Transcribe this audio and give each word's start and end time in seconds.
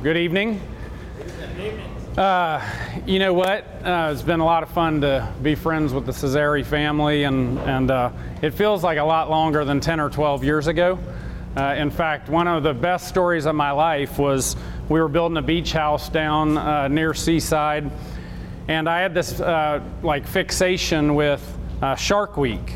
Good 0.00 0.16
evening. 0.16 0.60
Uh, 2.16 2.64
you 3.04 3.18
know 3.18 3.34
what? 3.34 3.64
Uh, 3.82 4.10
it's 4.12 4.22
been 4.22 4.38
a 4.38 4.44
lot 4.44 4.62
of 4.62 4.70
fun 4.70 5.00
to 5.00 5.28
be 5.42 5.56
friends 5.56 5.92
with 5.92 6.06
the 6.06 6.12
Cesare 6.12 6.62
family, 6.62 7.24
and, 7.24 7.58
and 7.58 7.90
uh, 7.90 8.12
it 8.40 8.52
feels 8.52 8.84
like 8.84 8.98
a 8.98 9.02
lot 9.02 9.28
longer 9.28 9.64
than 9.64 9.80
10 9.80 9.98
or 9.98 10.08
12 10.08 10.44
years 10.44 10.68
ago. 10.68 11.00
Uh, 11.56 11.74
in 11.76 11.90
fact, 11.90 12.28
one 12.28 12.46
of 12.46 12.62
the 12.62 12.72
best 12.72 13.08
stories 13.08 13.44
of 13.44 13.56
my 13.56 13.72
life 13.72 14.20
was 14.20 14.54
we 14.88 15.00
were 15.00 15.08
building 15.08 15.36
a 15.36 15.42
beach 15.42 15.72
house 15.72 16.08
down 16.08 16.56
uh, 16.56 16.86
near 16.86 17.12
Seaside, 17.12 17.90
and 18.68 18.88
I 18.88 19.00
had 19.00 19.14
this 19.14 19.40
uh, 19.40 19.82
like 20.04 20.28
fixation 20.28 21.16
with 21.16 21.42
Shark 21.96 22.36
Week. 22.36 22.74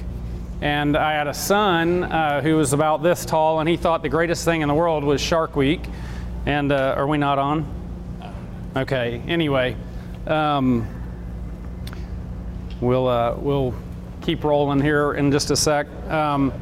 And 0.60 0.96
I 0.96 1.12
had 1.12 1.28
a 1.28 1.34
son 1.34 2.02
who 2.42 2.56
was 2.56 2.72
about 2.72 3.04
this 3.04 3.24
tall, 3.24 3.60
and 3.60 3.68
he 3.68 3.76
thought 3.76 4.02
the 4.02 4.08
greatest 4.08 4.44
thing 4.44 4.62
in 4.62 4.66
the 4.66 4.74
world 4.74 5.04
was 5.04 5.20
Shark 5.20 5.54
Week. 5.54 5.82
And 6.44 6.72
uh, 6.72 6.94
are 6.96 7.06
we 7.06 7.18
not 7.18 7.38
on? 7.38 7.64
Okay. 8.74 9.22
Anyway, 9.28 9.76
um, 10.26 10.88
we'll 12.80 13.06
uh, 13.06 13.36
we'll 13.36 13.74
keep 14.22 14.42
rolling 14.42 14.80
here 14.80 15.12
in 15.12 15.30
just 15.30 15.52
a 15.52 15.56
sec. 15.56 15.86
Um, 16.10 16.52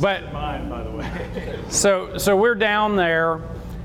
but 0.00 0.32
mine, 0.32 0.68
by 0.68 0.82
the 0.82 0.90
way. 0.90 1.58
so 1.68 2.18
so 2.18 2.36
we're 2.36 2.56
down 2.56 2.96
there, 2.96 3.40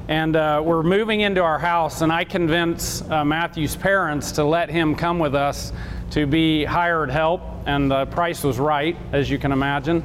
and 0.08 0.36
uh, 0.36 0.64
we're 0.66 0.82
moving 0.82 1.22
into 1.22 1.44
our 1.44 1.60
house, 1.60 2.02
and 2.02 2.12
I 2.12 2.24
convince 2.24 3.04
uh, 3.12 3.24
Matthew's 3.24 3.76
parents 3.76 4.32
to 4.34 4.44
let 4.44 4.72
him 4.72 4.96
come 4.96 5.20
with 5.20 5.36
us 5.36 5.72
to 6.12 6.26
be 6.26 6.66
hired 6.66 7.12
help, 7.12 7.42
and 7.68 7.92
the 7.92 8.08
price 8.08 8.44
was 8.44 8.58
right, 8.58 8.98
as 9.12 9.30
you 9.30 9.38
can 9.38 9.52
imagine. 9.52 10.02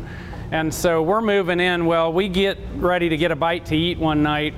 And 0.52 0.74
so 0.74 1.02
we're 1.02 1.22
moving 1.22 1.60
in. 1.60 1.86
Well, 1.86 2.12
we 2.12 2.28
get 2.28 2.58
ready 2.74 3.08
to 3.08 3.16
get 3.16 3.30
a 3.30 3.36
bite 3.36 3.66
to 3.66 3.76
eat 3.76 3.98
one 3.98 4.22
night 4.22 4.52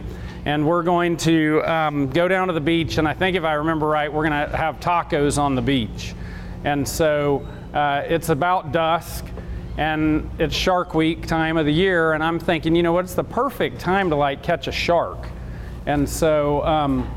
and 0.45 0.67
we're 0.67 0.83
going 0.83 1.17
to 1.19 1.63
um, 1.63 2.11
go 2.11 2.27
down 2.27 2.49
to 2.49 2.53
the 2.53 2.61
beach. 2.61 2.99
And 2.99 3.07
I 3.07 3.15
think 3.15 3.37
if 3.37 3.45
I 3.45 3.55
remember 3.55 3.87
right, 3.87 4.13
we're 4.13 4.29
going 4.29 4.49
to 4.49 4.57
have 4.57 4.81
tacos 4.81 5.39
on 5.39 5.55
the 5.55 5.63
beach. 5.63 6.15
And 6.65 6.87
so 6.87 7.47
uh, 7.73 8.03
it's 8.07 8.29
about 8.29 8.73
dusk, 8.73 9.25
and 9.79 10.31
it's 10.39 10.55
Shark 10.55 10.95
Week 10.95 11.27
time 11.27 11.57
of 11.57 11.67
the 11.67 11.73
year. 11.73 12.13
And 12.13 12.23
I'm 12.23 12.39
thinking, 12.39 12.75
you 12.75 12.83
know 12.83 12.93
what? 12.93 13.05
It's 13.05 13.15
the 13.15 13.25
perfect 13.25 13.81
time 13.81 14.11
to 14.11 14.17
like 14.17 14.43
catch 14.43 14.67
a 14.67 14.73
shark. 14.73 15.29
And 15.87 16.09
so 16.09 16.65
um, 16.65 17.11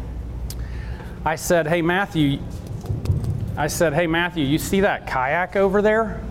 I 1.25 1.35
said, 1.35 1.67
hey 1.67 1.81
Matthew, 1.81 2.39
I 3.57 3.67
said, 3.67 3.93
hey 3.93 4.07
Matthew, 4.07 4.45
you 4.45 4.57
see 4.57 4.81
that 4.81 5.07
kayak 5.07 5.55
over 5.55 5.81
there? 5.81 6.21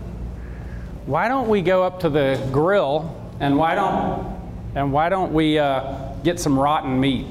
Why 1.05 1.27
don't 1.27 1.49
we 1.49 1.61
go 1.61 1.83
up 1.83 1.99
to 2.01 2.09
the 2.09 2.41
grill 2.51 3.15
and 3.39 3.57
why 3.57 3.75
don't 3.75 4.44
and 4.75 4.93
why 4.93 5.09
don't 5.09 5.33
we? 5.33 5.57
Uh, 5.57 6.05
get 6.25 6.39
some 6.39 6.59
rotten 6.59 6.99
meat 6.99 7.27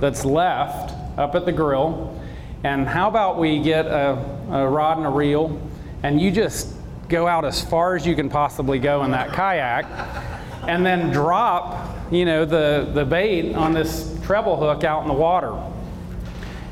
that's 0.00 0.24
left 0.24 0.94
up 1.18 1.34
at 1.34 1.44
the 1.44 1.52
grill. 1.52 2.18
And 2.64 2.88
how 2.88 3.08
about 3.08 3.38
we 3.38 3.60
get 3.60 3.86
a, 3.86 4.14
a 4.50 4.66
rod 4.66 4.96
and 4.96 5.06
a 5.06 5.10
reel 5.10 5.60
and 6.02 6.20
you 6.20 6.30
just 6.30 6.74
go 7.08 7.28
out 7.28 7.44
as 7.44 7.62
far 7.62 7.94
as 7.94 8.06
you 8.06 8.16
can 8.16 8.30
possibly 8.30 8.78
go 8.78 9.04
in 9.04 9.10
that 9.10 9.32
kayak 9.32 9.84
and 10.66 10.86
then 10.86 11.12
drop, 11.12 11.96
you 12.10 12.24
know, 12.24 12.46
the, 12.46 12.90
the 12.94 13.04
bait 13.04 13.54
on 13.54 13.74
this 13.74 14.18
treble 14.24 14.56
hook 14.56 14.84
out 14.84 15.02
in 15.02 15.08
the 15.08 15.14
water. 15.14 15.52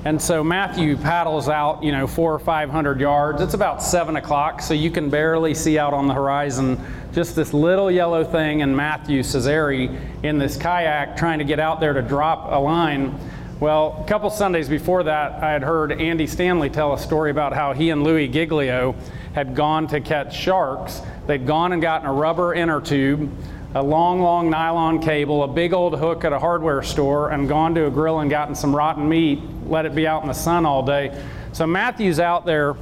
And 0.02 0.20
so 0.20 0.42
Matthew 0.42 0.96
paddles 0.96 1.50
out, 1.50 1.82
you 1.82 1.92
know, 1.92 2.06
four 2.06 2.32
or 2.32 2.38
five 2.38 2.70
hundred 2.70 3.00
yards. 3.00 3.42
It's 3.42 3.52
about 3.52 3.82
seven 3.82 4.16
o'clock, 4.16 4.62
so 4.62 4.72
you 4.72 4.90
can 4.90 5.10
barely 5.10 5.52
see 5.52 5.78
out 5.78 5.92
on 5.92 6.06
the 6.06 6.14
horizon 6.14 6.82
just 7.12 7.36
this 7.36 7.52
little 7.52 7.90
yellow 7.90 8.24
thing 8.24 8.62
and 8.62 8.74
Matthew 8.74 9.22
Cesare 9.22 9.90
in 10.22 10.38
this 10.38 10.56
kayak 10.56 11.18
trying 11.18 11.38
to 11.38 11.44
get 11.44 11.60
out 11.60 11.80
there 11.80 11.92
to 11.92 12.00
drop 12.00 12.50
a 12.50 12.58
line. 12.58 13.14
Well, 13.60 14.02
a 14.02 14.08
couple 14.08 14.30
Sundays 14.30 14.70
before 14.70 15.02
that, 15.02 15.42
I 15.42 15.50
had 15.52 15.62
heard 15.62 15.92
Andy 15.92 16.26
Stanley 16.26 16.70
tell 16.70 16.94
a 16.94 16.98
story 16.98 17.30
about 17.30 17.52
how 17.52 17.74
he 17.74 17.90
and 17.90 18.02
Louie 18.02 18.26
Giglio 18.26 18.94
had 19.34 19.54
gone 19.54 19.86
to 19.88 20.00
catch 20.00 20.34
sharks. 20.34 21.02
They'd 21.26 21.46
gone 21.46 21.74
and 21.74 21.82
gotten 21.82 22.06
a 22.06 22.12
rubber 22.12 22.54
inner 22.54 22.80
tube, 22.80 23.30
a 23.74 23.82
long, 23.82 24.20
long 24.20 24.50
nylon 24.50 25.00
cable, 25.00 25.44
a 25.44 25.48
big 25.48 25.72
old 25.72 25.98
hook 25.98 26.24
at 26.24 26.32
a 26.32 26.38
hardware 26.38 26.82
store, 26.82 27.30
and 27.30 27.48
gone 27.48 27.74
to 27.74 27.86
a 27.86 27.90
grill 27.90 28.20
and 28.20 28.30
gotten 28.30 28.54
some 28.54 28.74
rotten 28.74 29.08
meat, 29.08 29.40
let 29.66 29.86
it 29.86 29.94
be 29.94 30.06
out 30.06 30.22
in 30.22 30.28
the 30.28 30.34
sun 30.34 30.66
all 30.66 30.82
day. 30.82 31.22
So 31.52 31.66
Matthew's 31.66 32.20
out 32.20 32.46
there 32.46 32.76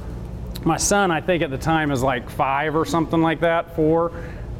my 0.65 0.77
son, 0.77 1.11
I 1.11 1.21
think 1.21 1.41
at 1.41 1.51
the 1.51 1.57
time, 1.57 1.91
is 1.91 2.03
like 2.03 2.29
five 2.29 2.75
or 2.75 2.85
something 2.85 3.21
like 3.21 3.39
that, 3.41 3.75
four, 3.75 4.11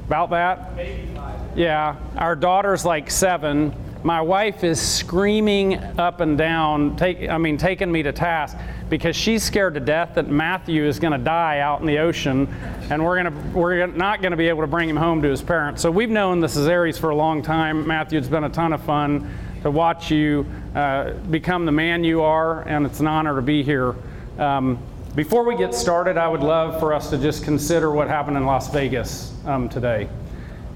about 0.08 0.30
that. 0.32 0.76
Maybe 0.76 1.08
five. 1.14 1.58
Yeah. 1.58 1.96
Our 2.16 2.36
daughter's 2.36 2.86
like 2.86 3.12
seven. 3.12 3.74
My 4.04 4.22
wife 4.22 4.64
is 4.64 4.82
screaming 4.82 5.76
up 6.00 6.22
and 6.22 6.38
down, 6.38 6.96
take, 6.96 7.28
I 7.28 7.38
mean, 7.38 7.58
taking 7.58 7.92
me 7.92 8.04
to 8.04 8.14
task 8.14 8.58
because 8.90 9.16
she's 9.16 9.44
scared 9.44 9.76
to 9.76 9.80
death 9.80 10.16
that 10.16 10.28
Matthew 10.28 10.86
is 10.86 11.00
going 11.00 11.14
to 11.14 11.24
die 11.24 11.60
out 11.60 11.82
in 11.82 11.86
the 11.86 12.00
ocean, 12.00 12.48
and 12.90 13.04
we're 13.04 13.22
to 13.24 13.30
we're 13.54 13.86
not 13.88 14.22
going 14.22 14.32
to 14.32 14.38
be 14.38 14.48
able 14.48 14.62
to 14.62 14.68
bring 14.68 14.90
him 14.90 14.98
home 14.98 15.22
to 15.22 15.30
his 15.30 15.42
parents. 15.42 15.82
So 15.82 15.92
we've 15.92 16.10
known 16.10 16.40
the 16.40 16.48
Cesares 16.48 17.00
for 17.00 17.10
a 17.10 17.16
long 17.16 17.42
time. 17.42 17.88
Matthew, 17.88 18.18
it's 18.18 18.28
been 18.28 18.44
a 18.44 18.50
ton 18.50 18.74
of 18.74 18.82
fun 18.84 19.30
to 19.62 19.72
watch 19.72 20.10
you 20.10 20.46
uh, 20.76 21.14
become 21.30 21.66
the 21.66 21.72
man 21.72 22.04
you 22.04 22.22
are, 22.22 22.62
and 22.62 22.86
it's 22.86 23.00
an 23.00 23.08
honor 23.08 23.36
to 23.36 23.42
be 23.42 23.64
here. 23.64 23.96
Um, 24.38 24.80
before 25.16 25.44
we 25.44 25.58
get 25.58 25.74
started, 25.74 26.18
I 26.18 26.28
would 26.28 26.42
love 26.44 26.80
for 26.80 26.94
us 26.94 27.10
to 27.10 27.18
just 27.18 27.44
consider 27.44 27.92
what 27.92 28.08
happened 28.08 28.38
in 28.38 28.46
Las 28.46 28.72
Vegas 28.72 29.34
um, 29.46 29.68
today. 29.68 30.08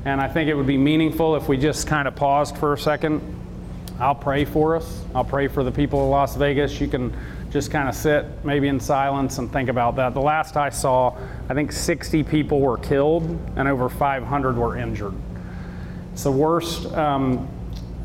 And 0.06 0.20
I 0.20 0.28
think 0.28 0.50
it 0.50 0.54
would 0.54 0.68
be 0.68 0.78
meaningful 0.78 1.36
if 1.36 1.48
we 1.48 1.56
just 1.56 1.88
kind 1.88 2.08
of 2.08 2.16
paused 2.16 2.58
for 2.58 2.74
a 2.74 2.78
second. 2.78 3.22
I'll 4.00 4.16
pray 4.16 4.44
for 4.44 4.76
us. 4.76 5.04
I'll 5.16 5.24
pray 5.24 5.48
for 5.48 5.64
the 5.64 5.72
people 5.72 6.04
of 6.04 6.10
Las 6.10 6.36
Vegas. 6.36 6.82
You 6.82 6.88
can 6.88 7.16
just 7.54 7.70
kind 7.70 7.88
of 7.88 7.94
sit 7.94 8.26
maybe 8.44 8.68
in 8.68 8.80
silence 8.80 9.38
and 9.38 9.54
think 9.54 9.70
about 9.70 9.96
that. 9.96 10.16
The 10.16 10.20
last 10.20 10.58
I 10.58 10.70
saw, 10.70 11.16
I 11.48 11.54
think 11.54 11.72
60 11.72 12.24
people 12.24 12.60
were 12.60 12.80
killed 12.80 13.24
and 13.56 13.68
over 13.68 13.90
500 13.90 14.58
were 14.58 14.76
injured. 14.76 15.14
It's 16.14 16.24
the 16.24 16.32
worst, 16.32 16.92
um, 16.94 17.48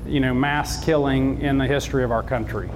you 0.06 0.20
know, 0.20 0.34
mass 0.34 0.84
killing 0.84 1.41
in 1.41 1.56
the 1.56 1.66
history 1.66 2.04
of 2.04 2.12
our 2.12 2.22
country. 2.22 2.69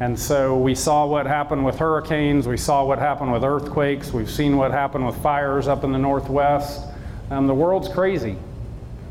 And 0.00 0.18
so 0.18 0.58
we 0.58 0.74
saw 0.74 1.06
what 1.06 1.26
happened 1.26 1.64
with 1.64 1.78
hurricanes, 1.78 2.48
we 2.48 2.56
saw 2.56 2.84
what 2.84 2.98
happened 2.98 3.32
with 3.32 3.44
earthquakes, 3.44 4.12
we've 4.12 4.30
seen 4.30 4.56
what 4.56 4.72
happened 4.72 5.06
with 5.06 5.16
fires 5.18 5.68
up 5.68 5.84
in 5.84 5.92
the 5.92 5.98
Northwest. 5.98 6.88
Um, 7.30 7.46
the 7.46 7.54
world's 7.54 7.88
crazy. 7.88 8.36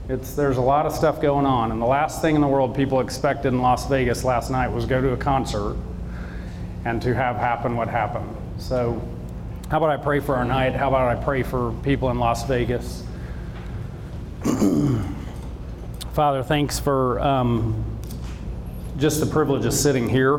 It's, 0.10 0.34
there's 0.34 0.58
a 0.58 0.62
lot 0.62 0.86
of 0.86 0.92
stuff 0.92 1.22
going 1.22 1.46
on. 1.46 1.72
And 1.72 1.82
the 1.82 1.86
last 1.86 2.22
thing 2.22 2.36
in 2.36 2.42
the 2.42 2.48
world 2.48 2.76
people 2.76 3.00
expected 3.00 3.50
in 3.50 3.62
Las 3.62 3.88
Vegas 3.88 4.26
last 4.26 4.50
night 4.50 4.68
was 4.68 4.86
go 4.86 5.00
to 5.00 5.12
a 5.12 5.18
concert 5.18 5.78
and 6.88 7.02
to 7.02 7.14
have 7.14 7.36
happen 7.36 7.76
what 7.76 7.90
happened. 7.90 8.34
So, 8.60 9.02
how 9.70 9.76
about 9.76 9.90
I 9.90 9.98
pray 10.02 10.22
for 10.22 10.38
our 10.38 10.46
night? 10.46 10.74
How 10.74 10.88
about 10.88 11.18
I 11.18 11.22
pray 11.22 11.44
for 11.44 11.74
people 11.84 12.10
in 12.12 12.18
Las 12.18 12.48
Vegas? 12.48 13.04
Father, 16.14 16.44
thanks 16.44 16.80
for 16.80 17.20
um, 17.20 17.84
just 18.98 19.20
the 19.20 19.26
privilege 19.26 19.66
of 19.66 19.74
sitting 19.74 20.08
here, 20.08 20.38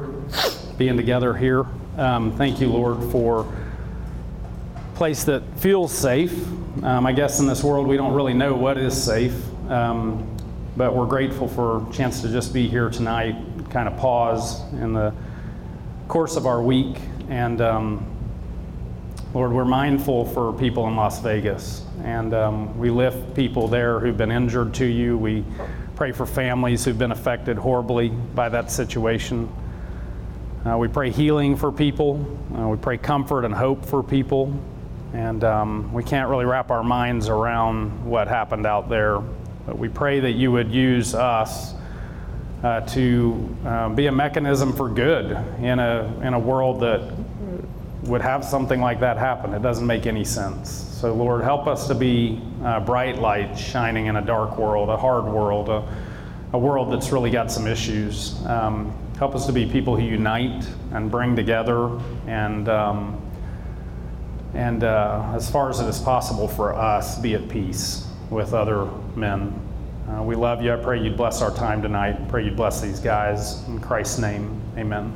being 0.79 0.97
together 0.97 1.35
here. 1.35 1.67
Um, 1.99 2.35
thank 2.39 2.63
you, 2.63 2.69
Lord, 2.69 3.13
for 3.13 3.41
a 3.43 4.97
place 4.97 5.25
that 5.25 5.43
feels 5.59 5.93
safe. 5.93 6.33
Um, 6.83 7.05
I 7.05 7.13
guess 7.13 7.41
in 7.41 7.47
this 7.47 7.63
world 7.63 7.87
we 7.87 7.99
don't 7.99 8.15
really 8.15 8.33
know 8.33 8.55
what 8.55 8.79
is 8.79 8.97
safe, 9.01 9.37
um, 9.71 10.27
but 10.79 10.95
we're 10.95 11.05
grateful 11.05 11.47
for 11.47 11.87
a 11.87 11.93
chance 11.93 12.23
to 12.23 12.29
just 12.31 12.55
be 12.55 12.67
here 12.67 12.89
tonight, 12.89 13.37
kind 13.69 13.87
of 13.87 13.99
pause 13.99 14.63
in 14.73 14.95
the 14.95 15.13
course 16.09 16.37
of 16.37 16.47
our 16.47 16.63
week. 16.63 16.97
And 17.29 17.61
um, 17.61 18.07
Lord, 19.35 19.53
we're 19.53 19.67
mindful 19.67 20.25
for 20.25 20.55
people 20.55 20.89
in 20.89 20.97
Las 20.97 21.21
Vegas, 21.21 21.85
and 22.03 22.33
um, 22.33 22.79
we 22.79 22.89
lift 22.89 23.35
people 23.35 23.69
there 23.69 24.01
who've 24.01 24.17
been 24.17 24.33
injured 24.33 24.73
to 24.75 24.87
you. 24.87 25.19
We 25.19 25.45
pray 25.97 26.13
for 26.13 26.25
families 26.25 26.83
who've 26.83 26.99
been 26.99 27.13
affected 27.13 27.59
horribly 27.59 28.09
by 28.09 28.49
that 28.49 28.71
situation. 28.71 29.53
Uh, 30.65 30.79
we 30.79 30.89
pray 30.89 31.11
healing 31.11 31.57
for 31.57 31.71
people. 31.71 32.25
Uh, 32.57 32.69
we 32.69 32.79
pray 32.79 32.97
comfort 32.97 33.45
and 33.45 33.55
hope 33.55 33.85
for 33.85 34.03
people. 34.03 34.59
And 35.13 35.45
um, 35.45 35.93
we 35.93 36.03
can't 36.03 36.29
really 36.31 36.45
wrap 36.47 36.71
our 36.71 36.83
minds 36.83 37.29
around 37.29 38.05
what 38.05 38.29
happened 38.29 38.67
out 38.67 38.89
there. 38.89 39.19
But 39.67 39.79
we 39.79 39.89
pray 39.89 40.21
that 40.21 40.33
you 40.33 40.53
would 40.53 40.73
use 40.73 41.15
us 41.15 41.75
uh, 42.63 42.81
to 42.81 43.57
uh, 43.65 43.89
be 43.91 44.07
a 44.07 44.13
mechanism 44.13 44.73
for 44.73 44.89
good 44.89 45.31
in 45.61 45.79
a, 45.79 46.21
in 46.23 46.35
a 46.35 46.39
world 46.39 46.81
that 46.81 47.13
would 48.03 48.21
have 48.21 48.45
something 48.45 48.81
like 48.81 49.01
that 49.01 49.17
happen. 49.17 49.55
It 49.55 49.63
doesn't 49.63 49.87
make 49.87 50.07
any 50.07 50.25
sense. 50.25 50.71
So, 50.71 51.15
Lord, 51.15 51.45
help 51.45 51.67
us 51.67 51.87
to 51.89 51.95
be 51.95 52.41
uh, 52.65 52.81
bright 52.81 53.19
lights 53.19 53.61
shining 53.61 54.07
in 54.07 54.17
a 54.17 54.23
dark 54.23 54.59
world, 54.59 54.89
a 54.89 54.97
hard 54.97 55.25
world, 55.25 55.69
a, 55.69 55.85
a 56.53 56.59
world 56.59 56.93
that's 56.93 57.13
really 57.13 57.31
got 57.31 57.53
some 57.53 57.67
issues. 57.67 58.45
Um, 58.47 58.97
help 59.19 59.35
us 59.35 59.47
to 59.47 59.53
be 59.53 59.67
people 59.67 59.97
who 59.97 60.03
unite 60.03 60.67
and 60.93 61.11
bring 61.11 61.37
together, 61.37 62.01
and 62.27 62.69
um, 62.69 63.21
and 64.55 64.83
uh, 64.83 65.33
as 65.35 65.51
far 65.51 65.69
as 65.69 65.79
it 65.79 65.87
is 65.87 66.01
possible 66.01 66.49
for 66.49 66.75
us, 66.75 67.21
be 67.21 67.35
at 67.35 67.49
peace 67.49 68.09
with 68.31 68.55
other 68.55 68.87
men 69.15 69.68
Uh, 70.09 70.23
we 70.23 70.35
love 70.35 70.63
you. 70.63 70.73
I 70.73 70.77
pray 70.77 71.03
you'd 71.03 71.19
bless 71.19 71.43
our 71.43 71.55
time 71.55 71.83
tonight. 71.83 72.17
I 72.19 72.25
Pray 72.29 72.45
you'd 72.45 72.57
bless 72.57 72.81
these 72.81 72.99
guys. 72.99 73.63
In 73.69 73.79
Christ's 73.79 74.19
name, 74.19 74.59
amen. 74.79 75.13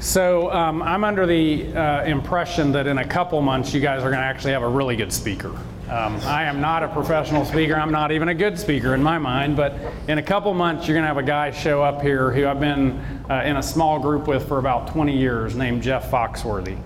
So 0.00 0.50
um, 0.52 0.82
I'm 0.82 1.04
under 1.04 1.24
the 1.24 1.72
uh, 1.76 2.04
impression 2.04 2.72
that 2.72 2.88
in 2.88 2.98
a 2.98 3.06
couple 3.06 3.40
months 3.40 3.72
you 3.72 3.80
guys 3.80 4.00
are 4.00 4.10
going 4.10 4.20
to 4.20 4.26
actually 4.26 4.52
have 4.52 4.62
a 4.62 4.68
really 4.68 4.96
good 4.96 5.12
speaker. 5.12 5.50
Um, 5.88 6.16
I 6.22 6.44
am 6.44 6.60
not 6.60 6.82
a 6.82 6.88
professional 6.88 7.44
speaker. 7.44 7.74
I'm 7.76 7.92
not 7.92 8.10
even 8.10 8.30
a 8.30 8.34
good 8.34 8.58
speaker 8.58 8.94
in 8.94 9.02
my 9.02 9.16
mind. 9.16 9.56
But 9.56 9.74
in 10.08 10.18
a 10.18 10.22
couple 10.22 10.52
months, 10.52 10.88
you're 10.88 10.94
going 10.94 11.04
to 11.04 11.08
have 11.08 11.18
a 11.18 11.22
guy 11.22 11.52
show 11.52 11.82
up 11.82 12.02
here 12.02 12.32
who 12.32 12.46
I've 12.46 12.60
been 12.60 12.98
uh, 13.30 13.42
in 13.44 13.56
a 13.58 13.62
small 13.62 14.00
group 14.00 14.26
with 14.26 14.46
for 14.48 14.58
about 14.58 14.88
20 14.88 15.16
years, 15.16 15.54
named 15.54 15.82
Jeff 15.82 16.10
Foxworthy. 16.10 16.78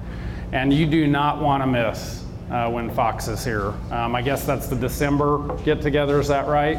And 0.52 0.72
you 0.72 0.86
do 0.86 1.06
not 1.06 1.40
want 1.40 1.62
to 1.62 1.66
miss 1.66 2.21
uh, 2.52 2.70
when 2.70 2.90
Fox 2.90 3.28
is 3.28 3.44
here. 3.44 3.72
Um, 3.90 4.14
I 4.14 4.22
guess 4.22 4.44
that's 4.44 4.66
the 4.66 4.76
December 4.76 5.56
get 5.64 5.80
together. 5.80 6.20
Is 6.20 6.28
that 6.28 6.46
right? 6.46 6.78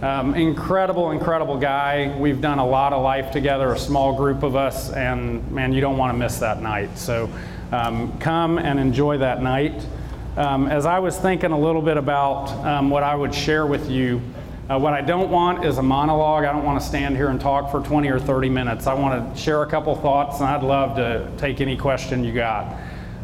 Um, 0.00 0.34
incredible, 0.34 1.12
incredible 1.12 1.58
guy. 1.58 2.16
We've 2.18 2.40
done 2.40 2.58
a 2.58 2.66
lot 2.66 2.92
of 2.92 3.02
life 3.02 3.30
together, 3.30 3.72
a 3.72 3.78
small 3.78 4.16
group 4.16 4.42
of 4.42 4.56
us, 4.56 4.90
and 4.90 5.48
man, 5.52 5.72
you 5.72 5.80
don't 5.80 5.96
want 5.96 6.12
to 6.12 6.18
miss 6.18 6.38
that 6.38 6.60
night. 6.60 6.98
So 6.98 7.30
um, 7.70 8.18
come 8.18 8.58
and 8.58 8.80
enjoy 8.80 9.18
that 9.18 9.42
night. 9.42 9.86
Um, 10.36 10.66
as 10.66 10.86
I 10.86 10.98
was 10.98 11.16
thinking 11.18 11.52
a 11.52 11.58
little 11.58 11.82
bit 11.82 11.98
about 11.98 12.48
um, 12.64 12.88
what 12.88 13.02
I 13.02 13.14
would 13.14 13.34
share 13.34 13.66
with 13.66 13.90
you, 13.90 14.20
uh, 14.68 14.78
what 14.78 14.94
I 14.94 15.02
don't 15.02 15.30
want 15.30 15.64
is 15.64 15.76
a 15.76 15.82
monologue. 15.82 16.44
I 16.44 16.52
don't 16.52 16.64
want 16.64 16.80
to 16.80 16.88
stand 16.88 17.16
here 17.16 17.28
and 17.28 17.38
talk 17.38 17.70
for 17.70 17.80
20 17.80 18.08
or 18.08 18.18
30 18.18 18.48
minutes. 18.48 18.86
I 18.86 18.94
want 18.94 19.36
to 19.36 19.40
share 19.40 19.62
a 19.62 19.66
couple 19.66 19.94
thoughts, 19.94 20.40
and 20.40 20.48
I'd 20.48 20.62
love 20.62 20.96
to 20.96 21.30
take 21.36 21.60
any 21.60 21.76
question 21.76 22.24
you 22.24 22.32
got. 22.32 22.74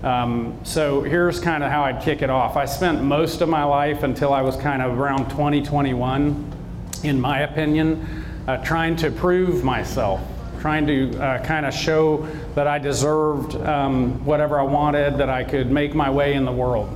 Um, 0.03 0.61
so 0.63 1.03
here's 1.03 1.41
kind 1.41 1.65
of 1.65 1.71
how 1.71 1.83
I'd 1.83 2.03
kick 2.03 2.23
it 2.23 2.31
off. 2.31 2.57
I 2.57 2.67
spent 2.67 3.03
most 3.03 3.41
of 3.41 3.49
my 3.49 3.65
life 3.65 4.05
until 4.05 4.33
I 4.33 4.43
was 4.43 4.57
kind 4.57 4.81
of 4.81 4.99
around 4.99 5.29
2021 5.31 6.55
in 7.03 7.21
my 7.21 7.41
opinion, 7.41 8.25
uh, 8.47 8.57
trying 8.59 8.97
to 8.97 9.11
prove 9.11 9.63
myself, 9.63 10.21
trying 10.61 10.87
to 10.87 11.17
uh, 11.21 11.45
kind 11.45 11.67
of 11.67 11.73
show 11.73 12.27
that 12.55 12.67
I 12.67 12.79
deserved 12.79 13.55
um, 13.57 14.25
whatever 14.25 14.59
I 14.59 14.65
wanted, 14.65 15.19
that 15.19 15.29
I 15.29 15.45
could 15.45 15.71
make 15.71 15.95
my 15.95 16.11
way 16.11 16.35
in 16.35 16.45
the 16.45 16.53
world. 16.53 16.95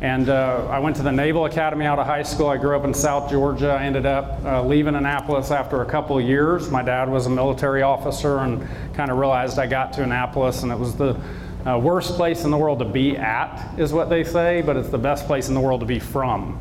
And 0.00 0.28
uh, 0.28 0.68
I 0.70 0.78
went 0.78 0.96
to 0.96 1.02
the 1.02 1.12
Naval 1.12 1.46
Academy 1.46 1.86
out 1.86 1.98
of 1.98 2.06
high 2.06 2.22
school. 2.22 2.48
I 2.48 2.58
grew 2.58 2.76
up 2.76 2.84
in 2.84 2.92
South 2.92 3.30
Georgia. 3.30 3.70
I 3.70 3.84
ended 3.84 4.04
up 4.04 4.44
uh, 4.44 4.62
leaving 4.62 4.94
Annapolis 4.94 5.50
after 5.50 5.80
a 5.80 5.86
couple 5.86 6.20
years. 6.20 6.70
My 6.70 6.82
dad 6.82 7.08
was 7.08 7.26
a 7.26 7.30
military 7.30 7.80
officer 7.80 8.38
and 8.38 8.66
kind 8.94 9.10
of 9.10 9.16
realized 9.16 9.58
I 9.58 9.66
got 9.66 9.94
to 9.94 10.02
Annapolis 10.02 10.62
and 10.62 10.70
it 10.72 10.78
was 10.78 10.94
the 10.96 11.18
uh, 11.66 11.78
worst 11.78 12.14
place 12.14 12.44
in 12.44 12.50
the 12.50 12.56
world 12.56 12.78
to 12.78 12.84
be 12.84 13.16
at, 13.16 13.78
is 13.78 13.92
what 13.92 14.08
they 14.08 14.22
say, 14.24 14.62
but 14.62 14.76
it's 14.76 14.88
the 14.88 14.98
best 14.98 15.26
place 15.26 15.48
in 15.48 15.54
the 15.54 15.60
world 15.60 15.80
to 15.80 15.86
be 15.86 15.98
from. 15.98 16.60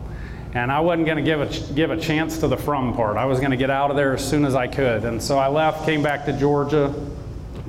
And 0.54 0.72
I 0.72 0.80
wasn't 0.80 1.06
going 1.06 1.18
to 1.18 1.24
give 1.24 1.42
a, 1.42 1.74
give 1.74 1.92
a 1.92 1.98
chance 1.98 2.40
to 2.40 2.48
the 2.48 2.58
from 2.58 2.96
part. 2.96 3.18
I 3.18 3.26
was 3.26 3.40
going 3.40 3.52
to 3.52 3.58
get 3.58 3.70
out 3.70 3.90
of 3.90 3.98
there 3.98 4.14
as 4.14 4.28
soon 4.28 4.46
as 4.46 4.56
I 4.56 4.68
could. 4.68 5.04
And 5.04 5.22
so 5.22 5.38
I 5.38 5.48
left, 5.48 5.86
came 5.86 6.02
back 6.02 6.26
to 6.26 6.34
Georgia. 6.34 6.94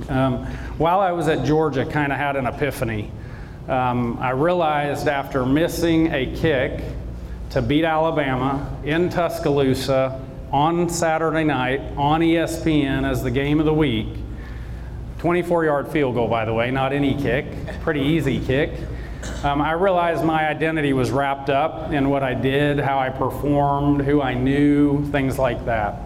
Um, 0.09 0.45
while 0.77 0.99
I 0.99 1.11
was 1.11 1.27
at 1.27 1.45
Georgia, 1.45 1.85
kind 1.85 2.13
of 2.13 2.17
had 2.17 2.37
an 2.37 2.45
epiphany. 2.45 3.11
Um, 3.67 4.17
I 4.19 4.29
realized 4.29 5.09
after 5.09 5.45
missing 5.45 6.13
a 6.13 6.33
kick 6.37 6.81
to 7.49 7.61
beat 7.61 7.83
Alabama 7.83 8.77
in 8.85 9.09
Tuscaloosa 9.09 10.23
on 10.51 10.89
Saturday 10.89 11.43
night 11.43 11.81
on 11.97 12.21
ESPN 12.21 13.09
as 13.09 13.21
the 13.21 13.31
game 13.31 13.59
of 13.59 13.65
the 13.65 13.73
week, 13.73 14.07
24 15.19 15.65
yard 15.65 15.91
field 15.91 16.15
goal, 16.15 16.27
by 16.27 16.45
the 16.45 16.53
way, 16.53 16.71
not 16.71 16.93
any 16.93 17.15
kick, 17.15 17.45
pretty 17.81 18.01
easy 18.01 18.39
kick 18.39 18.71
um, 19.43 19.61
I 19.61 19.73
realized 19.73 20.23
my 20.23 20.47
identity 20.47 20.93
was 20.93 21.11
wrapped 21.11 21.49
up 21.49 21.91
in 21.91 22.09
what 22.09 22.23
I 22.23 22.33
did, 22.33 22.79
how 22.79 22.97
I 22.97 23.09
performed, 23.09 24.01
who 24.01 24.21
I 24.21 24.33
knew, 24.33 25.05
things 25.11 25.37
like 25.37 25.65
that. 25.65 26.01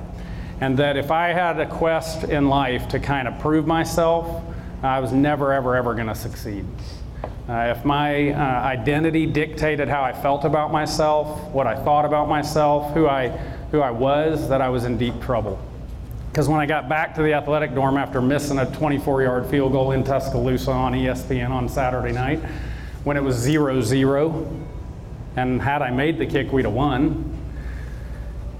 And 0.60 0.78
that 0.80 0.98
if 0.98 1.12
I 1.12 1.30
had 1.30 1.60
a 1.60 1.66
quest 1.66 2.26
in 2.26 2.50
life 2.50 2.88
to 2.90 3.00
kind 3.00 3.28
of 3.28 3.40
prove 3.40 3.66
myself, 3.66 4.44
I 4.84 5.00
was 5.00 5.12
never, 5.12 5.54
ever, 5.54 5.76
ever 5.76 5.94
going 5.94 6.08
to 6.08 6.16
succeed. 6.16 6.66
Uh, 7.48 7.74
if 7.76 7.86
my 7.86 8.32
uh, 8.32 8.38
identity 8.64 9.26
dictated 9.26 9.88
how 9.88 10.04
I 10.04 10.14
felt 10.14 10.44
about 10.44 10.72
myself, 10.72 11.50
what 11.52 11.68
I 11.68 11.76
thought 11.76 12.06
about 12.06 12.28
myself, 12.28 12.94
who 12.94 13.08
I, 13.08 13.30
who 13.72 13.82
I 13.82 13.92
was, 13.92 14.50
that 14.50 14.62
I 14.62 14.70
was 14.70 14.84
in 14.84 14.98
deep 14.98 15.22
trouble. 15.22 15.60
Because 16.32 16.48
when 16.48 16.62
I 16.62 16.66
got 16.66 16.88
back 16.88 17.14
to 17.16 17.24
the 17.24 17.34
athletic 17.34 17.76
dorm 17.76 17.98
after 17.98 18.22
missing 18.22 18.58
a 18.58 18.66
24 18.78 19.24
yard 19.24 19.46
field 19.48 19.74
goal 19.74 19.92
in 19.92 20.02
Tuscaloosa 20.02 20.72
on 20.72 20.94
ESPN 20.94 21.50
on 21.50 21.68
Saturday 21.68 22.14
night, 22.14 22.40
when 23.04 23.18
it 23.18 23.24
was 23.24 23.36
0 23.36 23.82
0. 23.82 24.68
And 25.36 25.62
had 25.62 25.82
I 25.82 25.92
made 25.92 26.18
the 26.18 26.26
kick, 26.26 26.54
we'd 26.54 26.64
have 26.64 26.74
won. 26.74 27.38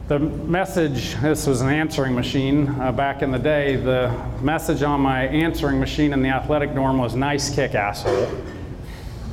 The 0.10 0.20
message, 0.20 1.16
this 1.22 1.48
was 1.48 1.62
an 1.62 1.70
answering 1.70 2.14
machine 2.14 2.68
uh, 2.68 2.92
back 2.92 3.22
in 3.22 3.32
the 3.32 3.40
day, 3.40 3.78
the 3.78 4.14
message 4.42 4.84
on 4.84 5.00
my 5.00 5.28
answering 5.28 5.80
machine 5.80 6.12
in 6.12 6.22
the 6.22 6.28
athletic 6.28 6.76
dorm 6.76 6.98
was 6.98 7.16
nice 7.16 7.54
kick, 7.54 7.76
asshole. 7.76 8.30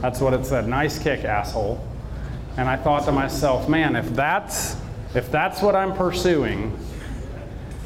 That's 0.01 0.21
what 0.21 0.33
it 0.35 0.47
said, 0.47 0.69
nice 0.69 0.97
kick, 0.97 1.25
asshole. 1.25 1.85
And 2.57 2.69
I 2.69 2.77
thought 2.77 3.05
to 3.07 3.13
myself, 3.13 3.69
man, 3.69 3.97
if 3.97 4.09
that's, 4.11 4.77
if 5.17 5.33
that's 5.33 5.61
what 5.63 5.75
I'm 5.75 5.95
pursuing, 5.95 6.79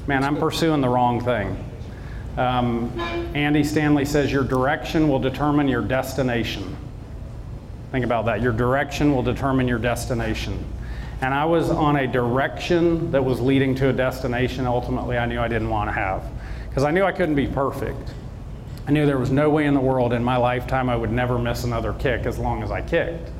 man, 0.06 0.24
I'm 0.24 0.36
pursuing 0.36 0.80
the 0.80 0.88
wrong 0.88 1.22
thing. 1.22 1.64
Um, 2.36 2.98
Andy 3.34 3.62
Stanley 3.62 4.04
says 4.04 4.32
your 4.32 4.44
direction 4.44 5.08
will 5.08 5.18
determine 5.18 5.68
your 5.68 5.82
destination. 5.82 6.76
Think 7.90 8.04
about 8.04 8.24
that. 8.24 8.40
Your 8.40 8.52
direction 8.52 9.14
will 9.14 9.22
determine 9.22 9.68
your 9.68 9.78
destination. 9.78 10.64
And 11.20 11.32
I 11.32 11.44
was 11.44 11.70
on 11.70 11.96
a 11.96 12.06
direction 12.06 13.10
that 13.12 13.24
was 13.24 13.40
leading 13.40 13.74
to 13.76 13.90
a 13.90 13.92
destination 13.92 14.66
ultimately 14.66 15.18
I 15.18 15.26
knew 15.26 15.40
I 15.40 15.48
didn't 15.48 15.68
want 15.68 15.88
to 15.88 15.92
have. 15.92 16.24
Because 16.68 16.84
I 16.84 16.90
knew 16.90 17.04
I 17.04 17.12
couldn't 17.12 17.34
be 17.34 17.46
perfect. 17.46 18.14
I 18.88 18.90
knew 18.90 19.06
there 19.06 19.18
was 19.18 19.30
no 19.30 19.50
way 19.50 19.66
in 19.66 19.74
the 19.74 19.80
world 19.80 20.12
in 20.12 20.24
my 20.24 20.36
lifetime 20.36 20.88
I 20.88 20.96
would 20.96 21.12
never 21.12 21.38
miss 21.38 21.64
another 21.64 21.92
kick 21.92 22.26
as 22.26 22.38
long 22.38 22.62
as 22.62 22.72
I 22.72 22.80
kicked. 22.80 23.30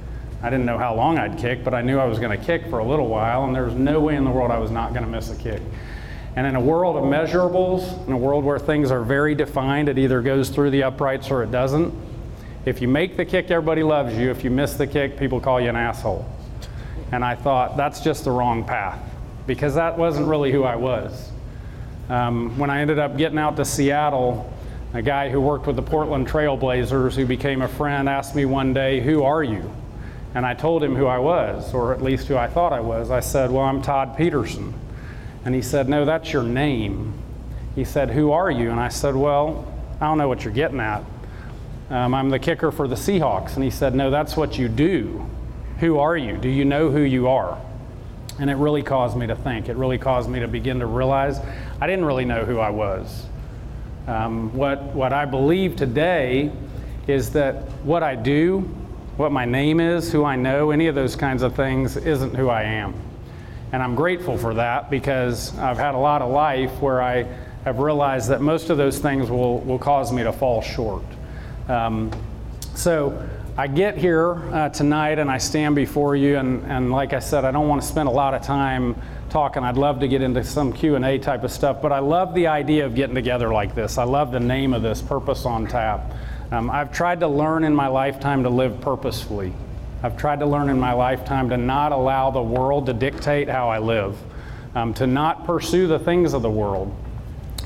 I 0.43 0.51
didn't 0.51 0.67
know 0.67 0.79
how 0.79 0.95
long 0.95 1.19
I'd 1.19 1.39
kick, 1.39 1.65
but 1.65 1.73
I 1.73 1.83
knew 1.83 1.99
I 1.99 2.05
was 2.05 2.19
going 2.19 2.37
to 2.37 2.45
kick 2.45 2.67
for 2.69 2.81
a 2.81 2.85
little 2.85 3.09
while, 3.09 3.45
and 3.45 3.55
there 3.55 3.65
was 3.65 3.75
no 3.75 4.01
way 4.01 4.17
in 4.17 4.25
the 4.25 4.31
world 4.31 4.51
I 4.51 4.59
was 4.59 4.71
not 4.71 4.93
going 4.93 5.05
to 5.05 5.11
miss 5.11 5.31
a 5.31 5.37
kick. 5.37 5.63
And 6.35 6.47
in 6.47 6.57
a 6.57 6.61
world 6.61 6.97
of 6.97 7.05
measurables, 7.05 8.07
in 8.07 8.13
a 8.13 8.17
world 8.17 8.45
where 8.45 8.59
things 8.59 8.91
are 8.91 9.03
very 9.03 9.35
defined, 9.35 9.89
it 9.89 9.99
either 9.99 10.23
goes 10.23 10.49
through 10.49 10.71
the 10.71 10.85
uprights 10.85 11.31
or 11.31 11.43
it 11.43 11.51
doesn't. 11.51 11.93
If 12.65 12.81
you 12.81 12.89
make 12.89 13.17
the 13.17 13.25
kick, 13.25 13.51
everybody 13.51 13.83
loves 13.83 14.17
you. 14.17 14.31
If 14.31 14.45
you 14.45 14.51
miss 14.51 14.75
the 14.75 14.87
kick, 14.87 15.19
people 15.19 15.41
call 15.41 15.61
you 15.61 15.69
an 15.69 15.77
asshole. 15.77 16.25
And 17.11 17.25
I 17.25 17.35
thought, 17.35 17.77
that's 17.77 18.01
just 18.01 18.25
the 18.25 18.31
wrong 18.31 18.65
path 18.65 19.01
because 19.47 19.75
that 19.75 19.99
wasn't 19.99 20.29
really 20.29 20.53
who 20.53 20.65
I 20.65 20.77
was. 20.77 21.31
Um, 22.09 22.57
when 22.59 22.71
I 22.71 22.81
ended 22.81 22.99
up 22.99 23.17
getting 23.17 23.39
out 23.39 23.57
to 23.57 23.65
Seattle, 23.65 24.51
a 24.95 25.03
guy 25.03 25.29
who 25.29 25.41
worked 25.41 25.67
with 25.67 25.77
the 25.77 25.83
Portland 25.83 26.29
Trailblazers, 26.29 27.15
who 27.15 27.27
became 27.27 27.63
a 27.63 27.69
friend, 27.69 28.09
asked 28.09 28.35
me 28.35 28.45
one 28.45 28.73
day, 28.73 29.01
Who 29.01 29.23
are 29.25 29.43
you? 29.43 29.71
And 30.35 30.47
I 30.47 30.55
told 30.55 30.83
him 30.83 30.95
who 30.95 31.07
I 31.07 31.19
was, 31.19 31.75
or 31.75 31.93
at 31.93 32.03
least 32.03 32.29
who 32.29 32.37
I 32.37 32.47
thought 32.47 32.73
I 32.73 32.81
was. 32.81 33.11
I 33.11 33.21
said, 33.21 33.51
Well, 33.51 33.65
I'm 33.65 33.83
Todd 33.83 34.17
Peterson. 34.17 34.75
And 35.45 35.55
he 35.55 35.63
said, 35.63 35.89
No, 35.89 36.05
that's 36.05 36.33
your 36.33 36.43
name. 36.43 37.15
He 37.75 37.85
said, 37.85 38.11
Who 38.11 38.33
are 38.33 38.51
you? 38.51 38.71
And 38.71 38.81
I 38.81 38.89
said, 38.89 39.15
Well, 39.15 39.67
I 40.01 40.07
don't 40.07 40.19
know 40.19 40.29
what 40.29 40.45
you're 40.45 40.55
getting 40.55 40.81
at. 40.81 41.05
Um, 41.91 42.15
I'm 42.15 42.31
the 42.31 42.39
kicker 42.39 42.73
for 42.73 42.89
the 42.89 42.95
Seahawks. 42.95 43.55
And 43.55 43.65
he 43.65 43.71
said, 43.71 43.95
No, 43.95 44.11
that's 44.11 44.37
what 44.37 44.59
you 44.59 44.69
do. 44.69 45.29
Who 45.81 45.99
are 45.99 46.17
you? 46.17 46.37
Do 46.37 46.49
you 46.49 46.65
know 46.65 46.91
who 46.91 47.01
you 47.01 47.29
are? 47.29 47.61
And 48.39 48.49
it 48.49 48.55
really 48.55 48.83
caused 48.83 49.17
me 49.17 49.27
to 49.27 49.37
think. 49.37 49.69
It 49.69 49.77
really 49.77 49.99
caused 49.99 50.31
me 50.31 50.41
to 50.41 50.49
begin 50.49 50.79
to 50.79 50.87
realize 50.87 51.39
I 51.81 51.87
didn't 51.87 52.05
really 52.05 52.25
know 52.25 52.45
who 52.45 52.59
I 52.59 52.71
was. 52.71 53.27
Um, 54.07 54.53
what, 54.55 54.83
what 54.95 55.13
I 55.13 55.25
believe 55.25 55.77
today 55.77 56.51
is 57.07 57.31
that 57.33 57.69
what 57.85 58.03
I 58.03 58.15
do, 58.15 58.61
what 59.17 59.33
my 59.33 59.45
name 59.45 59.81
is, 59.81 60.11
who 60.11 60.25
I 60.25 60.37
know, 60.37 60.71
any 60.71 60.87
of 60.87 60.95
those 60.95 61.15
kinds 61.15 61.43
of 61.43 61.55
things 61.55 61.97
isn't 61.97 62.35
who 62.35 62.49
I 62.49 62.63
am. 62.63 62.95
And 63.73 63.83
I'm 63.83 63.95
grateful 63.95 64.37
for 64.37 64.55
that 64.55 64.91
because 64.91 65.57
I've 65.59 65.79
had 65.79 65.95
a 65.95 65.99
lot 65.99 66.21
of 66.21 66.31
life 66.31 66.71
where 66.83 67.01
I 67.01 67.23
have 67.65 67.79
realized 67.79 68.29
that 68.29 68.41
most 68.41 68.71
of 68.71 68.77
those 68.77 68.99
things 68.99 69.31
will, 69.31 69.61
will 69.61 69.79
cause 69.79 70.13
me 70.13 70.23
to 70.23 70.33
fall 70.33 70.61
short. 70.61 71.05
Um, 71.69 72.11
so 72.75 73.27
I 73.57 73.67
get 73.67 73.97
here 73.97 74.35
uh, 74.53 74.69
tonight 74.69 75.19
and 75.19 75.31
I 75.31 75.39
stand 75.39 75.75
before 75.75 76.17
you, 76.17 76.37
and, 76.37 76.65
and 76.71 76.91
like 76.91 77.13
I 77.13 77.19
said, 77.19 77.45
I 77.45 77.51
don't 77.51 77.69
want 77.69 77.81
to 77.81 77.89
spend 77.89 78.09
a 78.09 78.13
lot 78.13 78.35
of 78.35 78.43
time 78.43 78.95
talking. 79.31 79.63
I'd 79.63 79.77
love 79.77 80.01
to 80.01 80.09
get 80.09 80.21
into 80.21 80.45
some 80.45 80.73
Q&A 80.73 81.19
type 81.19 81.43
of 81.45 81.51
stuff, 81.53 81.81
but 81.81 81.93
I 81.93 82.01
love 82.01 82.35
the 82.35 82.49
idea 82.49 82.85
of 82.85 82.95
getting 82.95 83.15
together 83.15 83.53
like 83.53 83.75
this. 83.75 83.97
I 83.97 84.05
love 84.05 84.33
the 84.33 84.41
name 84.41 84.75
of 84.75 84.83
this, 84.83 85.01
Purpose 85.01 85.47
on 85.47 85.67
Tap. 85.67 86.13
Um, 86.51 86.71
I've 86.71 86.93
tried 86.93 87.21
to 87.21 87.29
learn 87.29 87.65
in 87.65 87.75
my 87.75 87.87
lifetime 87.87 88.43
to 88.43 88.51
live 88.51 88.81
purposefully. 88.83 89.55
I've 90.05 90.17
tried 90.17 90.41
to 90.41 90.47
learn 90.47 90.69
in 90.69 90.81
my 90.81 90.93
lifetime 90.93 91.49
to 91.51 91.57
not 91.57 91.93
allow 91.93 92.31
the 92.31 92.43
world 92.43 92.87
to 92.87 92.93
dictate 92.93 93.49
how 93.49 93.69
I 93.69 93.79
live, 93.79 94.19
um, 94.75 94.93
to 94.95 95.07
not 95.07 95.45
pursue 95.45 95.87
the 95.87 95.99
things 96.01 96.35
of 96.35 96.43
the 96.43 96.51
world. 96.51 96.93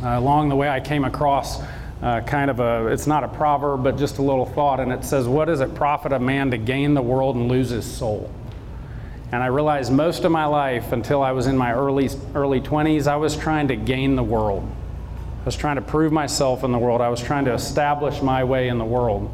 Uh, 0.02 0.18
along 0.18 0.50
the 0.50 0.56
way, 0.56 0.68
I 0.68 0.80
came 0.80 1.04
across 1.04 1.62
uh, 2.02 2.20
kind 2.26 2.50
of 2.50 2.60
a, 2.60 2.88
it's 2.88 3.06
not 3.06 3.24
a 3.24 3.28
proverb, 3.28 3.82
but 3.82 3.96
just 3.96 4.18
a 4.18 4.22
little 4.22 4.44
thought, 4.44 4.80
and 4.80 4.92
it 4.92 5.02
says, 5.02 5.26
What 5.26 5.46
does 5.46 5.60
it 5.60 5.74
profit 5.74 6.12
a 6.12 6.18
man 6.18 6.50
to 6.50 6.58
gain 6.58 6.92
the 6.92 7.00
world 7.00 7.36
and 7.36 7.48
lose 7.48 7.70
his 7.70 7.90
soul? 7.90 8.30
And 9.32 9.42
I 9.42 9.46
realized 9.46 9.90
most 9.90 10.24
of 10.24 10.30
my 10.30 10.44
life, 10.44 10.92
until 10.92 11.22
I 11.22 11.32
was 11.32 11.46
in 11.46 11.56
my 11.56 11.72
early, 11.72 12.10
early 12.34 12.60
20s, 12.60 13.06
I 13.06 13.16
was 13.16 13.34
trying 13.34 13.68
to 13.68 13.76
gain 13.76 14.14
the 14.14 14.22
world. 14.22 14.70
I 15.40 15.44
was 15.46 15.56
trying 15.56 15.76
to 15.76 15.82
prove 15.82 16.12
myself 16.12 16.64
in 16.64 16.72
the 16.72 16.78
world. 16.78 17.00
I 17.00 17.08
was 17.08 17.22
trying 17.22 17.46
to 17.46 17.54
establish 17.54 18.20
my 18.20 18.44
way 18.44 18.68
in 18.68 18.76
the 18.76 18.84
world. 18.84 19.32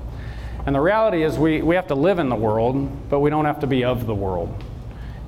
And 0.65 0.75
the 0.75 0.81
reality 0.81 1.23
is, 1.23 1.39
we, 1.39 1.61
we 1.63 1.75
have 1.75 1.89
to 1.89 1.95
live 1.95 2.19
in 2.19 2.29
the 2.29 2.37
world, 2.37 3.11
but 3.11 3.21
we 3.21 3.31
don't 3.31 3.45
have 3.45 3.61
to 3.61 3.67
be 3.67 3.85
of 3.85 4.07
the 4.07 4.15
world. 4.15 4.63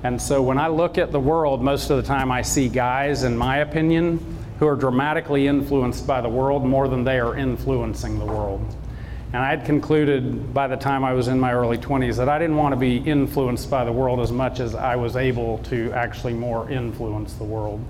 And 0.03 0.21
so 0.21 0.41
when 0.41 0.57
I 0.57 0.67
look 0.67 0.97
at 0.97 1.11
the 1.11 1.19
world, 1.19 1.61
most 1.61 1.89
of 1.89 1.97
the 1.97 2.03
time 2.03 2.31
I 2.31 2.41
see 2.41 2.69
guys, 2.69 3.23
in 3.23 3.35
my 3.35 3.57
opinion, 3.57 4.19
who 4.59 4.67
are 4.67 4.75
dramatically 4.75 5.47
influenced 5.47 6.07
by 6.07 6.21
the 6.21 6.29
world 6.29 6.63
more 6.63 6.87
than 6.87 7.03
they 7.03 7.19
are 7.19 7.35
influencing 7.35 8.19
the 8.19 8.25
world. 8.25 8.75
And 9.33 9.43
I 9.43 9.49
had 9.49 9.65
concluded 9.65 10.53
by 10.53 10.67
the 10.67 10.77
time 10.77 11.03
I 11.03 11.11
was 11.11 11.27
in 11.27 11.37
my 11.39 11.51
early 11.51 11.77
20s 11.77 12.15
that 12.17 12.29
I 12.29 12.39
didn't 12.39 12.55
want 12.55 12.73
to 12.73 12.79
be 12.79 12.97
influenced 12.97 13.69
by 13.69 13.83
the 13.83 13.91
world 13.91 14.21
as 14.21 14.31
much 14.31 14.61
as 14.61 14.75
I 14.75 14.95
was 14.95 15.17
able 15.17 15.57
to 15.63 15.91
actually 15.91 16.33
more 16.33 16.69
influence 16.69 17.33
the 17.33 17.43
world. 17.43 17.83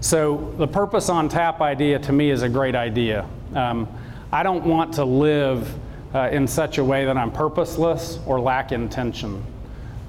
So, 0.00 0.54
the 0.58 0.66
purpose 0.66 1.08
on 1.08 1.28
tap 1.28 1.60
idea 1.60 1.98
to 2.00 2.12
me 2.12 2.30
is 2.30 2.42
a 2.42 2.48
great 2.48 2.74
idea. 2.74 3.26
Um, 3.54 3.88
I 4.32 4.42
don't 4.42 4.64
want 4.64 4.94
to 4.94 5.04
live 5.04 5.72
uh, 6.14 6.28
in 6.30 6.46
such 6.46 6.78
a 6.78 6.84
way 6.84 7.04
that 7.04 7.16
I'm 7.16 7.30
purposeless 7.30 8.18
or 8.26 8.40
lack 8.40 8.72
intention. 8.72 9.44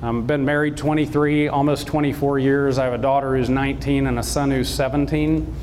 I've 0.02 0.10
um, 0.10 0.26
been 0.26 0.44
married 0.44 0.78
23, 0.78 1.48
almost 1.50 1.86
24 1.86 2.40
years. 2.40 2.80
I 2.80 2.86
have 2.86 2.94
a 2.94 2.98
daughter 2.98 3.38
who's 3.38 3.50
19 3.50 4.08
and 4.08 4.18
a 4.18 4.24
son 4.24 4.50
who's 4.50 4.68
17. 4.68 5.54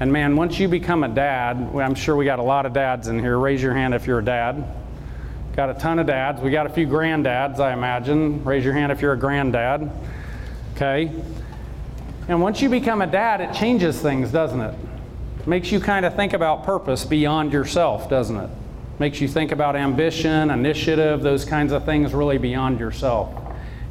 And 0.00 0.12
man, 0.12 0.36
once 0.36 0.58
you 0.58 0.68
become 0.68 1.02
a 1.02 1.08
dad, 1.08 1.56
I'm 1.56 1.94
sure 1.94 2.14
we 2.14 2.26
got 2.26 2.38
a 2.38 2.42
lot 2.42 2.66
of 2.66 2.74
dads 2.74 3.08
in 3.08 3.18
here. 3.18 3.38
Raise 3.38 3.62
your 3.62 3.72
hand 3.72 3.94
if 3.94 4.06
you're 4.06 4.18
a 4.18 4.24
dad. 4.24 4.62
Got 5.54 5.70
a 5.70 5.74
ton 5.74 5.98
of 5.98 6.06
dads. 6.06 6.42
We 6.42 6.50
got 6.50 6.66
a 6.66 6.68
few 6.68 6.86
granddads, 6.86 7.58
I 7.58 7.72
imagine. 7.72 8.44
Raise 8.44 8.62
your 8.62 8.74
hand 8.74 8.92
if 8.92 9.00
you're 9.00 9.14
a 9.14 9.18
granddad. 9.18 9.90
Okay? 10.74 11.10
And 12.28 12.42
once 12.42 12.60
you 12.60 12.68
become 12.68 13.00
a 13.00 13.06
dad, 13.06 13.40
it 13.40 13.54
changes 13.54 13.98
things, 13.98 14.30
doesn't 14.30 14.60
it? 14.60 14.74
Makes 15.46 15.72
you 15.72 15.80
kind 15.80 16.04
of 16.04 16.14
think 16.14 16.34
about 16.34 16.64
purpose 16.64 17.06
beyond 17.06 17.54
yourself, 17.54 18.10
doesn't 18.10 18.36
it? 18.36 18.50
Makes 18.98 19.20
you 19.20 19.28
think 19.28 19.52
about 19.52 19.76
ambition, 19.76 20.50
initiative, 20.50 21.22
those 21.22 21.44
kinds 21.44 21.72
of 21.72 21.84
things 21.84 22.14
really 22.14 22.38
beyond 22.38 22.80
yourself. 22.80 23.34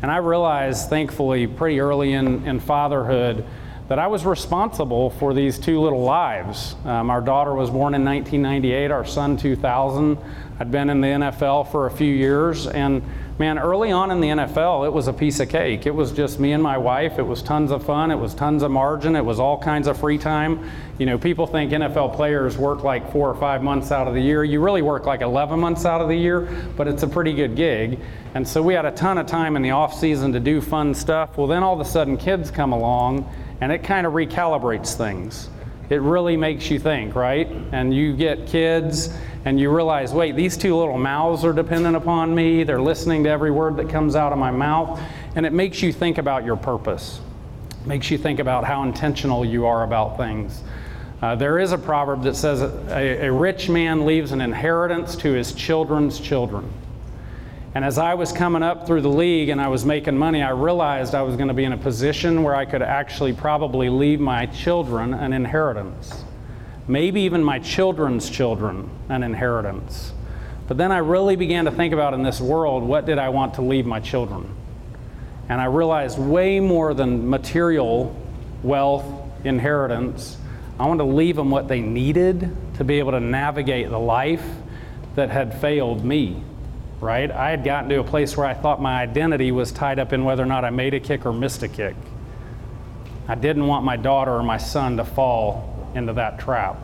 And 0.02 0.12
I 0.12 0.18
realized, 0.18 0.90
thankfully, 0.90 1.46
pretty 1.46 1.80
early 1.80 2.14
in, 2.14 2.48
in 2.48 2.60
fatherhood, 2.60 3.46
that 3.88 4.00
I 4.00 4.08
was 4.08 4.26
responsible 4.26 5.12
for 5.12 5.36
these 5.36 5.60
two 5.60 5.80
little 5.80 6.02
lives. 6.02 6.76
Um, 6.86 7.12
our 7.12 7.22
daughter 7.22 7.54
was 7.54 7.70
born 7.70 7.94
in 7.94 8.04
1998, 8.04 8.90
our 8.90 9.06
son 9.06 9.38
2000. 9.38 10.18
I'd 10.60 10.72
been 10.72 10.90
in 10.90 11.02
the 11.02 11.08
NFL 11.08 11.72
for 11.72 11.86
a 11.86 11.92
few 11.92 12.12
years, 12.12 12.66
and 12.66 13.04
man, 13.38 13.60
early 13.60 13.92
on 13.92 14.12
in 14.12 14.22
the 14.22 14.30
NFL, 14.30 14.88
it 14.88 14.94
was 14.94 15.10
a 15.10 15.14
piece 15.14 15.42
of 15.42 15.50
cake. 15.50 15.86
It 15.86 15.94
was 15.94 16.14
just 16.14 16.40
me 16.40 16.54
and 16.54 16.64
my 16.64 16.78
wife. 16.78 17.20
It 17.20 17.24
was 17.24 17.42
tons 17.42 17.70
of 17.72 17.86
fun. 17.86 18.10
It 18.10 18.16
was 18.16 18.34
tons 18.34 18.64
of 18.64 18.72
margin. 18.72 19.16
It 19.16 19.26
was 19.26 19.40
all 19.40 19.58
kinds 19.58 19.88
of 19.88 20.00
free 20.00 20.18
time. 20.18 20.70
You 20.98 21.06
know, 21.06 21.18
people 21.18 21.46
think 21.46 21.72
NFL 21.72 22.16
players 22.16 22.58
work 22.58 22.84
like 22.84 23.12
four 23.12 23.30
or 23.30 23.36
five 23.36 23.62
months 23.62 23.92
out 23.92 24.08
of 24.08 24.14
the 24.14 24.22
year. 24.22 24.46
You 24.46 24.62
really 24.62 24.82
work 24.82 25.06
like 25.06 25.20
11 25.20 25.60
months 25.60 25.86
out 25.86 26.00
of 26.00 26.08
the 26.08 26.16
year, 26.16 26.48
but 26.78 26.88
it's 26.88 27.04
a 27.04 27.08
pretty 27.08 27.34
good 27.34 27.58
gig. 27.58 28.00
And 28.36 28.48
so 28.48 28.62
we 28.62 28.74
had 28.74 28.86
a 28.86 28.92
ton 28.92 29.18
of 29.18 29.28
time 29.28 29.58
in 29.58 29.62
the 29.62 29.72
off 29.72 29.94
season 29.94 30.32
to 30.32 30.40
do 30.40 30.62
fun 30.62 30.94
stuff. 30.94 31.38
Well, 31.38 31.48
then 31.48 31.62
all 31.62 31.74
of 31.74 31.86
a 31.86 31.90
sudden, 31.90 32.16
kids 32.16 32.52
come 32.52 32.72
along, 32.72 33.30
and 33.60 33.72
it 33.72 33.84
kind 33.84 34.08
of 34.08 34.14
recalibrates 34.14 34.96
things. 34.96 35.50
It 35.90 36.02
really 36.02 36.36
makes 36.36 36.70
you 36.72 36.80
think, 36.80 37.16
right? 37.16 37.48
And 37.72 37.94
you 37.94 38.16
get 38.16 38.48
kids 38.48 39.16
and 39.46 39.60
you 39.60 39.70
realize, 39.74 40.14
wait, 40.14 40.36
these 40.36 40.58
two 40.58 40.76
little 40.76 40.98
mouths 40.98 41.46
are 41.46 41.54
dependent 41.54 41.96
upon 41.96 42.34
me. 42.34 42.64
They're 42.64 42.82
listening 42.82 43.24
to 43.26 43.30
every 43.30 43.52
word 43.52 43.78
that 43.78 43.90
comes 43.90 44.16
out 44.16 44.34
of 44.34 44.40
my 44.40 44.50
mouth. 44.52 45.00
And 45.36 45.46
it 45.46 45.54
makes 45.54 45.84
you 45.84 45.94
think 45.94 46.18
about 46.18 46.44
your 46.44 46.56
purpose, 46.56 47.20
makes 47.86 48.10
you 48.10 48.18
think 48.18 48.40
about 48.40 48.64
how 48.64 48.84
intentional 48.84 49.46
you 49.46 49.68
are 49.68 49.84
about 49.84 50.18
things. 50.18 50.64
Uh, 51.22 51.36
there 51.36 51.60
is 51.60 51.72
a 51.72 51.78
proverb 51.78 52.24
that 52.24 52.36
says 52.36 52.62
a, 52.62 53.28
a 53.28 53.32
rich 53.32 53.70
man 53.70 54.06
leaves 54.06 54.32
an 54.32 54.42
inheritance 54.42 55.16
to 55.16 55.32
his 55.32 55.54
children's 55.54 56.20
children. 56.20 56.72
And 57.76 57.86
as 57.86 57.98
I 57.98 58.16
was 58.16 58.32
coming 58.32 58.64
up 58.64 58.88
through 58.88 59.02
the 59.02 59.10
league 59.10 59.50
and 59.50 59.62
I 59.62 59.68
was 59.68 59.86
making 59.86 60.18
money, 60.18 60.42
I 60.42 60.52
realized 60.52 61.14
I 61.14 61.22
was 61.22 61.36
going 61.36 61.50
to 61.50 61.54
be 61.54 61.66
in 61.66 61.74
a 61.74 61.78
position 61.78 62.42
where 62.42 62.56
I 62.56 62.66
could 62.66 62.82
actually 62.82 63.34
probably 63.34 63.90
leave 63.90 64.20
my 64.20 64.48
children 64.48 65.14
an 65.14 65.34
inheritance 65.34 66.24
maybe 66.88 67.22
even 67.22 67.44
my 67.44 67.60
children's 67.60 68.30
children, 68.30 68.90
an 69.10 69.24
inheritance. 69.24 70.14
But 70.68 70.78
then 70.78 70.92
I 70.92 71.00
really 71.00 71.36
began 71.36 71.66
to 71.66 71.72
think 71.72 71.94
about 71.94 72.14
in 72.14 72.24
this 72.24 72.42
world 72.42 72.84
what 72.84 73.06
did 73.06 73.18
I 73.18 73.30
want 73.30 73.56
to 73.56 73.62
leave 73.62 73.86
my 73.86 74.00
children? 74.00 74.56
And 75.50 75.62
I 75.62 75.66
realized 75.66 76.18
way 76.18 76.60
more 76.60 76.94
than 76.94 77.30
material 77.30 78.16
wealth, 78.64 79.06
inheritance, 79.44 80.38
I 80.80 80.88
wanted 80.88 81.04
to 81.04 81.10
leave 81.10 81.36
them 81.36 81.52
what 81.52 81.68
they 81.68 81.80
needed 81.80 82.56
to 82.78 82.84
be 82.84 83.00
able 83.00 83.12
to 83.12 83.20
navigate 83.20 83.90
the 83.90 84.00
life 84.00 84.46
that 85.16 85.30
had 85.30 85.62
failed 85.62 86.04
me, 86.04 86.44
right? 87.02 87.30
I 87.30 87.50
had 87.50 87.64
gotten 87.64 87.90
to 87.90 88.00
a 88.00 88.04
place 88.04 88.38
where 88.38 88.46
I 88.46 88.54
thought 88.54 88.82
my 88.82 89.02
identity 89.02 89.52
was 89.52 89.72
tied 89.72 90.00
up 90.00 90.14
in 90.14 90.24
whether 90.24 90.44
or 90.44 90.48
not 90.48 90.66
I 90.66 90.70
made 90.70 90.94
a 90.94 91.00
kick 91.00 91.26
or 91.26 91.34
missed 91.34 91.64
a 91.64 91.68
kick. 91.68 91.96
I 93.28 93.36
didn't 93.36 93.68
want 93.68 93.84
my 93.84 93.98
daughter 93.98 94.32
or 94.32 94.44
my 94.44 94.58
son 94.58 94.98
to 94.98 95.06
fall 95.06 95.90
into 95.96 96.14
that 96.14 96.40
trap. 96.40 96.78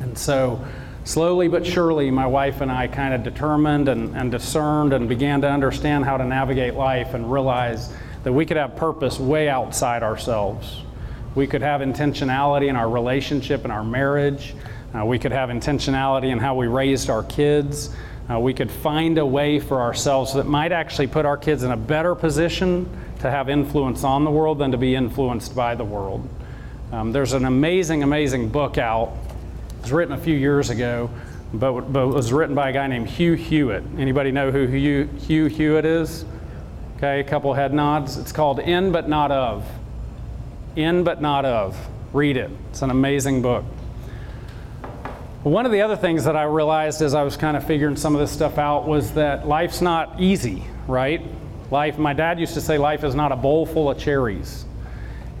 And 0.00 0.16
so, 0.16 0.64
slowly 1.04 1.48
but 1.48 1.66
surely, 1.66 2.10
my 2.10 2.26
wife 2.26 2.60
and 2.60 2.70
I 2.70 2.86
kind 2.86 3.14
of 3.14 3.22
determined 3.22 3.88
and, 3.88 4.16
and 4.16 4.30
discerned 4.30 4.92
and 4.92 5.08
began 5.08 5.40
to 5.40 5.50
understand 5.50 6.04
how 6.04 6.16
to 6.16 6.24
navigate 6.24 6.74
life 6.74 7.14
and 7.14 7.30
realize 7.30 7.92
that 8.22 8.32
we 8.32 8.46
could 8.46 8.56
have 8.56 8.76
purpose 8.76 9.18
way 9.18 9.48
outside 9.48 10.02
ourselves. 10.02 10.82
We 11.34 11.46
could 11.46 11.62
have 11.62 11.80
intentionality 11.80 12.68
in 12.68 12.76
our 12.76 12.88
relationship 12.88 13.64
and 13.64 13.72
our 13.72 13.84
marriage. 13.84 14.54
Uh, 14.94 15.04
we 15.04 15.18
could 15.18 15.32
have 15.32 15.50
intentionality 15.50 16.30
in 16.30 16.38
how 16.38 16.54
we 16.54 16.66
raised 16.66 17.10
our 17.10 17.22
kids. 17.24 17.90
Uh, 18.28 18.40
we 18.40 18.52
could 18.52 18.70
find 18.70 19.18
a 19.18 19.26
way 19.26 19.60
for 19.60 19.80
ourselves 19.80 20.34
that 20.34 20.46
might 20.46 20.72
actually 20.72 21.06
put 21.06 21.24
our 21.24 21.36
kids 21.36 21.62
in 21.62 21.70
a 21.70 21.76
better 21.76 22.14
position 22.14 22.88
to 23.20 23.30
have 23.30 23.48
influence 23.48 24.02
on 24.02 24.24
the 24.24 24.30
world 24.30 24.58
than 24.58 24.72
to 24.72 24.78
be 24.78 24.96
influenced 24.96 25.54
by 25.54 25.74
the 25.74 25.84
world. 25.84 26.28
Um, 26.90 27.12
there's 27.12 27.32
an 27.32 27.44
amazing, 27.44 28.02
amazing 28.02 28.48
book 28.48 28.78
out. 28.78 29.12
It 29.78 29.82
was 29.82 29.92
written 29.92 30.14
a 30.14 30.18
few 30.18 30.34
years 30.34 30.70
ago, 30.70 31.08
but, 31.54 31.92
but 31.92 32.08
was 32.08 32.32
written 32.32 32.54
by 32.54 32.70
a 32.70 32.72
guy 32.72 32.88
named 32.88 33.08
Hugh 33.08 33.34
Hewitt. 33.34 33.84
Anybody 33.96 34.32
know 34.32 34.50
who 34.50 34.66
Hugh, 34.66 35.08
Hugh 35.18 35.46
Hewitt 35.46 35.84
is? 35.84 36.24
Okay, 36.96 37.20
a 37.20 37.24
couple 37.24 37.54
head 37.54 37.72
nods. 37.72 38.16
It's 38.16 38.32
called 38.32 38.58
In 38.58 38.90
But 38.90 39.08
Not 39.08 39.30
Of. 39.30 39.68
In 40.74 41.04
But 41.04 41.20
Not 41.20 41.44
Of. 41.44 41.76
Read 42.12 42.36
it. 42.36 42.50
It's 42.70 42.82
an 42.82 42.90
amazing 42.90 43.42
book. 43.42 43.64
One 45.46 45.64
of 45.64 45.70
the 45.70 45.82
other 45.82 45.94
things 45.94 46.24
that 46.24 46.34
I 46.34 46.42
realized 46.42 47.02
as 47.02 47.14
I 47.14 47.22
was 47.22 47.36
kind 47.36 47.56
of 47.56 47.64
figuring 47.64 47.94
some 47.94 48.16
of 48.16 48.20
this 48.20 48.32
stuff 48.32 48.58
out 48.58 48.88
was 48.88 49.12
that 49.12 49.46
life's 49.46 49.80
not 49.80 50.20
easy, 50.20 50.64
right? 50.88 51.22
Life, 51.70 51.98
my 51.98 52.14
dad 52.14 52.40
used 52.40 52.54
to 52.54 52.60
say 52.60 52.78
life 52.78 53.04
is 53.04 53.14
not 53.14 53.30
a 53.30 53.36
bowl 53.36 53.64
full 53.64 53.88
of 53.88 53.96
cherries. 53.96 54.64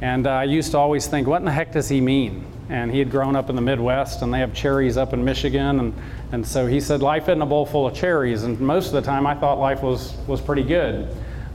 And 0.00 0.28
uh, 0.28 0.30
I 0.30 0.44
used 0.44 0.70
to 0.70 0.78
always 0.78 1.08
think, 1.08 1.26
what 1.26 1.38
in 1.38 1.44
the 1.44 1.50
heck 1.50 1.72
does 1.72 1.88
he 1.88 2.00
mean? 2.00 2.46
And 2.68 2.92
he 2.92 3.00
had 3.00 3.10
grown 3.10 3.34
up 3.34 3.50
in 3.50 3.56
the 3.56 3.62
Midwest, 3.62 4.22
and 4.22 4.32
they 4.32 4.38
have 4.38 4.54
cherries 4.54 4.96
up 4.96 5.12
in 5.12 5.24
Michigan. 5.24 5.80
And, 5.80 5.94
and 6.30 6.46
so 6.46 6.68
he 6.68 6.78
said, 6.78 7.02
life 7.02 7.24
isn't 7.24 7.42
a 7.42 7.46
bowl 7.46 7.66
full 7.66 7.88
of 7.88 7.94
cherries. 7.96 8.44
And 8.44 8.60
most 8.60 8.86
of 8.86 8.92
the 8.92 9.02
time, 9.02 9.26
I 9.26 9.34
thought 9.34 9.58
life 9.58 9.82
was, 9.82 10.14
was 10.28 10.40
pretty 10.40 10.62
good. 10.62 11.08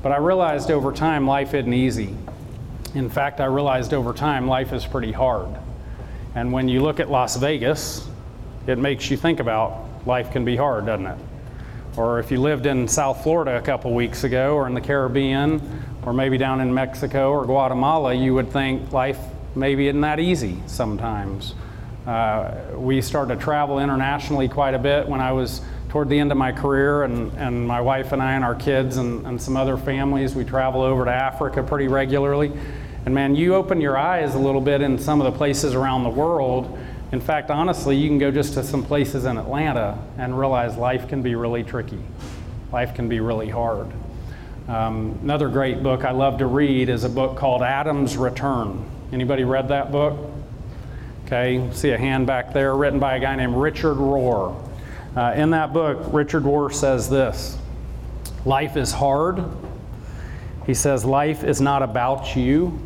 But 0.04 0.12
I 0.12 0.18
realized 0.18 0.72
over 0.72 0.92
time, 0.92 1.26
life 1.26 1.54
isn't 1.54 1.74
easy. 1.74 2.18
In 2.96 3.10
fact, 3.10 3.40
I 3.40 3.46
realized 3.46 3.94
over 3.94 4.12
time, 4.12 4.46
life 4.46 4.74
is 4.74 4.86
pretty 4.86 5.14
hard. 5.14 5.48
And 6.36 6.52
when 6.52 6.68
you 6.68 6.82
look 6.82 7.00
at 7.00 7.10
Las 7.10 7.38
Vegas, 7.38 8.10
it 8.68 8.78
makes 8.78 9.10
you 9.10 9.18
think 9.18 9.40
about 9.40 9.88
life 10.06 10.32
can 10.32 10.46
be 10.46 10.56
hard, 10.56 10.86
doesn't 10.86 11.08
it? 11.08 11.18
Or 11.98 12.20
if 12.20 12.32
you 12.32 12.40
lived 12.40 12.66
in 12.66 12.88
South 12.88 13.22
Florida 13.24 13.58
a 13.58 13.62
couple 13.62 13.94
weeks 13.94 14.24
ago, 14.24 14.56
or 14.56 14.68
in 14.68 14.74
the 14.74 14.82
Caribbean, 14.82 15.62
or 16.06 16.14
maybe 16.14 16.38
down 16.38 16.62
in 16.62 16.74
Mexico 16.74 17.32
or 17.32 17.46
Guatemala, 17.46 18.14
you 18.14 18.34
would 18.34 18.52
think 18.52 18.92
life 18.92 19.20
maybe 19.56 19.88
isn't 19.88 20.02
that 20.02 20.20
easy 20.20 20.58
sometimes. 20.68 21.54
Uh, 22.08 22.56
we 22.76 23.02
started 23.02 23.36
to 23.36 23.42
travel 23.42 23.80
internationally 23.80 24.48
quite 24.48 24.74
a 24.74 24.80
bit 24.80 25.08
when 25.08 25.20
I 25.20 25.32
was 25.34 25.62
toward 25.90 26.08
the 26.08 26.18
end 26.18 26.32
of 26.32 26.38
my 26.38 26.54
career, 26.54 27.04
and, 27.04 27.34
and 27.34 27.68
my 27.68 27.82
wife 27.82 28.14
and 28.14 28.22
I 28.22 28.34
and 28.34 28.46
our 28.46 28.56
kids 28.56 28.96
and, 28.96 29.28
and 29.28 29.40
some 29.40 29.58
other 29.58 29.76
families, 29.76 30.34
we 30.34 30.46
travel 30.46 30.82
over 30.82 31.04
to 31.04 31.12
Africa 31.12 31.62
pretty 31.62 31.90
regularly. 31.90 32.54
And 33.06 33.14
man, 33.14 33.36
you 33.36 33.56
open 33.56 33.82
your 33.82 33.98
eyes 33.98 34.34
a 34.34 34.40
little 34.40 34.62
bit 34.62 34.82
in 34.82 34.98
some 34.98 35.20
of 35.20 35.32
the 35.32 35.38
places 35.38 35.74
around 35.74 36.04
the 36.04 36.10
world. 36.10 36.80
In 37.12 37.20
fact, 37.20 37.50
honestly, 37.50 37.98
you 37.98 38.08
can 38.08 38.20
go 38.20 38.32
just 38.32 38.54
to 38.54 38.64
some 38.64 38.84
places 38.84 39.26
in 39.26 39.38
Atlanta 39.38 39.98
and 40.18 40.38
realize 40.38 40.78
life 40.78 41.10
can 41.10 41.22
be 41.22 41.36
really 41.36 41.62
tricky. 41.62 42.00
Life 42.72 42.96
can 42.96 43.10
be 43.10 43.20
really 43.20 43.50
hard. 43.50 43.92
Um, 44.70 45.20
another 45.22 45.50
great 45.50 45.84
book 45.84 46.06
I 46.06 46.12
love 46.12 46.38
to 46.38 46.46
read 46.46 46.88
is 46.88 47.04
a 47.04 47.10
book 47.10 47.36
called 47.36 47.64
Adam's 47.64 48.16
Return. 48.16 48.90
Anybody 49.12 49.44
read 49.44 49.68
that 49.68 49.92
book? 49.92 50.18
Okay, 51.26 51.70
see 51.74 51.90
a 51.90 51.98
hand 51.98 52.28
back 52.28 52.54
there, 52.54 52.76
written 52.76 53.00
by 53.00 53.18
a 53.18 53.20
guy 53.20 53.36
named 53.36 53.56
Richard 53.56 53.98
Rohr. 53.98 54.56
Uh, 55.16 55.34
in 55.36 55.50
that 55.52 55.74
book, 55.74 56.14
Richard 56.14 56.44
Rohr 56.44 56.74
says 56.74 57.10
this 57.10 57.58
Life 58.46 58.78
is 58.78 58.94
hard, 58.94 59.44
He 60.66 60.74
says, 60.74 61.04
Life 61.04 61.44
is 61.44 61.60
not 61.60 61.84
about 61.84 62.38
you. 62.38 62.80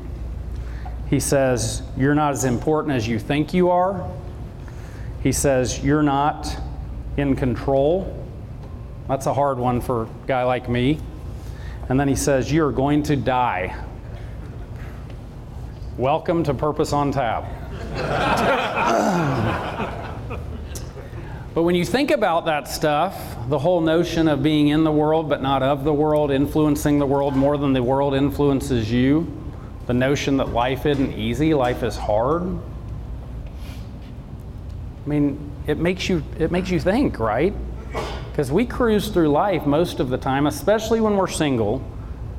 He 1.09 1.19
says, 1.19 1.83
You're 1.95 2.15
not 2.15 2.33
as 2.33 2.45
important 2.45 2.95
as 2.95 3.07
you 3.07 3.19
think 3.19 3.53
you 3.53 3.69
are. 3.69 4.09
He 5.21 5.31
says, 5.31 5.83
You're 5.83 6.03
not 6.03 6.57
in 7.17 7.35
control. 7.35 8.25
That's 9.07 9.27
a 9.27 9.33
hard 9.33 9.59
one 9.59 9.81
for 9.81 10.03
a 10.03 10.09
guy 10.25 10.43
like 10.43 10.67
me. 10.67 10.99
And 11.89 11.99
then 11.99 12.07
he 12.07 12.15
says, 12.15 12.51
You're 12.51 12.71
going 12.71 13.03
to 13.03 13.15
die. 13.15 13.75
Welcome 15.97 16.43
to 16.45 16.53
Purpose 16.53 16.91
on 16.91 17.11
Tap. 17.11 17.45
but 21.53 21.61
when 21.61 21.75
you 21.75 21.85
think 21.85 22.09
about 22.09 22.45
that 22.45 22.67
stuff, 22.67 23.15
the 23.47 23.59
whole 23.59 23.79
notion 23.79 24.27
of 24.27 24.41
being 24.41 24.69
in 24.69 24.83
the 24.83 24.91
world 24.91 25.29
but 25.29 25.43
not 25.43 25.61
of 25.61 25.83
the 25.83 25.93
world, 25.93 26.31
influencing 26.31 26.97
the 26.97 27.05
world 27.05 27.35
more 27.35 27.57
than 27.57 27.73
the 27.73 27.83
world 27.83 28.15
influences 28.15 28.91
you, 28.91 29.44
the 29.87 29.93
notion 29.93 30.37
that 30.37 30.49
life 30.49 30.85
isn't 30.85 31.13
easy, 31.13 31.53
life 31.53 31.83
is 31.83 31.95
hard. 31.95 32.43
I 35.05 35.07
mean, 35.07 35.51
it 35.67 35.77
makes 35.77 36.09
you 36.09 36.23
it 36.39 36.51
makes 36.51 36.69
you 36.69 36.79
think, 36.79 37.19
right? 37.19 37.53
Because 38.31 38.51
we 38.51 38.65
cruise 38.65 39.09
through 39.09 39.29
life 39.29 39.65
most 39.65 39.99
of 39.99 40.09
the 40.09 40.17
time, 40.17 40.47
especially 40.47 40.99
when 40.99 41.15
we're 41.15 41.27
single, 41.27 41.83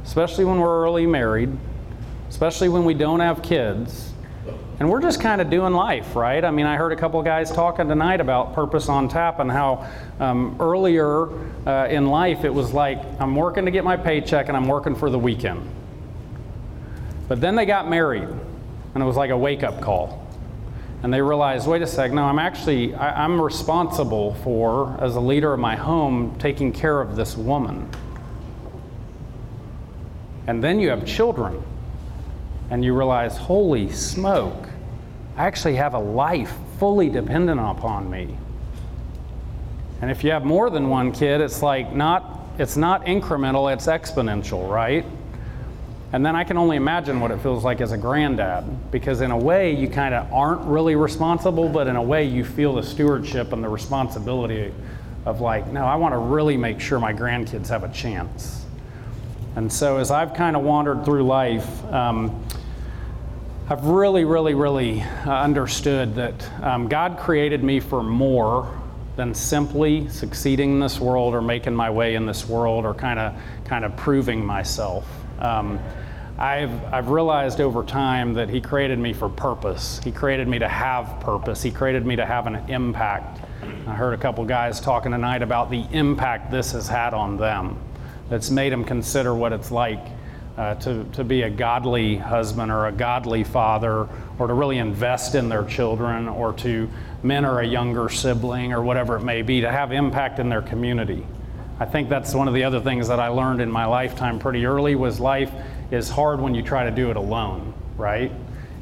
especially 0.05 0.45
when 0.45 0.59
we're 0.61 0.85
early 0.85 1.07
married, 1.07 1.57
especially 2.29 2.69
when 2.69 2.85
we 2.85 2.95
don't 2.95 3.21
have 3.21 3.43
kids. 3.43 4.13
And 4.79 4.91
we're 4.91 5.01
just 5.01 5.23
kind 5.23 5.41
of 5.41 5.49
doing 5.49 5.73
life, 5.73 6.15
right? 6.15 6.45
I 6.45 6.51
mean, 6.51 6.67
I 6.67 6.77
heard 6.77 6.93
a 6.93 6.97
couple 6.97 7.23
guys 7.23 7.51
talking 7.51 7.89
tonight 7.89 8.21
about 8.21 8.55
purpose 8.55 8.91
on 8.91 9.09
tap 9.09 9.41
and 9.41 9.51
how 9.51 9.91
um, 10.21 10.55
earlier 10.61 11.31
uh, 11.67 11.89
in 11.89 12.09
life 12.09 12.45
it 12.45 12.53
was 12.53 12.75
like, 12.75 13.03
I'm 13.19 13.35
working 13.35 13.65
to 13.65 13.71
get 13.71 13.85
my 13.85 13.97
paycheck 13.97 14.49
and 14.49 14.57
I'm 14.57 14.69
working 14.69 14.95
for 14.95 15.09
the 15.09 15.19
weekend. 15.19 15.67
But 17.29 17.41
then 17.41 17.57
they 17.57 17.67
got 17.67 17.89
married, 17.89 18.29
and 18.29 19.03
it 19.03 19.07
was 19.07 19.17
like 19.17 19.31
a 19.31 19.39
wake 19.39 19.63
up 19.63 19.81
call 19.81 20.27
and 21.03 21.13
they 21.13 21.21
realized, 21.21 21.69
wait 21.69 21.83
a 21.83 21.87
sec, 21.87 22.11
no, 22.11 22.25
I'm 22.25 22.39
actually, 22.39 22.95
I, 22.95 23.23
I'm 23.25 23.41
responsible 23.41 24.35
for, 24.43 24.97
as 25.01 25.15
a 25.15 25.21
leader 25.21 25.53
of 25.53 25.61
my 25.61 25.77
home, 25.77 26.37
taking 26.39 26.73
care 26.73 27.01
of 27.01 27.17
this 27.17 27.37
woman. 27.37 27.89
And 30.47 30.63
then 30.63 30.81
you 30.81 30.89
have 30.91 31.07
children, 31.07 31.63
and 32.71 32.85
you 32.85 32.93
realize, 32.93 33.37
holy 33.37 33.91
smoke, 33.93 34.69
I 35.37 35.47
actually 35.47 35.77
have 35.77 35.95
a 35.95 35.99
life 35.99 36.53
fully 36.79 37.09
dependent 37.09 37.61
upon 37.61 38.11
me. 38.11 38.37
And 40.01 40.11
if 40.11 40.25
you 40.25 40.31
have 40.31 40.45
more 40.45 40.71
than 40.71 40.89
one 40.89 41.13
kid, 41.13 41.41
it's 41.41 41.63
like 41.63 41.93
not, 41.93 42.41
it's 42.59 42.77
not 42.77 43.05
incremental, 43.05 43.73
it's 43.73 43.87
exponential, 43.87 44.69
right? 44.69 45.05
And 46.17 46.25
then 46.25 46.35
I 46.35 46.45
can 46.45 46.57
only 46.57 46.79
imagine 46.79 47.21
what 47.21 47.31
it 47.31 47.43
feels 47.43 47.63
like 47.63 47.83
as 47.83 47.93
a 47.93 47.99
granddad, 47.99 48.91
because 48.91 49.21
in 49.21 49.33
a 49.33 49.37
way 49.37 49.77
you 49.77 49.87
kind 49.87 50.15
of 50.15 50.33
aren't 50.33 50.63
really 50.63 50.97
responsible, 50.97 51.69
but 51.69 51.89
in 51.89 51.97
a 51.97 52.03
way 52.03 52.25
you 52.25 52.43
feel 52.43 52.75
the 52.75 52.83
stewardship 52.83 53.53
and 53.53 53.63
the 53.63 53.69
responsibility 53.69 54.73
of 55.27 55.43
like, 55.43 55.67
no, 55.67 55.85
I 55.85 55.97
want 55.97 56.15
to 56.15 56.19
really 56.19 56.57
make 56.57 56.81
sure 56.81 56.99
my 56.99 57.13
grandkids 57.13 57.69
have 57.69 57.85
a 57.85 57.93
chance. 57.93 58.65
And 59.57 59.71
so 59.71 59.99
as 59.99 60.11
I've 60.11 60.33
kind 60.33 60.57
of 60.57 60.63
wandered 60.63 61.05
through 61.05 61.25
life, 61.25 61.85
um, 61.93 62.43
I've 63.69 63.85
really, 63.85 64.25
really, 64.25 64.55
really 64.55 65.03
uh, 65.03 65.31
understood 65.31 66.15
that 66.15 66.63
um, 66.63 66.89
God 66.89 67.19
created 67.19 67.63
me 67.63 67.79
for 67.79 68.03
more 68.03 68.81
than 69.17 69.35
simply 69.35 70.09
succeeding 70.09 70.73
in 70.73 70.81
this 70.81 70.99
world 70.99 71.35
or 71.35 71.43
making 71.43 71.75
my 71.75 71.91
way 71.91 72.15
in 72.15 72.25
this 72.25 72.49
world 72.49 72.87
or 72.87 72.95
kind 72.95 73.19
of 73.19 73.35
kind 73.67 73.85
of 73.85 73.95
proving 73.99 74.43
myself. 74.43 75.07
Um, 75.41 75.79
I've, 76.39 76.85
I've 76.93 77.09
realized 77.09 77.63
over 77.63 77.83
time 77.83 78.35
that 78.35 78.51
He 78.51 78.61
created 78.61 78.99
me 78.99 79.15
for 79.15 79.29
purpose. 79.29 80.01
He 80.05 80.13
created 80.13 80.49
me 80.49 80.59
to 80.59 80.69
have 80.69 81.19
purpose. 81.21 81.63
He 81.63 81.71
created 81.71 82.05
me 82.05 82.17
to 82.17 82.27
have 82.27 82.47
an 82.47 82.57
impact. 82.69 83.41
I 83.87 83.95
heard 83.95 84.13
a 84.13 84.19
couple 84.19 84.45
guys 84.45 84.79
talking 84.79 85.13
tonight 85.13 85.41
about 85.41 85.71
the 85.71 85.87
impact 85.93 86.51
this 86.51 86.73
has 86.73 86.89
had 86.89 87.15
on 87.15 87.39
them. 87.39 87.79
That's 88.29 88.51
made 88.51 88.73
them 88.73 88.85
consider 88.85 89.35
what 89.35 89.53
it's 89.53 89.71
like 89.71 90.01
uh, 90.59 90.75
to, 90.75 91.05
to 91.13 91.25
be 91.25 91.43
a 91.43 91.51
godly 91.51 92.17
husband 92.17 92.71
or 92.71 92.87
a 92.87 92.93
godly 92.93 93.45
father, 93.45 94.07
or 94.39 94.47
to 94.47 94.53
really 94.53 94.79
invest 94.79 95.35
in 95.35 95.49
their 95.49 95.65
children, 95.65 96.29
or 96.29 96.53
to 96.55 96.89
mentor 97.23 97.61
a 97.61 97.67
younger 97.67 98.09
sibling, 98.09 98.73
or 98.73 98.83
whatever 98.83 99.17
it 99.17 99.23
may 99.23 99.41
be, 99.41 99.63
to 99.63 99.71
have 99.71 99.91
impact 99.91 100.39
in 100.39 100.49
their 100.51 100.63
community. 100.63 101.27
I 101.79 101.85
think 101.85 102.09
that's 102.09 102.35
one 102.35 102.49
of 102.49 102.55
the 102.55 102.65
other 102.65 102.81
things 102.81 103.09
that 103.09 103.21
I 103.21 103.29
learned 103.29 103.61
in 103.61 103.71
my 103.71 103.85
lifetime 103.85 104.39
pretty 104.39 104.65
early 104.65 104.95
was 104.95 105.21
life 105.21 105.53
is 105.91 106.09
hard 106.09 106.41
when 106.41 106.55
you 106.55 106.63
try 106.63 106.85
to 106.85 106.91
do 106.91 107.11
it 107.11 107.17
alone, 107.17 107.75
right? 107.97 108.33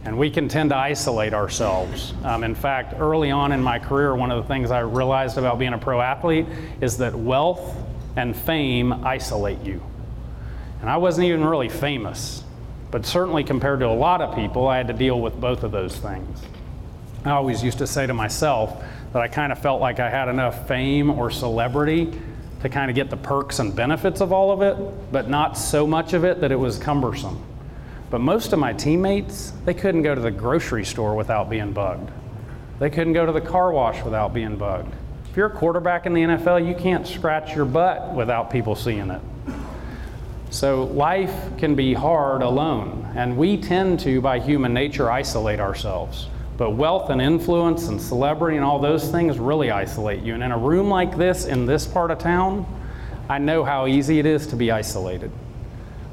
And 0.05 0.19
we 0.19 0.31
can 0.31 0.49
tend 0.49 0.71
to 0.71 0.77
isolate 0.77 1.33
ourselves. 1.33 2.13
Um, 2.25 2.45
in 2.45 2.55
fact, 2.55 2.95
early 2.99 3.31
on 3.31 3.53
in 3.53 3.63
my 3.63 3.79
career, 3.79 4.15
one 4.15 4.31
of 4.31 4.43
the 4.43 4.49
things 4.49 4.71
I 4.71 4.81
realized 4.81 5.39
about 5.39 5.59
being 5.59 5.73
a 5.73 5.79
pro 5.79 6.01
athlete 6.01 6.47
is 6.81 6.99
that 6.99 7.15
wealth 7.15 7.77
and 8.17 8.37
fame 8.37 8.93
isolate 9.05 9.61
you. 9.63 9.83
And 10.81 10.91
I 10.91 10.99
wasn't 10.99 11.27
even 11.29 11.45
really 11.45 11.71
famous, 11.71 12.45
but 12.91 13.07
certainly 13.07 13.45
compared 13.45 13.81
to 13.81 13.87
a 13.87 13.95
lot 13.95 14.21
of 14.21 14.35
people, 14.35 14.69
I 14.69 14.77
had 14.77 14.89
to 14.89 14.93
deal 14.93 15.21
with 15.21 15.41
both 15.41 15.63
of 15.63 15.73
those 15.73 15.97
things. 15.97 16.43
I 17.25 17.31
always 17.31 17.63
used 17.65 17.79
to 17.79 17.87
say 17.87 18.07
to 18.07 18.13
myself 18.13 18.85
that 19.15 19.23
I 19.23 19.29
kind 19.29 19.51
of 19.51 19.59
felt 19.59 19.81
like 19.81 19.99
I 19.99 20.11
had 20.11 20.29
enough 20.29 20.69
fame 20.69 21.11
or 21.11 21.31
celebrity 21.31 22.13
to 22.65 22.71
kind 22.71 22.91
of 22.91 22.95
get 22.95 23.11
the 23.11 23.17
perks 23.19 23.59
and 23.59 23.77
benefits 23.77 24.23
of 24.23 24.33
all 24.33 24.51
of 24.51 24.63
it, 24.63 25.13
but 25.13 25.29
not 25.29 25.59
so 25.59 25.87
much 25.87 26.15
of 26.15 26.25
it 26.25 26.41
that 26.41 26.51
it 26.51 26.57
was 26.57 26.79
cumbersome. 26.79 27.39
But 28.09 28.23
most 28.23 28.55
of 28.55 28.59
my 28.59 28.73
teammates, 28.73 29.53
they 29.67 29.75
couldn't 29.75 30.01
go 30.01 30.15
to 30.15 30.21
the 30.23 30.31
grocery 30.31 30.87
store 30.87 31.15
without 31.15 31.51
being 31.51 31.75
bugged. 31.75 32.11
They 32.79 32.89
couldn't 32.89 33.13
go 33.13 33.27
to 33.27 33.33
the 33.33 33.41
car 33.43 33.71
wash 33.71 34.03
without 34.03 34.33
being 34.33 34.57
bugged. 34.57 34.95
If 35.29 35.37
you're 35.37 35.49
a 35.49 35.55
quarterback 35.55 36.07
in 36.07 36.15
the 36.15 36.23
NFL, 36.23 36.67
you 36.67 36.75
can't 36.75 37.07
scratch 37.07 37.55
your 37.55 37.67
butt 37.67 38.15
without 38.15 38.51
people 38.51 38.75
seeing 38.75 39.11
it. 39.11 39.21
So 40.49 40.85
life 40.85 41.59
can 41.59 41.75
be 41.75 41.93
hard 41.93 42.41
alone, 42.41 43.13
and 43.15 43.37
we 43.37 43.59
tend 43.59 44.01
to, 44.01 44.23
by 44.23 44.41
human 44.41 44.73
nature, 44.73 45.11
isolate 45.11 45.61
ourselves. 45.61 46.29
But 46.57 46.71
wealth 46.71 47.11
and 47.11 47.21
influence 47.21 47.89
and 47.89 48.01
celebrity 48.01 48.57
and 48.57 48.65
all 48.65 48.79
those 48.79 49.11
things 49.11 49.39
really 49.39 49.71
isolate 49.71 50.23
you. 50.23 50.35
And 50.35 50.43
in 50.43 50.53
a 50.53 50.59
room 50.59 50.89
like 50.89 51.17
this, 51.17 51.47
in 51.47 51.67
this 51.67 51.87
part 51.87 52.11
of 52.11 52.19
town, 52.19 52.65
I 53.29 53.39
know 53.39 53.65
how 53.65 53.87
easy 53.87 54.19
it 54.19 54.27
is 54.27 54.47
to 54.49 54.57
be 54.57 54.71
isolated. 54.71 55.33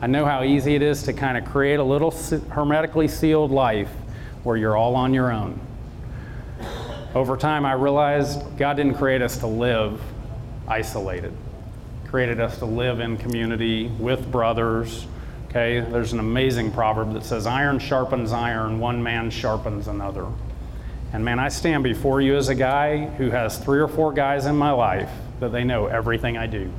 I 0.01 0.08
know 0.08 0.25
how 0.25 0.43
easy 0.43 0.73
it 0.73 0.82
is 0.82 1.04
to 1.04 1.13
kind 1.13 1.38
of 1.38 1.45
create 1.45 1.80
a 1.80 1.84
little 1.84 2.12
hermetically 2.49 3.08
sealed 3.08 3.51
life 3.51 3.89
where 4.43 4.58
you're 4.58 4.75
all 4.75 4.95
on 4.95 5.13
your 5.13 5.32
own. 5.32 5.60
Over 7.13 7.38
time, 7.38 7.65
I 7.65 7.73
realized 7.73 8.58
God 8.58 8.77
didn't 8.77 8.95
create 8.95 9.21
us 9.21 9.38
to 9.39 9.47
live 9.47 10.01
isolated. 10.67 11.34
Created 12.08 12.39
us 12.39 12.58
to 12.60 12.65
live 12.65 12.99
in 12.99 13.17
community 13.17 13.88
with 13.99 14.32
brothers, 14.32 15.06
Okay, 15.52 15.82
there's 15.82 16.14
an 16.14 16.20
amazing 16.20 16.72
proverb 16.72 17.12
that 17.12 17.26
says, 17.26 17.46
Iron 17.46 17.78
sharpens 17.78 18.32
iron, 18.32 18.80
one 18.80 19.04
man 19.04 19.30
sharpens 19.30 19.90
another. 19.90 20.26
And 21.12 21.26
man, 21.26 21.40
I 21.40 21.50
stand 21.50 21.84
before 21.84 22.22
you 22.22 22.38
as 22.38 22.48
a 22.48 22.56
guy 22.56 23.08
who 23.08 23.32
has 23.32 23.58
three 23.58 23.82
or 23.82 23.90
four 23.90 24.14
guys 24.14 24.46
in 24.46 24.56
my 24.56 24.72
life 24.72 25.10
that 25.42 25.52
they 25.52 25.66
know 25.66 25.88
everything 25.88 26.38
I 26.38 26.48
do. 26.48 26.72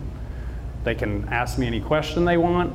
They 0.84 0.94
can 0.94 1.28
ask 1.28 1.58
me 1.58 1.66
any 1.66 1.82
question 1.82 2.24
they 2.24 2.38
want. 2.38 2.72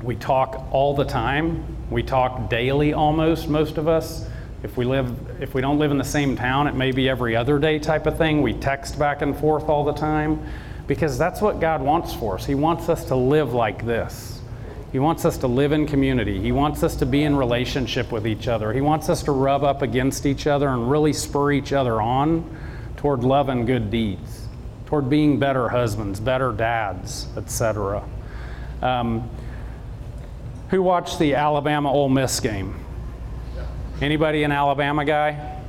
We 0.00 0.14
talk 0.14 0.64
all 0.70 0.94
the 0.94 1.04
time. 1.04 1.76
We 1.90 2.04
talk 2.04 2.48
daily 2.48 2.92
almost, 2.92 3.48
most 3.48 3.78
of 3.78 3.88
us. 3.88 4.28
If 4.62 4.76
we 4.76 4.84
live 4.84 5.12
if 5.42 5.54
we 5.54 5.60
don't 5.60 5.80
live 5.80 5.90
in 5.90 5.98
the 5.98 6.04
same 6.04 6.36
town, 6.36 6.68
it 6.68 6.76
may 6.76 6.92
be 6.92 7.08
every 7.08 7.34
other 7.34 7.58
day 7.58 7.80
type 7.80 8.06
of 8.06 8.16
thing. 8.16 8.42
We 8.42 8.52
text 8.52 8.96
back 8.96 9.22
and 9.22 9.36
forth 9.36 9.68
all 9.68 9.82
the 9.82 9.92
time 9.92 10.40
because 10.86 11.18
that's 11.18 11.40
what 11.40 11.58
God 11.58 11.82
wants 11.82 12.14
for 12.14 12.36
us. 12.36 12.46
He 12.46 12.54
wants 12.54 12.88
us 12.88 13.04
to 13.06 13.16
live 13.16 13.52
like 13.52 13.84
this. 13.84 14.35
He 14.96 15.00
wants 15.00 15.26
us 15.26 15.36
to 15.36 15.46
live 15.46 15.72
in 15.72 15.86
community. 15.86 16.40
He 16.40 16.52
wants 16.52 16.82
us 16.82 16.96
to 16.96 17.04
be 17.04 17.22
in 17.22 17.36
relationship 17.36 18.10
with 18.10 18.26
each 18.26 18.48
other. 18.48 18.72
He 18.72 18.80
wants 18.80 19.10
us 19.10 19.22
to 19.24 19.32
rub 19.32 19.62
up 19.62 19.82
against 19.82 20.24
each 20.24 20.46
other 20.46 20.70
and 20.70 20.90
really 20.90 21.12
spur 21.12 21.52
each 21.52 21.74
other 21.74 22.00
on 22.00 22.58
toward 22.96 23.22
love 23.22 23.50
and 23.50 23.66
good 23.66 23.90
deeds, 23.90 24.48
toward 24.86 25.10
being 25.10 25.38
better 25.38 25.68
husbands, 25.68 26.18
better 26.18 26.50
dads, 26.50 27.26
etc. 27.36 28.08
Um, 28.80 29.28
who 30.70 30.82
watched 30.82 31.18
the 31.18 31.34
Alabama 31.34 31.92
Ole 31.92 32.08
Miss 32.08 32.40
game? 32.40 32.82
Anybody 34.00 34.44
an 34.44 34.50
Alabama 34.50 35.04
guy? 35.04 35.60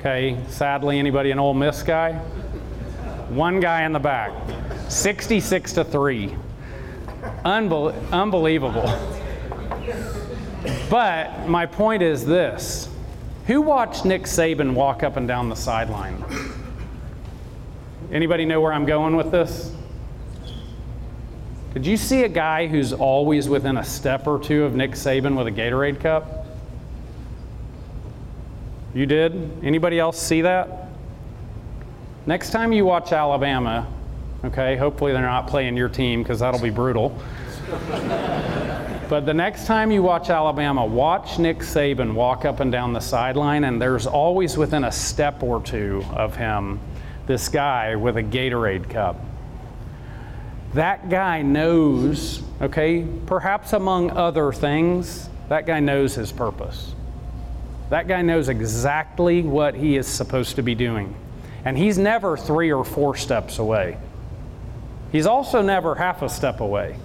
Okay, 0.00 0.36
sadly, 0.48 0.98
anybody 0.98 1.30
an 1.30 1.38
Ole 1.38 1.54
Miss 1.54 1.84
guy? 1.84 2.14
One 3.28 3.60
guy 3.60 3.84
in 3.84 3.92
the 3.92 4.00
back. 4.00 4.32
66 4.88 5.74
to 5.74 5.84
3. 5.84 6.34
Unbel- 7.44 7.94
unbelievable. 8.12 8.88
But 10.88 11.48
my 11.48 11.66
point 11.66 12.02
is 12.02 12.24
this 12.24 12.88
who 13.46 13.60
watched 13.62 14.04
Nick 14.04 14.22
Saban 14.22 14.74
walk 14.74 15.02
up 15.02 15.16
and 15.16 15.26
down 15.26 15.48
the 15.48 15.56
sideline? 15.56 16.22
Anybody 18.12 18.44
know 18.44 18.60
where 18.60 18.72
I'm 18.72 18.86
going 18.86 19.16
with 19.16 19.30
this? 19.30 19.74
Did 21.74 21.86
you 21.86 21.96
see 21.96 22.24
a 22.24 22.28
guy 22.28 22.66
who's 22.66 22.92
always 22.92 23.48
within 23.48 23.76
a 23.76 23.84
step 23.84 24.26
or 24.26 24.38
two 24.40 24.64
of 24.64 24.74
Nick 24.74 24.92
Saban 24.92 25.36
with 25.36 25.46
a 25.46 25.52
Gatorade 25.52 26.00
cup? 26.00 26.46
You 28.92 29.06
did? 29.06 29.64
Anybody 29.64 30.00
else 30.00 30.20
see 30.20 30.42
that? 30.42 30.88
Next 32.26 32.50
time 32.50 32.72
you 32.72 32.84
watch 32.84 33.12
Alabama, 33.12 33.86
okay, 34.44 34.76
hopefully 34.76 35.12
they're 35.12 35.22
not 35.22 35.46
playing 35.46 35.76
your 35.76 35.88
team 35.88 36.22
because 36.22 36.40
that'll 36.40 36.60
be 36.60 36.70
brutal. 36.70 37.16
but 39.08 39.20
the 39.26 39.34
next 39.34 39.66
time 39.66 39.90
you 39.90 40.02
watch 40.02 40.30
Alabama, 40.30 40.84
watch 40.84 41.38
Nick 41.38 41.58
Saban 41.58 42.14
walk 42.14 42.44
up 42.44 42.60
and 42.60 42.72
down 42.72 42.92
the 42.92 43.00
sideline, 43.00 43.64
and 43.64 43.80
there's 43.80 44.06
always 44.06 44.56
within 44.56 44.84
a 44.84 44.92
step 44.92 45.42
or 45.42 45.62
two 45.62 46.04
of 46.12 46.36
him 46.36 46.80
this 47.26 47.48
guy 47.48 47.94
with 47.94 48.16
a 48.16 48.22
Gatorade 48.22 48.90
cup. 48.90 49.16
That 50.74 51.08
guy 51.08 51.42
knows, 51.42 52.42
okay, 52.60 53.06
perhaps 53.26 53.72
among 53.72 54.10
other 54.10 54.52
things, 54.52 55.28
that 55.48 55.66
guy 55.66 55.80
knows 55.80 56.14
his 56.14 56.32
purpose. 56.32 56.94
That 57.90 58.06
guy 58.06 58.22
knows 58.22 58.48
exactly 58.48 59.42
what 59.42 59.74
he 59.74 59.96
is 59.96 60.06
supposed 60.06 60.56
to 60.56 60.62
be 60.62 60.76
doing. 60.76 61.14
And 61.64 61.76
he's 61.76 61.98
never 61.98 62.36
three 62.36 62.72
or 62.72 62.84
four 62.84 63.16
steps 63.16 63.58
away. 63.58 63.98
He's 65.12 65.26
also 65.26 65.62
never 65.62 65.94
half 65.94 66.22
a 66.22 66.28
step 66.28 66.60
away. 66.60 66.96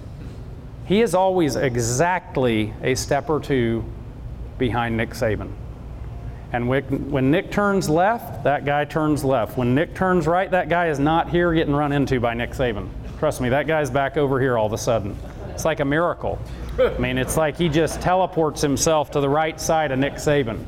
He 0.86 1.02
is 1.02 1.14
always 1.14 1.56
exactly 1.56 2.72
a 2.82 2.94
step 2.94 3.28
or 3.28 3.40
two 3.40 3.84
behind 4.58 4.96
Nick 4.96 5.10
Saban. 5.10 5.52
And 6.52 6.68
when 6.68 7.30
Nick 7.30 7.50
turns 7.50 7.88
left, 7.88 8.44
that 8.44 8.64
guy 8.64 8.84
turns 8.84 9.24
left. 9.24 9.58
When 9.58 9.74
Nick 9.74 9.94
turns 9.94 10.28
right, 10.28 10.48
that 10.52 10.68
guy 10.68 10.88
is 10.88 11.00
not 11.00 11.28
here 11.28 11.52
getting 11.52 11.74
run 11.74 11.90
into 11.92 12.20
by 12.20 12.34
Nick 12.34 12.52
Saban. 12.52 12.88
Trust 13.18 13.40
me, 13.40 13.48
that 13.48 13.66
guy's 13.66 13.90
back 13.90 14.16
over 14.16 14.40
here 14.40 14.56
all 14.56 14.66
of 14.66 14.72
a 14.72 14.78
sudden. 14.78 15.16
It's 15.50 15.64
like 15.64 15.80
a 15.80 15.84
miracle. 15.84 16.38
I 16.78 16.96
mean, 16.98 17.18
it's 17.18 17.36
like 17.36 17.56
he 17.56 17.68
just 17.68 18.00
teleports 18.00 18.62
himself 18.62 19.10
to 19.12 19.20
the 19.20 19.28
right 19.28 19.60
side 19.60 19.90
of 19.90 19.98
Nick 19.98 20.14
Saban. 20.14 20.64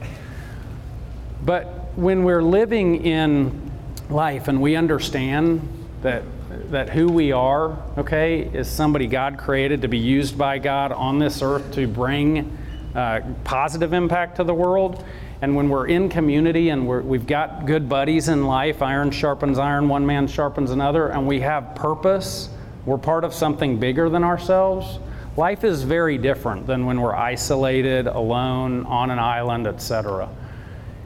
But 1.45 1.67
when 1.97 2.25
we're 2.25 2.43
living 2.43 3.05
in 3.05 3.71
life 4.11 4.49
and 4.49 4.61
we 4.61 4.75
understand 4.75 5.61
that 6.03 6.25
that 6.71 6.89
who 6.91 7.09
we 7.09 7.33
are, 7.33 7.79
okay, 7.99 8.41
is 8.41 8.69
somebody 8.69 9.07
God 9.07 9.39
created 9.39 9.83
to 9.83 9.89
be 9.89 9.99
used 9.99 10.39
by 10.39 10.59
God 10.59 10.93
on 10.93 11.19
this 11.19 11.43
earth 11.43 11.73
to 11.73 11.87
bring 11.87 12.57
uh, 12.95 13.21
positive 13.45 13.93
impact 13.93 14.37
to 14.37 14.45
the 14.45 14.55
world. 14.55 15.05
And 15.43 15.55
when 15.55 15.69
we're 15.69 15.87
in 15.87 16.09
community 16.09 16.71
and 16.71 16.89
we 16.89 17.19
have 17.19 17.27
got 17.27 17.67
good 17.67 17.89
buddies 17.89 18.29
in 18.29 18.47
life, 18.47 18.83
iron 18.83 19.11
sharpens 19.11 19.59
iron, 19.59 19.89
one 19.89 20.05
man 20.05 20.27
sharpens 20.27 20.71
another, 20.71 21.09
and 21.09 21.27
we 21.27 21.41
have 21.41 21.75
purpose, 21.75 22.49
we're 22.87 22.99
part 22.99 23.25
of 23.25 23.35
something 23.35 23.79
bigger 23.79 24.09
than 24.09 24.25
ourselves. 24.25 24.99
Life 25.37 25.63
is 25.63 25.83
very 25.85 26.19
different 26.19 26.67
than 26.67 26.87
when 26.87 27.01
we're 27.01 27.15
isolated, 27.15 28.07
alone, 28.07 28.85
on 28.87 29.11
an 29.11 29.19
island, 29.21 29.67
etc. 29.67 30.29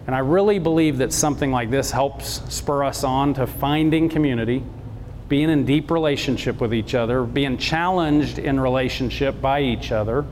And 0.07 0.17
I 0.17 0.21
really 0.21 0.59
believe 0.59 0.99
that 0.99 1.13
something 1.13 1.51
like 1.51 1.71
this 1.71 1.91
helps 1.91 2.41
spur 2.49 2.85
us 2.85 3.05
on 3.05 3.35
to 3.35 3.47
finding 3.47 4.09
community, 4.09 4.65
being 5.33 5.49
in 5.49 5.65
deep 5.65 5.91
relationship 5.91 6.61
with 6.61 6.75
each 6.75 6.95
other, 6.95 7.23
being 7.23 7.57
challenged 7.57 8.39
in 8.39 8.61
relationship 8.61 9.41
by 9.41 9.63
each 9.63 9.91
other. 9.91 10.27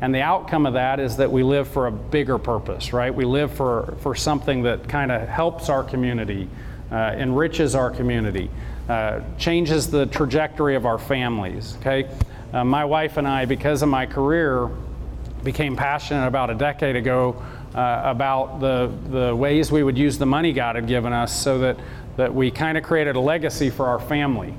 And 0.00 0.14
the 0.14 0.22
outcome 0.22 0.64
of 0.64 0.72
that 0.72 0.98
is 0.98 1.18
that 1.18 1.30
we 1.30 1.42
live 1.42 1.68
for 1.68 1.88
a 1.88 1.92
bigger 1.92 2.38
purpose, 2.38 2.94
right? 2.94 3.14
We 3.14 3.26
live 3.26 3.52
for, 3.52 3.98
for 4.00 4.14
something 4.14 4.62
that 4.62 4.88
kind 4.88 5.12
of 5.12 5.28
helps 5.28 5.68
our 5.68 5.84
community, 5.84 6.48
uh, 6.90 7.16
enriches 7.18 7.74
our 7.74 7.90
community, 7.90 8.50
uh, 8.88 9.20
changes 9.36 9.90
the 9.90 10.06
trajectory 10.06 10.74
of 10.74 10.86
our 10.86 10.98
families, 10.98 11.76
okay? 11.80 12.08
Uh, 12.50 12.64
my 12.64 12.86
wife 12.86 13.18
and 13.18 13.28
I, 13.28 13.44
because 13.44 13.82
of 13.82 13.90
my 13.90 14.06
career, 14.06 14.70
became 15.44 15.76
passionate 15.76 16.26
about 16.26 16.48
a 16.48 16.54
decade 16.54 16.96
ago 16.96 17.44
uh, 17.74 18.02
about 18.04 18.60
the, 18.60 18.90
the 19.10 19.36
ways 19.36 19.70
we 19.70 19.82
would 19.82 19.98
use 19.98 20.18
the 20.18 20.26
money 20.26 20.52
God 20.52 20.76
had 20.76 20.86
given 20.86 21.12
us 21.12 21.38
so 21.38 21.58
that, 21.58 21.76
that 22.20 22.34
we 22.34 22.50
kind 22.50 22.76
of 22.76 22.84
created 22.84 23.16
a 23.16 23.20
legacy 23.20 23.70
for 23.70 23.86
our 23.86 23.98
family. 23.98 24.54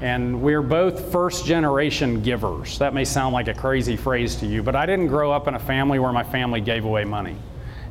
And 0.00 0.42
we're 0.42 0.60
both 0.60 1.12
first 1.12 1.46
generation 1.46 2.20
givers. 2.20 2.80
That 2.80 2.94
may 2.94 3.04
sound 3.04 3.32
like 3.32 3.46
a 3.46 3.54
crazy 3.54 3.96
phrase 3.96 4.34
to 4.36 4.46
you, 4.46 4.60
but 4.60 4.74
I 4.74 4.86
didn't 4.86 5.06
grow 5.06 5.30
up 5.30 5.46
in 5.46 5.54
a 5.54 5.58
family 5.60 6.00
where 6.00 6.12
my 6.12 6.24
family 6.24 6.60
gave 6.60 6.84
away 6.84 7.04
money. 7.04 7.36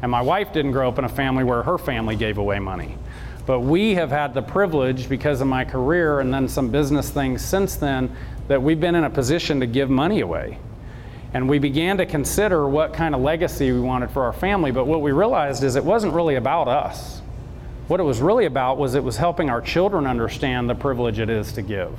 And 0.01 0.11
my 0.11 0.21
wife 0.21 0.51
didn't 0.51 0.73
grow 0.73 0.89
up 0.89 0.99
in 0.99 1.05
a 1.05 1.09
family 1.09 1.45
where 1.45 1.63
her 1.63 1.77
family 1.77 2.17
gave 2.17 2.37
away 2.39 2.59
money. 2.59 2.97
But 3.45 3.61
we 3.61 3.95
have 3.95 4.09
had 4.09 4.33
the 4.33 4.41
privilege, 4.41 5.07
because 5.07 5.39
of 5.39 5.47
my 5.47 5.63
career 5.63 6.19
and 6.19 6.33
then 6.33 6.49
some 6.49 6.69
business 6.69 7.09
things 7.09 7.41
since 7.41 7.77
then, 7.77 8.13
that 8.49 8.61
we've 8.61 8.81
been 8.81 8.95
in 8.95 9.05
a 9.05 9.09
position 9.09 9.61
to 9.61 9.65
give 9.65 9.89
money 9.89 10.19
away. 10.19 10.59
And 11.33 11.47
we 11.47 11.57
began 11.57 11.97
to 11.99 12.05
consider 12.05 12.67
what 12.67 12.93
kind 12.93 13.15
of 13.15 13.21
legacy 13.21 13.71
we 13.71 13.79
wanted 13.79 14.11
for 14.11 14.23
our 14.23 14.33
family, 14.33 14.71
but 14.71 14.87
what 14.87 14.99
we 14.99 15.13
realized 15.13 15.63
is 15.63 15.77
it 15.77 15.85
wasn't 15.85 16.13
really 16.13 16.35
about 16.35 16.67
us. 16.67 17.21
What 17.87 17.99
it 17.99 18.03
was 18.03 18.19
really 18.19 18.45
about 18.45 18.77
was 18.77 18.95
it 18.95 19.03
was 19.03 19.17
helping 19.17 19.49
our 19.49 19.61
children 19.61 20.07
understand 20.07 20.67
the 20.67 20.73
privilege 20.73 21.19
it 21.19 21.29
is 21.29 21.51
to 21.53 21.61
give. 21.61 21.91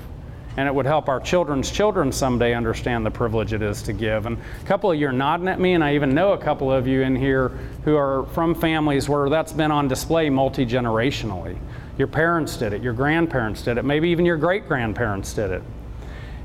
And 0.57 0.67
it 0.67 0.75
would 0.75 0.87
help 0.87 1.09
our 1.09 1.21
children's 1.21 1.71
children 1.71 2.11
someday 2.11 2.55
understand 2.55 3.07
the 3.07 3.11
privilege 3.11 3.53
it 3.53 3.63
is 3.63 3.83
to 3.83 3.93
give. 3.93 4.27
And 4.27 4.39
a 4.39 4.67
couple 4.67 4.91
of 4.91 4.99
you 4.99 5.07
are 5.07 5.13
nodding 5.13 5.49
at 5.49 5.61
me, 5.61 5.75
and 5.75 5.85
I 5.85 5.95
even 5.95 6.15
know 6.15 6.33
a 6.33 6.39
couple 6.39 6.73
of 6.73 6.89
you 6.89 7.03
in 7.03 7.15
here 7.15 7.51
who 7.85 7.95
are 7.95 8.25
from 8.33 8.55
families 8.55 9.09
where 9.09 9.29
that's 9.29 9.53
been 9.53 9.71
on 9.71 9.87
display 9.87 10.29
multi 10.31 10.67
generationally. 10.67 11.57
Your 11.99 12.09
parents 12.09 12.57
did 12.57 12.73
it, 12.73 12.83
your 12.83 12.95
grandparents 12.95 13.63
did 13.63 13.79
it, 13.79 13.85
maybe 13.85 14.09
even 14.09 14.25
your 14.25 14.39
great 14.39 14.67
grandparents 14.67 15.33
did 15.35 15.51
it. 15.51 15.63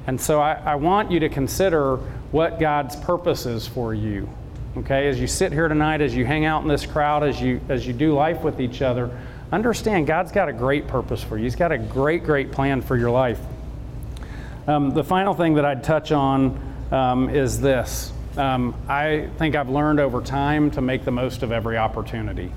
And 0.08 0.20
so 0.20 0.40
I, 0.40 0.54
I, 0.54 0.76
want 0.76 1.12
you 1.12 1.20
to 1.20 1.30
consider 1.30 1.98
what 2.32 2.60
God's 2.60 2.96
purpose 2.96 3.46
is 3.46 3.68
for 3.68 3.94
you. 3.94 4.28
Okay, 4.78 5.10
as 5.10 5.20
you 5.20 5.28
sit 5.28 5.52
here 5.52 5.68
tonight, 5.68 6.02
as 6.02 6.16
you 6.16 6.26
hang 6.26 6.46
out 6.46 6.64
in 6.64 6.68
this 6.68 6.86
crowd, 6.86 7.24
as 7.24 7.42
you 7.42 7.60
as 7.70 7.86
you 7.86 7.92
do 7.94 8.14
life 8.14 8.42
with 8.42 8.62
each 8.62 8.82
other, 8.82 9.12
understand 9.52 10.08
God's 10.08 10.32
got 10.32 10.50
a 10.50 10.54
great 10.54 10.88
purpose 10.88 11.24
for 11.24 11.38
you. 11.38 11.44
He's 11.44 11.56
got 11.56 11.72
a 11.72 11.78
great, 11.78 12.24
great 12.24 12.52
plan 12.52 12.82
for 12.82 12.96
your 12.96 13.12
life. 13.12 13.40
Um, 14.68 14.92
the 14.92 15.04
final 15.04 15.34
thing 15.34 15.56
that 15.56 15.66
I'd 15.66 15.84
touch 15.84 16.12
on 16.12 16.60
um, 16.92 17.30
is 17.30 17.60
this. 17.60 18.14
Um, 18.38 18.76
I 18.88 19.30
think 19.38 19.56
I've 19.56 19.70
learned 19.70 20.00
over 20.00 20.22
time 20.22 20.72
to 20.72 20.82
make 20.82 21.04
the 21.04 21.12
most 21.12 21.44
of 21.44 21.52
every 21.52 21.78
opportunity. 21.78 22.52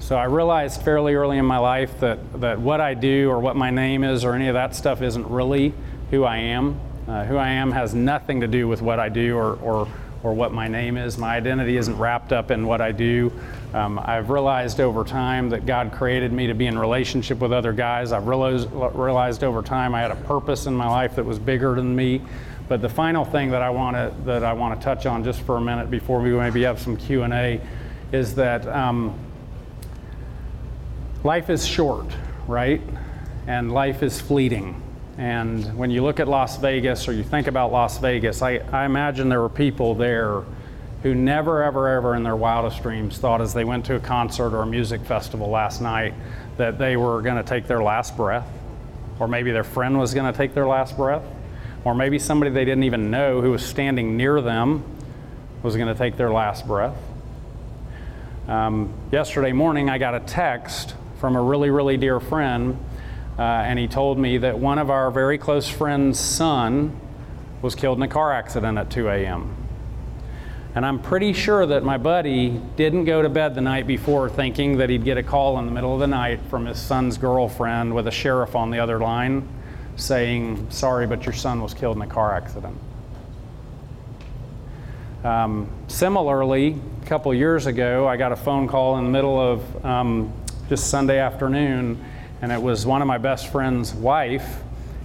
So 0.00 0.16
I 0.16 0.24
realized 0.24 0.82
fairly 0.82 1.14
early 1.14 1.38
in 1.38 1.44
my 1.44 1.58
life 1.58 2.00
that, 2.00 2.40
that 2.40 2.58
what 2.58 2.80
I 2.80 2.94
do 2.94 3.30
or 3.30 3.38
what 3.38 3.54
my 3.54 3.70
name 3.70 4.02
is 4.02 4.24
or 4.24 4.34
any 4.34 4.48
of 4.48 4.54
that 4.54 4.74
stuff 4.74 5.00
isn't 5.00 5.28
really 5.28 5.72
who 6.10 6.24
I 6.24 6.38
am. 6.38 6.80
Uh, 7.06 7.24
who 7.24 7.36
I 7.36 7.50
am 7.50 7.70
has 7.72 7.94
nothing 7.94 8.40
to 8.40 8.48
do 8.48 8.66
with 8.66 8.82
what 8.82 8.98
I 8.98 9.08
do 9.08 9.36
or, 9.36 9.54
or, 9.56 9.88
or 10.22 10.32
what 10.32 10.52
my 10.52 10.68
name 10.68 10.96
is. 10.96 11.18
My 11.18 11.36
identity 11.36 11.76
isn't 11.76 11.98
wrapped 11.98 12.32
up 12.32 12.50
in 12.50 12.66
what 12.66 12.80
I 12.80 12.92
do. 12.92 13.32
Um, 13.74 13.98
I've 13.98 14.30
realized 14.30 14.80
over 14.80 15.04
time 15.04 15.48
that 15.50 15.66
God 15.66 15.92
created 15.92 16.32
me 16.32 16.46
to 16.46 16.54
be 16.54 16.66
in 16.66 16.78
relationship 16.78 17.38
with 17.38 17.52
other 17.52 17.72
guys. 17.72 18.12
I've 18.12 18.26
realized, 18.26 18.70
realized 18.72 19.42
over 19.42 19.62
time 19.62 19.94
I 19.94 20.00
had 20.00 20.10
a 20.10 20.16
purpose 20.16 20.66
in 20.66 20.74
my 20.74 20.88
life 20.88 21.16
that 21.16 21.24
was 21.24 21.38
bigger 21.38 21.74
than 21.74 21.94
me. 21.96 22.22
But 22.68 22.80
the 22.80 22.88
final 22.88 23.24
thing 23.24 23.50
that 23.50 23.62
I 23.62 23.70
want 23.70 23.96
to 23.96 24.14
that 24.24 24.44
I 24.44 24.52
want 24.52 24.78
to 24.78 24.84
touch 24.84 25.04
on 25.04 25.24
just 25.24 25.40
for 25.42 25.56
a 25.56 25.60
minute 25.60 25.90
before 25.90 26.20
we 26.20 26.30
maybe 26.30 26.62
have 26.62 26.80
some 26.80 26.96
Q 26.96 27.22
and 27.24 27.32
A 27.34 27.60
is 28.12 28.34
that 28.36 28.66
um, 28.68 29.18
life 31.24 31.50
is 31.50 31.66
short, 31.66 32.06
right? 32.46 32.80
And 33.46 33.72
life 33.72 34.02
is 34.02 34.20
fleeting. 34.20 34.80
And 35.18 35.76
when 35.76 35.90
you 35.90 36.02
look 36.02 36.20
at 36.20 36.28
Las 36.28 36.56
Vegas 36.56 37.06
or 37.06 37.12
you 37.12 37.22
think 37.22 37.46
about 37.46 37.70
Las 37.70 37.98
Vegas, 37.98 38.40
I, 38.40 38.56
I 38.72 38.86
imagine 38.86 39.28
there 39.28 39.42
were 39.42 39.48
people 39.48 39.94
there 39.94 40.42
who 41.02 41.14
never, 41.14 41.62
ever, 41.62 41.88
ever 41.88 42.14
in 42.14 42.22
their 42.22 42.36
wildest 42.36 42.82
dreams 42.82 43.18
thought 43.18 43.40
as 43.40 43.52
they 43.52 43.64
went 43.64 43.84
to 43.86 43.96
a 43.96 44.00
concert 44.00 44.56
or 44.56 44.62
a 44.62 44.66
music 44.66 45.02
festival 45.02 45.50
last 45.50 45.80
night 45.80 46.14
that 46.56 46.78
they 46.78 46.96
were 46.96 47.20
going 47.20 47.36
to 47.36 47.42
take 47.42 47.66
their 47.66 47.82
last 47.82 48.16
breath, 48.16 48.46
or 49.18 49.28
maybe 49.28 49.50
their 49.50 49.64
friend 49.64 49.98
was 49.98 50.14
going 50.14 50.30
to 50.30 50.36
take 50.36 50.54
their 50.54 50.66
last 50.66 50.96
breath, 50.96 51.24
or 51.84 51.94
maybe 51.94 52.18
somebody 52.18 52.50
they 52.50 52.64
didn't 52.64 52.84
even 52.84 53.10
know 53.10 53.40
who 53.40 53.50
was 53.50 53.64
standing 53.64 54.16
near 54.16 54.40
them 54.40 54.84
was 55.62 55.76
going 55.76 55.88
to 55.88 55.94
take 55.94 56.16
their 56.16 56.30
last 56.30 56.66
breath. 56.66 56.96
Um, 58.48 58.92
yesterday 59.10 59.52
morning, 59.52 59.90
I 59.90 59.98
got 59.98 60.14
a 60.14 60.20
text 60.20 60.94
from 61.18 61.36
a 61.36 61.42
really, 61.42 61.70
really 61.70 61.96
dear 61.96 62.18
friend 62.20 62.78
uh, 63.38 63.42
and 63.42 63.78
he 63.78 63.88
told 63.88 64.18
me 64.18 64.38
that 64.38 64.58
one 64.58 64.78
of 64.78 64.90
our 64.90 65.10
very 65.10 65.38
close 65.38 65.68
friend's 65.68 66.20
son 66.20 66.98
was 67.62 67.74
killed 67.74 67.98
in 67.98 68.02
a 68.02 68.08
car 68.08 68.32
accident 68.32 68.76
at 68.76 68.90
2 68.90 69.08
a.m. 69.08 69.56
And 70.74 70.86
I'm 70.86 71.00
pretty 71.00 71.32
sure 71.32 71.66
that 71.66 71.84
my 71.84 71.98
buddy 71.98 72.60
didn't 72.76 73.04
go 73.04 73.22
to 73.22 73.28
bed 73.28 73.54
the 73.54 73.60
night 73.60 73.86
before 73.86 74.28
thinking 74.28 74.78
that 74.78 74.90
he'd 74.90 75.04
get 75.04 75.18
a 75.18 75.22
call 75.22 75.58
in 75.58 75.66
the 75.66 75.72
middle 75.72 75.94
of 75.94 76.00
the 76.00 76.06
night 76.06 76.40
from 76.48 76.66
his 76.66 76.80
son's 76.80 77.18
girlfriend 77.18 77.94
with 77.94 78.06
a 78.06 78.10
sheriff 78.10 78.56
on 78.56 78.70
the 78.70 78.78
other 78.78 78.98
line 78.98 79.46
saying, 79.96 80.70
Sorry, 80.70 81.06
but 81.06 81.24
your 81.24 81.34
son 81.34 81.62
was 81.62 81.74
killed 81.74 81.96
in 81.96 82.02
a 82.02 82.06
car 82.06 82.34
accident. 82.34 82.78
Um, 85.24 85.70
similarly, 85.88 86.80
a 87.02 87.06
couple 87.06 87.32
years 87.34 87.66
ago, 87.66 88.08
I 88.08 88.16
got 88.16 88.32
a 88.32 88.36
phone 88.36 88.66
call 88.66 88.98
in 88.98 89.04
the 89.04 89.10
middle 89.10 89.38
of 89.38 89.84
um, 89.84 90.32
just 90.68 90.88
Sunday 90.88 91.18
afternoon 91.18 92.02
and 92.42 92.50
it 92.50 92.60
was 92.60 92.84
one 92.84 93.00
of 93.00 93.08
my 93.08 93.18
best 93.18 93.50
friend's 93.50 93.94
wife, 93.94 94.60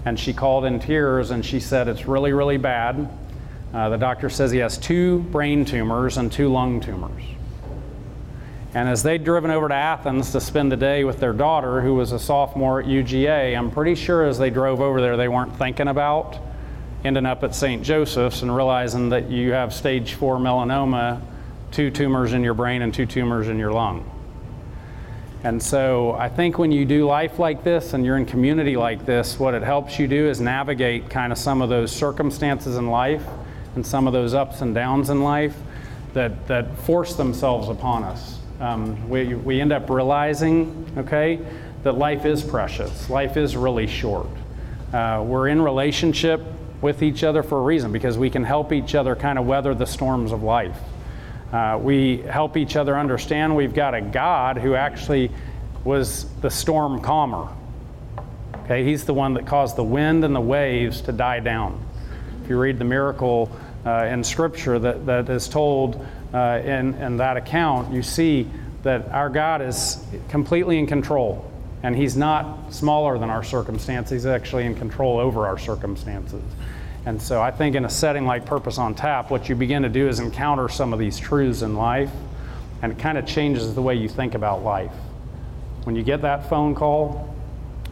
And 0.06 0.20
she 0.20 0.34
called 0.34 0.66
in 0.66 0.80
tears 0.80 1.32
and 1.32 1.46
she 1.46 1.60
said, 1.60 1.88
It's 1.88 2.06
really, 2.08 2.34
really 2.34 2.58
bad. 2.58 3.10
Uh, 3.74 3.90
the 3.90 3.98
doctor 3.98 4.30
says 4.30 4.52
he 4.52 4.60
has 4.60 4.78
two 4.78 5.20
brain 5.20 5.64
tumors 5.66 6.18
and 6.18 6.32
two 6.32 6.50
lung 6.50 6.80
tumors. 6.80 7.24
And 8.74 8.90
as 8.90 9.04
they'd 9.04 9.24
driven 9.24 9.52
over 9.52 9.68
to 9.68 9.74
Athens 9.74 10.32
to 10.32 10.42
spend 10.42 10.72
the 10.72 10.78
day 10.78 11.04
with 11.04 11.20
their 11.20 11.34
daughter, 11.34 11.82
who 11.82 11.94
was 11.96 12.12
a 12.12 12.20
sophomore 12.20 12.80
at 12.80 12.86
UGA, 12.86 13.58
I'm 13.58 13.72
pretty 13.72 13.96
sure 13.96 14.26
as 14.26 14.38
they 14.38 14.50
drove 14.50 14.82
over 14.82 15.02
there, 15.02 15.18
they 15.18 15.28
weren't 15.28 15.56
thinking 15.58 15.88
about 15.88 16.38
ending 17.04 17.26
up 17.26 17.44
at 17.44 17.54
St. 17.54 17.84
Joseph's 17.84 18.42
and 18.42 18.56
realizing 18.56 19.10
that 19.10 19.30
you 19.30 19.52
have 19.52 19.74
stage 19.74 20.14
four 20.16 20.38
melanoma, 20.38 21.22
two 21.72 21.92
tumors 21.92 22.34
in 22.34 22.44
your 22.44 22.54
brain 22.54 22.82
and 22.82 22.94
two 22.94 23.06
tumors 23.06 23.48
in 23.48 23.60
your 23.60 23.72
lung. 23.72 24.10
And 25.44 25.62
so 25.62 26.14
I 26.14 26.30
think 26.30 26.58
when 26.58 26.72
you 26.72 26.84
do 26.84 27.06
life 27.06 27.38
like 27.40 27.64
this 27.64 27.94
and 27.94 28.04
you're 28.04 28.18
in 28.18 28.26
community 28.26 28.76
like 28.76 29.06
this, 29.06 29.40
what 29.40 29.54
it 29.54 29.62
helps 29.62 30.00
you 30.00 30.08
do 30.08 30.28
is 30.28 30.42
navigate 30.42 31.10
kind 31.10 31.32
of 31.32 31.38
some 31.38 31.62
of 31.62 31.70
those 31.70 31.92
circumstances 31.92 32.76
in 32.78 32.88
life 32.88 33.24
and 33.76 33.86
some 33.86 34.08
of 34.08 34.14
those 34.14 34.34
ups 34.34 34.62
and 34.62 34.74
downs 34.74 35.10
in 35.10 35.22
life 35.22 35.56
that, 36.14 36.48
that 36.48 36.76
force 36.80 37.16
themselves 37.16 37.70
upon 37.70 38.04
us. 38.04 38.40
Um, 38.60 39.08
we, 39.08 39.36
we 39.36 39.62
end 39.62 39.72
up 39.72 39.90
realizing, 39.90 40.92
okay, 40.98 41.40
that 41.84 41.94
life 41.94 42.26
is 42.26 42.44
precious, 42.44 43.10
life 43.10 43.38
is 43.38 43.56
really 43.56 43.86
short. 43.86 44.28
Uh, 44.92 45.24
we're 45.26 45.48
in 45.48 45.62
relationship 45.62 46.42
with 46.82 47.04
each 47.04 47.24
other 47.24 47.44
for 47.44 47.60
a 47.60 47.62
reason 47.62 47.92
because 47.92 48.18
we 48.18 48.30
can 48.30 48.44
help 48.44 48.74
each 48.74 48.96
other 48.96 49.16
kind 49.16 49.38
of 49.38 49.46
weather 49.46 49.76
the 49.76 49.86
storms 49.86 50.32
of 50.32 50.42
life. 50.42 50.78
Uh, 51.52 51.80
we 51.82 52.18
help 52.18 52.58
each 52.58 52.76
other 52.76 52.98
understand 52.98 53.56
we've 53.56 53.74
got 53.74 53.96
a 53.96 54.02
God 54.02 54.58
who 54.58 54.76
actually 54.76 55.32
was 55.84 56.26
the 56.42 56.50
storm 56.50 57.02
calmer. 57.02 57.48
Okay, 58.66 58.84
he's 58.84 59.06
the 59.06 59.14
one 59.14 59.34
that 59.36 59.48
caused 59.48 59.78
the 59.78 59.84
wind 59.84 60.26
and 60.26 60.36
the 60.36 60.42
waves 60.42 61.00
to 61.02 61.14
die 61.14 61.40
down. 61.40 61.82
If 62.44 62.50
you 62.50 62.60
read 62.60 62.80
the 62.80 62.86
miracle 62.86 63.50
uh, 63.86 64.06
in 64.12 64.24
Scripture 64.24 64.78
that, 64.80 65.06
that 65.06 65.30
is 65.30 65.48
told 65.48 66.06
uh, 66.34 66.60
in, 66.64 66.94
in 66.96 67.18
that 67.18 67.38
account, 67.38 67.94
you 67.94 68.04
see 68.04 68.48
that 68.84 69.08
our 69.10 69.30
God 69.30 69.62
is 69.62 70.06
completely 70.28 70.80
in 70.80 70.88
control. 70.88 71.50
And 71.84 71.96
He's 71.96 72.18
not 72.18 72.74
smaller 72.74 73.18
than 73.18 73.30
our 73.30 73.44
circumstances, 73.44 74.24
He's 74.24 74.26
actually 74.26 74.66
in 74.66 74.76
control 74.76 75.20
over 75.20 75.48
our 75.48 75.58
circumstances. 75.58 76.44
And 77.08 77.22
so 77.22 77.42
I 77.42 77.52
think 77.52 77.76
in 77.78 77.86
a 77.86 77.90
setting 77.90 78.26
like 78.26 78.46
Purpose 78.46 78.78
on 78.78 78.94
Tap, 78.94 79.32
what 79.32 79.48
you 79.48 79.56
begin 79.56 79.84
to 79.84 79.88
do 79.88 80.10
is 80.10 80.20
encounter 80.20 80.68
some 80.68 80.92
of 80.92 81.00
these 81.00 81.18
truths 81.18 81.62
in 81.62 81.78
life, 81.78 82.12
and 82.82 82.92
it 82.92 83.00
kind 83.00 83.18
of 83.18 83.26
changes 83.26 83.74
the 83.74 83.82
way 83.82 83.96
you 83.96 84.10
think 84.10 84.36
about 84.36 84.62
life. 84.62 84.92
When 85.86 85.96
you 85.96 86.04
get 86.04 86.24
that 86.24 86.50
phone 86.50 86.76
call, 86.76 87.34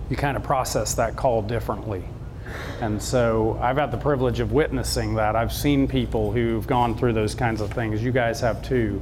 you 0.10 0.18
kind 0.18 0.36
of 0.36 0.44
process 0.44 0.96
that 0.96 1.16
call 1.16 1.42
differently. 1.42 2.04
And 2.82 3.02
so 3.02 3.58
I've 3.62 3.78
had 3.78 3.92
the 3.92 3.98
privilege 3.98 4.42
of 4.42 4.52
witnessing 4.52 5.16
that. 5.16 5.38
I've 5.38 5.54
seen 5.54 5.88
people 5.88 6.34
who've 6.34 6.68
gone 6.68 6.98
through 6.98 7.14
those 7.14 7.36
kinds 7.36 7.62
of 7.62 7.72
things. 7.72 8.04
You 8.04 8.12
guys 8.12 8.42
have 8.42 8.62
too. 8.64 9.02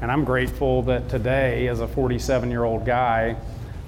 And 0.00 0.10
I'm 0.10 0.24
grateful 0.24 0.80
that 0.84 1.10
today, 1.10 1.68
as 1.68 1.80
a 1.80 1.86
47 1.86 2.50
year 2.50 2.64
old 2.64 2.86
guy, 2.86 3.36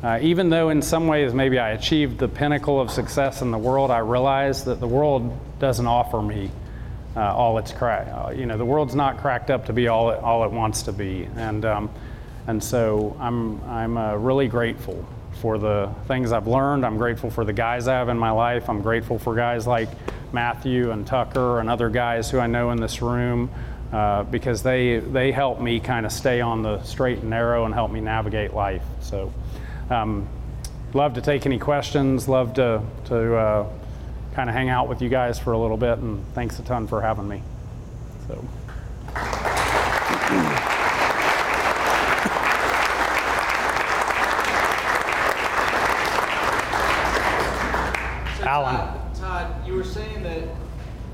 uh, 0.02 0.18
even 0.20 0.50
though 0.50 0.70
in 0.70 0.82
some 0.82 1.06
ways 1.06 1.32
maybe 1.32 1.58
I 1.58 1.70
achieved 1.70 2.18
the 2.18 2.28
pinnacle 2.28 2.80
of 2.80 2.90
success 2.90 3.40
in 3.42 3.50
the 3.50 3.58
world, 3.58 3.90
I 3.90 3.98
realize 3.98 4.64
that 4.64 4.80
the 4.80 4.88
world 4.88 5.32
doesn't 5.60 5.86
offer 5.86 6.20
me 6.20 6.50
uh, 7.16 7.20
all 7.20 7.58
it's 7.58 7.72
cracked. 7.72 8.08
Uh, 8.08 8.30
you 8.30 8.46
know, 8.46 8.56
the 8.56 8.64
world's 8.64 8.94
not 8.94 9.18
cracked 9.18 9.50
up 9.50 9.66
to 9.66 9.72
be 9.72 9.88
all 9.88 10.10
it, 10.10 10.18
all 10.20 10.44
it 10.44 10.50
wants 10.50 10.82
to 10.82 10.92
be. 10.92 11.28
And, 11.36 11.64
um, 11.64 11.90
and 12.46 12.62
so 12.62 13.16
I'm, 13.20 13.62
I'm 13.64 13.96
uh, 13.96 14.14
really 14.16 14.48
grateful 14.48 15.06
for 15.40 15.58
the 15.58 15.90
things 16.08 16.32
I've 16.32 16.46
learned. 16.46 16.84
I'm 16.84 16.98
grateful 16.98 17.30
for 17.30 17.44
the 17.44 17.52
guys 17.52 17.86
I 17.86 17.94
have 17.94 18.08
in 18.08 18.18
my 18.18 18.30
life. 18.30 18.68
I'm 18.68 18.82
grateful 18.82 19.18
for 19.18 19.34
guys 19.34 19.66
like 19.66 19.88
Matthew 20.32 20.90
and 20.90 21.06
Tucker 21.06 21.60
and 21.60 21.68
other 21.68 21.90
guys 21.90 22.30
who 22.30 22.38
I 22.38 22.46
know 22.46 22.70
in 22.70 22.80
this 22.80 23.02
room 23.02 23.50
uh, 23.92 24.22
because 24.24 24.62
they, 24.62 24.98
they 24.98 25.32
help 25.32 25.60
me 25.60 25.78
kind 25.80 26.06
of 26.06 26.12
stay 26.12 26.40
on 26.40 26.62
the 26.62 26.82
straight 26.82 27.18
and 27.18 27.30
narrow 27.30 27.66
and 27.66 27.74
help 27.74 27.90
me 27.90 28.00
navigate 28.00 28.54
life. 28.54 28.82
So, 29.00 29.32
um, 29.92 30.28
love 30.94 31.14
to 31.14 31.20
take 31.20 31.46
any 31.46 31.58
questions, 31.58 32.28
love 32.28 32.54
to, 32.54 32.82
to 33.04 33.36
uh, 33.36 33.68
kind 34.34 34.48
of 34.48 34.56
hang 34.56 34.68
out 34.68 34.88
with 34.88 35.02
you 35.02 35.08
guys 35.08 35.38
for 35.38 35.52
a 35.52 35.58
little 35.58 35.76
bit, 35.76 35.98
and 35.98 36.24
thanks 36.34 36.58
a 36.58 36.62
ton 36.62 36.86
for 36.86 37.00
having 37.02 37.28
me. 37.28 37.42
So. 38.26 38.44
Alan. 48.44 48.74
Todd, 48.74 49.14
Todd, 49.14 49.66
you 49.66 49.74
were 49.74 49.84
saying 49.84 50.22
that 50.24 50.42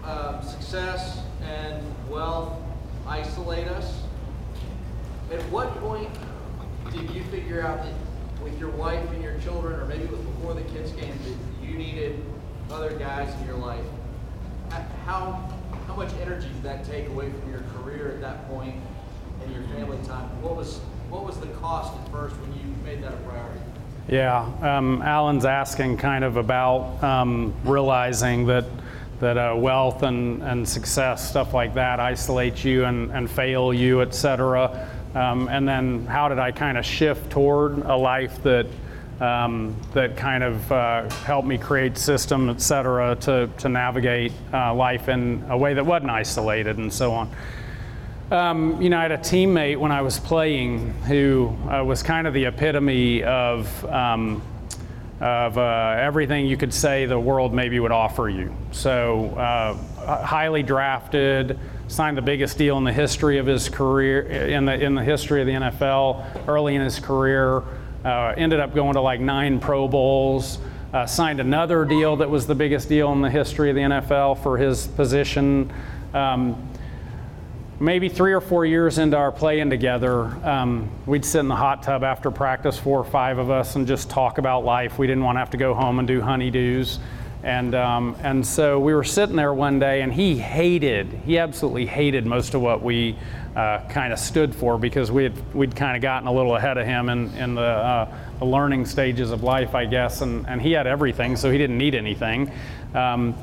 um, 0.03 0.43
success 0.43 1.21
and 1.43 1.83
wealth 2.09 2.59
isolate 3.07 3.69
us. 3.69 4.03
At 5.31 5.41
what 5.51 5.69
point 5.81 6.11
did 6.91 7.11
you 7.11 7.23
figure 7.25 7.61
out 7.61 7.83
that 7.83 7.93
with 8.43 8.59
your 8.59 8.71
wife 8.71 9.09
and 9.13 9.23
your 9.23 9.39
children, 9.41 9.79
or 9.79 9.85
maybe 9.85 10.05
it 10.05 10.11
was 10.11 10.21
before 10.21 10.55
the 10.55 10.63
kids 10.63 10.93
came, 10.93 11.13
that 11.19 11.67
you 11.67 11.77
needed 11.77 12.25
other 12.71 12.97
guys 12.99 13.33
in 13.41 13.47
your 13.47 13.57
life? 13.57 13.85
How 15.05 15.49
how 15.87 15.95
much 15.97 16.13
energy 16.21 16.49
did 16.49 16.63
that 16.63 16.85
take 16.85 17.09
away 17.09 17.31
from 17.31 17.51
your 17.51 17.63
career 17.75 18.13
at 18.13 18.21
that 18.21 18.49
point 18.49 18.75
and 19.43 19.55
your 19.55 19.63
family 19.65 19.99
time? 20.07 20.43
What 20.43 20.57
was 20.57 20.79
what 21.09 21.25
was 21.25 21.39
the 21.39 21.47
cost 21.59 21.95
at 21.99 22.11
first 22.11 22.37
when 22.37 22.53
you 22.55 22.75
made 22.85 23.03
that 23.03 23.13
a 23.13 23.17
priority? 23.19 23.61
Yeah, 24.09 24.51
um, 24.63 25.03
Alan's 25.03 25.45
asking 25.45 25.99
kind 25.99 26.25
of 26.25 26.39
about 26.39 27.03
um, 27.05 27.53
realizing 27.65 28.47
that 28.47 28.65
that 29.21 29.37
uh, 29.37 29.55
wealth 29.55 30.03
and, 30.05 30.43
and 30.43 30.67
success, 30.67 31.29
stuff 31.29 31.53
like 31.53 31.75
that, 31.75 31.99
isolate 31.99 32.65
you 32.65 32.85
and, 32.85 33.11
and 33.11 33.29
fail 33.29 33.75
you, 33.75 34.01
et 34.01 34.15
cetera. 34.15 34.89
Um, 35.15 35.49
and 35.49 35.69
then 35.69 36.07
how 36.07 36.29
did 36.29 36.39
I 36.39 36.53
kind 36.53 36.79
of 36.79 36.87
shift 36.87 37.29
toward 37.29 37.79
a 37.79 37.97
life 37.97 38.41
that 38.45 38.67
um, 39.21 39.77
that 39.93 40.17
kind 40.17 40.45
of 40.45 40.73
uh, 40.73 41.11
helped 41.25 41.49
me 41.49 41.59
create 41.59 41.99
system, 41.99 42.49
et 42.49 42.63
cetera, 42.63 43.17
to, 43.17 43.51
to 43.59 43.69
navigate 43.69 44.33
uh, 44.55 44.73
life 44.73 45.09
in 45.09 45.45
a 45.51 45.59
way 45.59 45.75
that 45.75 45.85
wasn't 45.85 46.11
isolated 46.11 46.79
and 46.79 46.93
so 46.93 47.13
on. 47.13 47.29
Um, 48.31 48.83
you 48.83 48.91
know, 48.91 48.99
I 48.99 49.03
had 49.03 49.13
a 49.13 49.19
teammate 49.19 49.79
when 49.79 49.91
I 49.91 50.03
was 50.03 50.19
playing 50.19 50.93
who 51.05 51.57
uh, 51.71 51.83
was 51.83 52.03
kind 52.03 52.27
of 52.27 52.35
the 52.35 52.45
epitome 52.45 53.23
of, 53.23 53.87
um, 53.87 54.43
of 55.19 55.57
uh, 55.57 55.97
everything 55.99 56.45
you 56.47 56.59
could 56.59 56.75
say 56.75 57.07
the 57.07 57.19
world 57.19 57.55
maybe 57.55 57.81
would 57.81 57.91
offer 57.91 58.29
you. 58.29 58.55
So, 58.71 59.31
uh, 59.31 59.75
highly 60.27 60.63
drafted, 60.63 61.59
signed 61.89 62.19
the 62.19 62.23
biggest 62.23 62.59
deal 62.59 62.77
in 62.77 62.85
the 62.85 62.93
history 62.93 63.39
of 63.39 63.47
his 63.47 63.71
career, 63.71 64.21
in 64.21 64.67
the, 64.67 64.75
in 64.75 64.95
the 64.95 65.05
history 65.05 65.41
of 65.41 65.47
the 65.47 65.55
NFL, 65.55 66.47
early 66.47 66.75
in 66.75 66.83
his 66.83 67.01
career. 67.01 67.63
Uh, 68.05 68.35
ended 68.37 68.61
up 68.61 68.75
going 68.75 68.93
to 68.93 69.01
like 69.01 69.21
nine 69.21 69.59
Pro 69.59 69.89
Bowls. 69.89 70.59
Uh, 70.93 71.07
signed 71.07 71.41
another 71.41 71.87
deal 71.87 72.17
that 72.17 72.29
was 72.29 72.47
the 72.47 72.55
biggest 72.55 72.91
deal 72.91 73.11
in 73.13 73.23
the 73.23 73.31
history 73.31 73.71
of 73.71 73.77
the 73.77 73.83
NFL 73.83 74.43
for 74.43 74.59
his 74.59 74.87
position. 74.87 75.73
Um, 76.13 76.68
maybe 77.81 78.09
three 78.09 78.33
or 78.33 78.41
four 78.41 78.67
years 78.67 78.99
into 78.99 79.17
our 79.17 79.31
playing 79.31 79.71
together, 79.71 80.25
um, 80.45 80.91
we'd 81.07 81.25
sit 81.25 81.41
in 81.41 81.49
the 81.49 81.57
hot 81.57 81.83
tub 81.83 82.03
after 82.03 82.31
practice, 82.31 82.79
four 82.79 82.99
or 82.99 83.05
five 83.05 83.39
of 83.39 83.51
us, 83.51 83.77
and 83.77 83.87
just 83.87 84.11
talk 84.11 84.39
about 84.39 84.65
life. 84.65 84.99
We 84.99 85.07
didn't 85.07 85.23
want 85.23 85.37
to 85.37 85.41
have 85.41 85.51
to 85.51 85.57
go 85.57 85.75
home 85.75 85.99
and 85.99 86.09
do 86.09 86.21
honeydews. 86.21 86.99
And, 87.45 87.77
um, 87.77 88.17
and 88.23 88.45
so 88.45 88.81
we 88.81 88.95
were 88.95 89.05
sitting 89.05 89.37
there 89.37 89.55
one 89.55 89.79
day, 89.79 90.03
and 90.03 90.13
he 90.13 90.37
hated, 90.37 91.07
he 91.25 91.39
absolutely 91.39 91.87
hated 91.87 92.27
most 92.27 92.55
of 92.55 92.61
what 92.61 92.83
we 92.83 93.17
uh, 93.55 93.89
kind 93.89 94.13
of 94.13 94.19
stood 94.19 94.53
for 94.53 94.77
because 94.77 95.13
we 95.13 95.23
had, 95.23 95.55
we'd 95.55 95.75
kind 95.75 95.97
of 95.97 96.03
gotten 96.03 96.27
a 96.27 96.33
little 96.33 96.57
ahead 96.57 96.79
of 96.79 96.87
him 96.87 97.09
in, 97.09 97.33
in 97.37 97.55
the, 97.55 97.63
uh, 97.63 98.13
the 98.41 98.45
learning 98.45 98.87
stages 98.87 99.31
of 99.31 99.45
life, 99.45 99.77
I 99.77 99.87
guess. 99.87 100.21
And, 100.21 100.49
and 100.49 100.61
he 100.61 100.73
had 100.73 100.89
everything, 100.89 101.37
so 101.37 101.49
he 101.51 101.59
didn't 101.59 101.79
need 101.79 101.95
anything. 101.95 102.51
Um, 102.93 103.37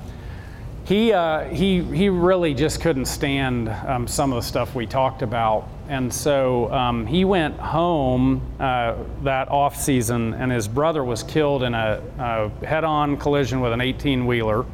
he, 0.86 1.14
uh, 1.14 1.46
he, 1.46 1.82
he 1.82 2.10
really 2.10 2.54
just 2.54 2.80
couldn't 2.80 3.06
stand 3.06 3.70
um, 3.70 4.08
some 4.08 4.32
of 4.32 4.36
the 4.36 4.48
stuff 4.48 4.76
we 4.76 4.86
talked 4.86 5.24
about. 5.24 5.68
And 5.88 6.14
so 6.14 6.72
um, 6.72 7.08
he 7.08 7.26
went 7.26 7.60
home 7.60 8.42
uh, 8.60 8.96
that 9.24 9.50
off 9.50 9.76
season, 9.76 10.36
and 10.36 10.52
his 10.52 10.68
brother 10.68 11.04
was 11.04 11.24
killed 11.24 11.64
in 11.64 11.74
a, 11.74 12.02
a 12.20 12.50
head 12.66 12.84
on 12.84 13.18
collision 13.18 13.62
with 13.62 13.74
an 13.74 13.82
18 13.82 14.28
wheeler. 14.28 14.66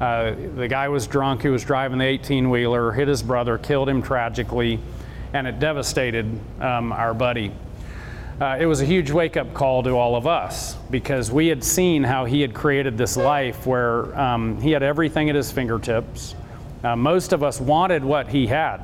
Uh, 0.00 0.34
the 0.56 0.66
guy 0.68 0.88
was 0.88 1.06
drunk 1.06 1.42
who 1.42 1.52
was 1.52 1.62
driving 1.62 1.98
the 1.98 2.04
18 2.04 2.50
wheeler, 2.50 2.90
hit 2.90 3.06
his 3.06 3.22
brother, 3.22 3.56
killed 3.56 3.88
him 3.88 4.02
tragically, 4.02 4.80
and 5.32 5.46
it 5.46 5.60
devastated 5.60 6.26
um, 6.60 6.92
our 6.92 7.14
buddy 7.14 7.52
uh, 8.40 8.56
it 8.58 8.66
was 8.66 8.80
a 8.80 8.84
huge 8.84 9.10
wake 9.10 9.36
up 9.36 9.54
call 9.54 9.82
to 9.84 9.90
all 9.90 10.16
of 10.16 10.26
us 10.26 10.74
because 10.90 11.30
we 11.30 11.46
had 11.46 11.62
seen 11.62 12.02
how 12.02 12.24
he 12.24 12.40
had 12.40 12.52
created 12.52 12.98
this 12.98 13.16
life 13.16 13.66
where 13.66 14.18
um, 14.18 14.60
he 14.60 14.72
had 14.72 14.82
everything 14.82 15.30
at 15.30 15.36
his 15.36 15.52
fingertips. 15.52 16.34
Uh, 16.82 16.96
most 16.96 17.32
of 17.32 17.42
us 17.42 17.60
wanted 17.60 18.04
what 18.04 18.28
he 18.28 18.46
had. 18.46 18.78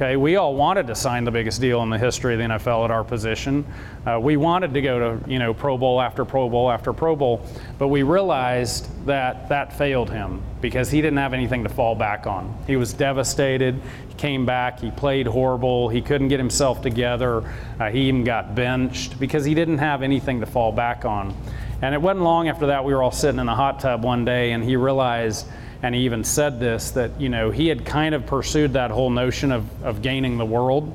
Okay, 0.00 0.14
we 0.14 0.36
all 0.36 0.54
wanted 0.54 0.86
to 0.86 0.94
sign 0.94 1.24
the 1.24 1.30
biggest 1.32 1.60
deal 1.60 1.82
in 1.82 1.90
the 1.90 1.98
history 1.98 2.32
of 2.32 2.38
the 2.38 2.44
NFL 2.44 2.84
at 2.84 2.92
our 2.92 3.02
position. 3.02 3.66
Uh, 4.06 4.20
we 4.20 4.36
wanted 4.36 4.72
to 4.74 4.80
go 4.80 5.18
to 5.18 5.28
you 5.28 5.40
know 5.40 5.52
Pro 5.52 5.76
Bowl 5.76 6.00
after 6.00 6.24
Pro 6.24 6.48
Bowl 6.48 6.70
after 6.70 6.92
Pro 6.92 7.16
Bowl, 7.16 7.44
but 7.80 7.88
we 7.88 8.04
realized 8.04 8.86
that 9.06 9.48
that 9.48 9.76
failed 9.76 10.08
him 10.08 10.40
because 10.60 10.88
he 10.88 11.02
didn't 11.02 11.18
have 11.18 11.34
anything 11.34 11.64
to 11.64 11.68
fall 11.68 11.96
back 11.96 12.28
on. 12.28 12.56
He 12.64 12.76
was 12.76 12.92
devastated. 12.92 13.82
He 14.08 14.14
came 14.14 14.46
back. 14.46 14.78
He 14.78 14.92
played 14.92 15.26
horrible. 15.26 15.88
He 15.88 16.00
couldn't 16.00 16.28
get 16.28 16.38
himself 16.38 16.80
together. 16.80 17.42
Uh, 17.80 17.90
he 17.90 18.02
even 18.02 18.22
got 18.22 18.54
benched 18.54 19.18
because 19.18 19.44
he 19.44 19.52
didn't 19.52 19.78
have 19.78 20.02
anything 20.02 20.38
to 20.38 20.46
fall 20.46 20.70
back 20.70 21.06
on. 21.06 21.34
And 21.82 21.92
it 21.92 22.00
wasn't 22.00 22.22
long 22.22 22.46
after 22.48 22.66
that 22.68 22.84
we 22.84 22.94
were 22.94 23.02
all 23.02 23.10
sitting 23.10 23.40
in 23.40 23.48
a 23.48 23.56
hot 23.56 23.80
tub 23.80 24.04
one 24.04 24.24
day, 24.24 24.52
and 24.52 24.62
he 24.62 24.76
realized 24.76 25.44
and 25.82 25.94
he 25.94 26.02
even 26.02 26.24
said 26.24 26.58
this 26.58 26.90
that 26.92 27.20
you 27.20 27.28
know 27.28 27.50
he 27.50 27.68
had 27.68 27.84
kind 27.84 28.14
of 28.14 28.26
pursued 28.26 28.72
that 28.72 28.90
whole 28.90 29.10
notion 29.10 29.52
of, 29.52 29.64
of 29.82 30.02
gaining 30.02 30.38
the 30.38 30.46
world 30.46 30.94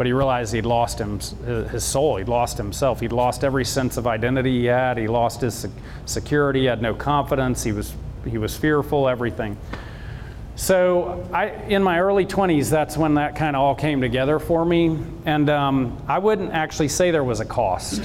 but 0.00 0.06
he 0.06 0.14
realized 0.14 0.54
he'd 0.54 0.64
lost 0.64 0.98
him, 0.98 1.20
his 1.68 1.84
soul. 1.84 2.16
He'd 2.16 2.26
lost 2.26 2.56
himself. 2.56 3.00
He'd 3.00 3.12
lost 3.12 3.44
every 3.44 3.66
sense 3.66 3.98
of 3.98 4.06
identity 4.06 4.60
he 4.60 4.64
had. 4.64 4.96
He 4.96 5.06
lost 5.08 5.42
his 5.42 5.66
security. 6.06 6.60
He 6.60 6.64
had 6.64 6.80
no 6.80 6.94
confidence. 6.94 7.62
He 7.62 7.72
was 7.72 7.92
he 8.26 8.38
was 8.38 8.56
fearful 8.56 9.10
everything. 9.10 9.58
So 10.56 11.28
I, 11.34 11.48
in 11.68 11.82
my 11.82 12.00
early 12.00 12.24
20s 12.24 12.70
that's 12.70 12.96
when 12.96 13.12
that 13.16 13.36
kind 13.36 13.54
of 13.54 13.60
all 13.60 13.74
came 13.74 14.00
together 14.00 14.38
for 14.38 14.64
me. 14.64 14.96
And 15.26 15.50
um, 15.50 16.02
i 16.08 16.18
wouldn't 16.18 16.52
actually 16.52 16.88
say 16.88 17.10
there 17.10 17.22
was 17.22 17.40
a 17.40 17.44
cost 17.44 18.02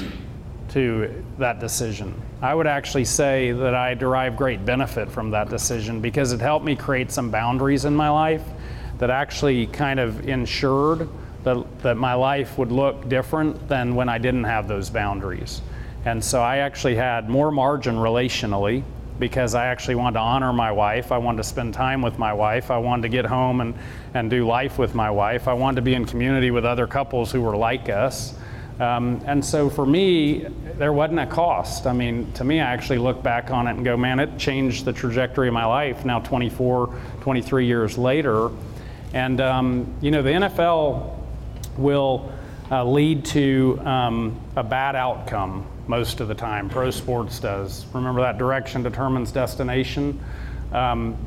to 0.75 1.23
that 1.39 1.59
decision 1.59 2.13
I 2.45 2.53
would 2.53 2.67
actually 2.67 3.05
say 3.05 3.53
that 3.53 3.73
I 3.73 3.95
derive 3.95 4.35
great 4.35 4.65
benefit 4.65 5.09
from 5.09 5.31
that 5.31 5.49
decision 5.49 5.99
because 5.99 6.31
it 6.31 6.39
helped 6.39 6.63
me 6.63 6.75
create 6.75 7.11
some 7.11 7.31
boundaries 7.31 7.85
in 7.85 7.95
my 7.95 8.09
life 8.09 8.43
that 8.99 9.09
actually 9.09 9.65
kind 9.65 9.99
of 9.99 10.29
ensured 10.29 11.09
that, 11.43 11.81
that 11.81 11.97
my 11.97 12.13
life 12.13 12.59
would 12.59 12.71
look 12.71 13.09
different 13.09 13.67
than 13.67 13.95
when 13.95 14.09
I 14.09 14.19
didn't 14.19 14.43
have 14.43 14.67
those 14.67 14.91
boundaries. 14.91 15.63
And 16.05 16.23
so 16.23 16.39
I 16.39 16.57
actually 16.57 16.95
had 16.95 17.29
more 17.29 17.51
margin 17.51 17.95
relationally 17.95 18.83
because 19.17 19.55
I 19.55 19.65
actually 19.65 19.95
wanted 19.95 20.15
to 20.15 20.19
honor 20.19 20.53
my 20.53 20.71
wife. 20.71 21.11
I 21.11 21.17
wanted 21.17 21.37
to 21.37 21.45
spend 21.45 21.73
time 21.73 22.03
with 22.03 22.19
my 22.19 22.33
wife. 22.33 22.69
I 22.69 22.77
wanted 22.77 23.03
to 23.03 23.09
get 23.09 23.25
home 23.25 23.59
and, 23.61 23.73
and 24.13 24.29
do 24.29 24.45
life 24.45 24.77
with 24.77 24.93
my 24.93 25.09
wife. 25.09 25.47
I 25.47 25.53
wanted 25.53 25.77
to 25.77 25.81
be 25.81 25.95
in 25.95 26.05
community 26.05 26.51
with 26.51 26.63
other 26.63 26.85
couples 26.85 27.31
who 27.31 27.41
were 27.41 27.55
like 27.55 27.89
us. 27.89 28.35
Um, 28.79 29.21
and 29.25 29.43
so 29.43 29.69
for 29.69 29.85
me, 29.85 30.45
there 30.77 30.91
wasn't 30.91 31.19
a 31.19 31.25
cost. 31.25 31.87
I 31.87 31.93
mean, 31.93 32.31
to 32.33 32.43
me, 32.43 32.59
I 32.59 32.73
actually 32.73 32.97
look 32.97 33.23
back 33.23 33.49
on 33.49 33.67
it 33.67 33.71
and 33.71 33.85
go, 33.85 33.95
man, 33.95 34.19
it 34.19 34.37
changed 34.37 34.83
the 34.83 34.91
trajectory 34.91 35.47
of 35.47 35.53
my 35.53 35.65
life 35.65 36.03
now 36.03 36.19
24, 36.19 36.93
23 37.21 37.65
years 37.65 37.97
later. 37.97 38.49
And, 39.13 39.39
um, 39.39 39.93
you 40.01 40.11
know, 40.11 40.21
the 40.21 40.31
NFL 40.31 41.17
will 41.77 42.31
uh, 42.69 42.83
lead 42.83 43.23
to 43.25 43.79
um, 43.85 44.39
a 44.57 44.63
bad 44.63 44.95
outcome 44.95 45.65
most 45.87 46.19
of 46.19 46.27
the 46.27 46.35
time. 46.35 46.69
Pro 46.69 46.91
sports 46.91 47.39
does. 47.39 47.85
Remember 47.93 48.21
that 48.21 48.37
direction 48.37 48.83
determines 48.83 49.31
destination? 49.31 50.19
Um, 50.73 51.17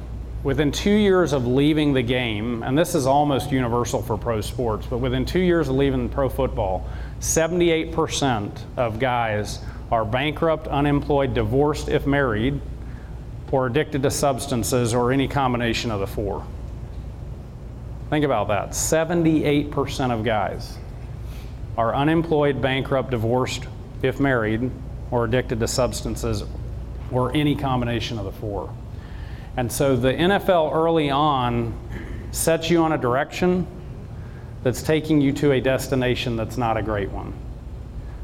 within 0.43 0.71
two 0.71 0.91
years 0.91 1.33
of 1.33 1.47
leaving 1.47 1.93
the 1.93 2.03
game, 2.03 2.63
and 2.63 2.77
this 2.77 2.95
is 2.95 3.07
almost 3.07 3.51
universal 3.51 4.03
for 4.03 4.17
pro 4.17 4.41
sports, 4.41 4.87
but 4.87 4.99
within 4.99 5.25
two 5.25 5.41
years 5.41 5.69
of 5.69 5.77
leaving 5.77 6.09
pro 6.09 6.29
football, 6.29 6.87
78% 7.21 8.59
of 8.77 8.99
guys 8.99 9.61
are 9.91 10.05
bankrupt, 10.05 10.69
unemployed, 10.69 11.35
divorced 11.35 11.89
if 11.89 12.07
married, 12.07 12.61
or 13.51 13.67
addicted 13.67 14.03
to 14.03 14.11
substances 14.11 14.95
or 14.95 15.11
any 15.11 15.27
combination 15.27 15.91
of 15.91 16.01
the 16.01 16.07
four. 16.07 16.47
Think 18.11 18.25
about 18.25 18.49
that. 18.49 18.71
78% 18.71 20.11
of 20.11 20.25
guys 20.25 20.79
are 21.77 21.95
unemployed, 21.95 22.61
bankrupt, 22.61 23.11
divorced 23.11 23.65
if 24.03 24.21
married, 24.21 24.71
or 25.11 25.25
addicted 25.25 25.61
to 25.61 25.69
substances 25.69 26.45
or 27.11 27.35
any 27.35 27.55
combination 27.55 28.19
of 28.19 28.25
the 28.25 28.33
four. 28.33 28.73
And 29.57 29.71
so 29.73 29.97
the 29.97 30.13
NFL 30.13 30.73
early 30.75 31.11
on 31.11 31.77
sets 32.31 32.71
you 32.71 32.83
on 32.83 32.93
a 32.93 32.99
direction 32.99 33.67
that's 34.63 34.83
taking 34.83 35.21
you 35.21 35.33
to 35.33 35.53
a 35.53 35.61
destination 35.61 36.37
that's 36.37 36.57
not 36.57 36.77
a 36.77 36.83
great 36.83 37.11
one. 37.11 37.33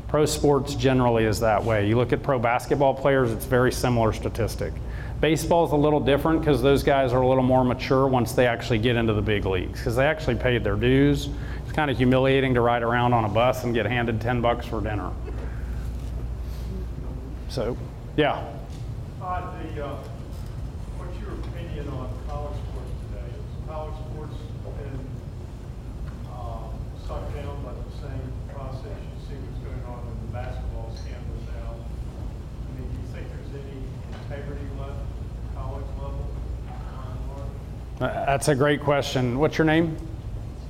Pro 0.08 0.26
sports 0.26 0.74
generally 0.74 1.24
is 1.24 1.40
that 1.40 1.64
way. 1.64 1.88
You 1.88 1.96
look 1.96 2.12
at 2.12 2.22
pro 2.22 2.38
basketball 2.38 2.94
players, 2.94 3.32
it's 3.32 3.44
very 3.44 3.72
similar 3.72 4.12
statistic. 4.12 4.72
Baseball 5.20 5.64
is 5.64 5.72
a 5.72 5.76
little 5.76 6.00
different 6.00 6.40
because 6.40 6.60
those 6.60 6.82
guys 6.82 7.12
are 7.12 7.22
a 7.22 7.26
little 7.26 7.42
more 7.42 7.64
mature 7.64 8.06
once 8.06 8.32
they 8.32 8.46
actually 8.46 8.78
get 8.78 8.96
into 8.96 9.12
the 9.12 9.22
big 9.22 9.46
leagues 9.46 9.78
because 9.78 9.96
they 9.96 10.06
actually 10.06 10.36
paid 10.36 10.62
their 10.62 10.76
dues. 10.76 11.28
It's 11.64 11.72
kind 11.72 11.90
of 11.90 11.96
humiliating 11.96 12.54
to 12.54 12.60
ride 12.60 12.82
around 12.82 13.12
on 13.12 13.24
a 13.24 13.28
bus 13.28 13.64
and 13.64 13.72
get 13.72 13.86
handed 13.86 14.20
10 14.20 14.40
bucks 14.40 14.66
for 14.66 14.80
dinner. 14.80 15.10
So, 17.48 17.76
yeah. 18.16 18.44
Uh, 19.22 19.62
the, 19.62 19.86
uh, 19.86 19.96
what's 20.98 21.18
your 21.20 21.30
opinion 21.30 21.88
on 21.88 22.10
college 22.28 22.56
sports 22.68 22.90
today? 23.08 23.30
Is 23.30 23.68
college 23.68 23.94
sports 24.10 24.34
been 24.76 25.06
uh, 26.28 26.66
sucked 27.06 27.34
down 27.34 27.62
by 27.62 27.72
the 27.72 27.90
same 28.00 28.32
process? 28.54 28.84
You 28.84 29.20
see 29.28 29.34
what's 29.40 29.60
going 29.60 29.84
on 29.84 30.06
in 30.08 30.26
the 30.26 30.32
basketball 30.32 30.90
scandal 30.96 31.36
now. 31.52 31.74
I 31.74 32.80
mean, 32.80 32.88
do 32.88 32.96
you 32.96 33.08
think 33.12 33.28
there's 33.28 33.52
any 33.64 33.80
integrity 34.24 34.66
left 34.78 34.92
at 34.92 35.16
the 35.20 35.60
college 35.60 35.86
level? 36.00 36.26
Uh, 38.00 38.26
That's 38.26 38.48
a 38.48 38.54
great 38.54 38.80
question. 38.80 39.38
What's 39.38 39.58
your 39.58 39.66
name? 39.66 39.96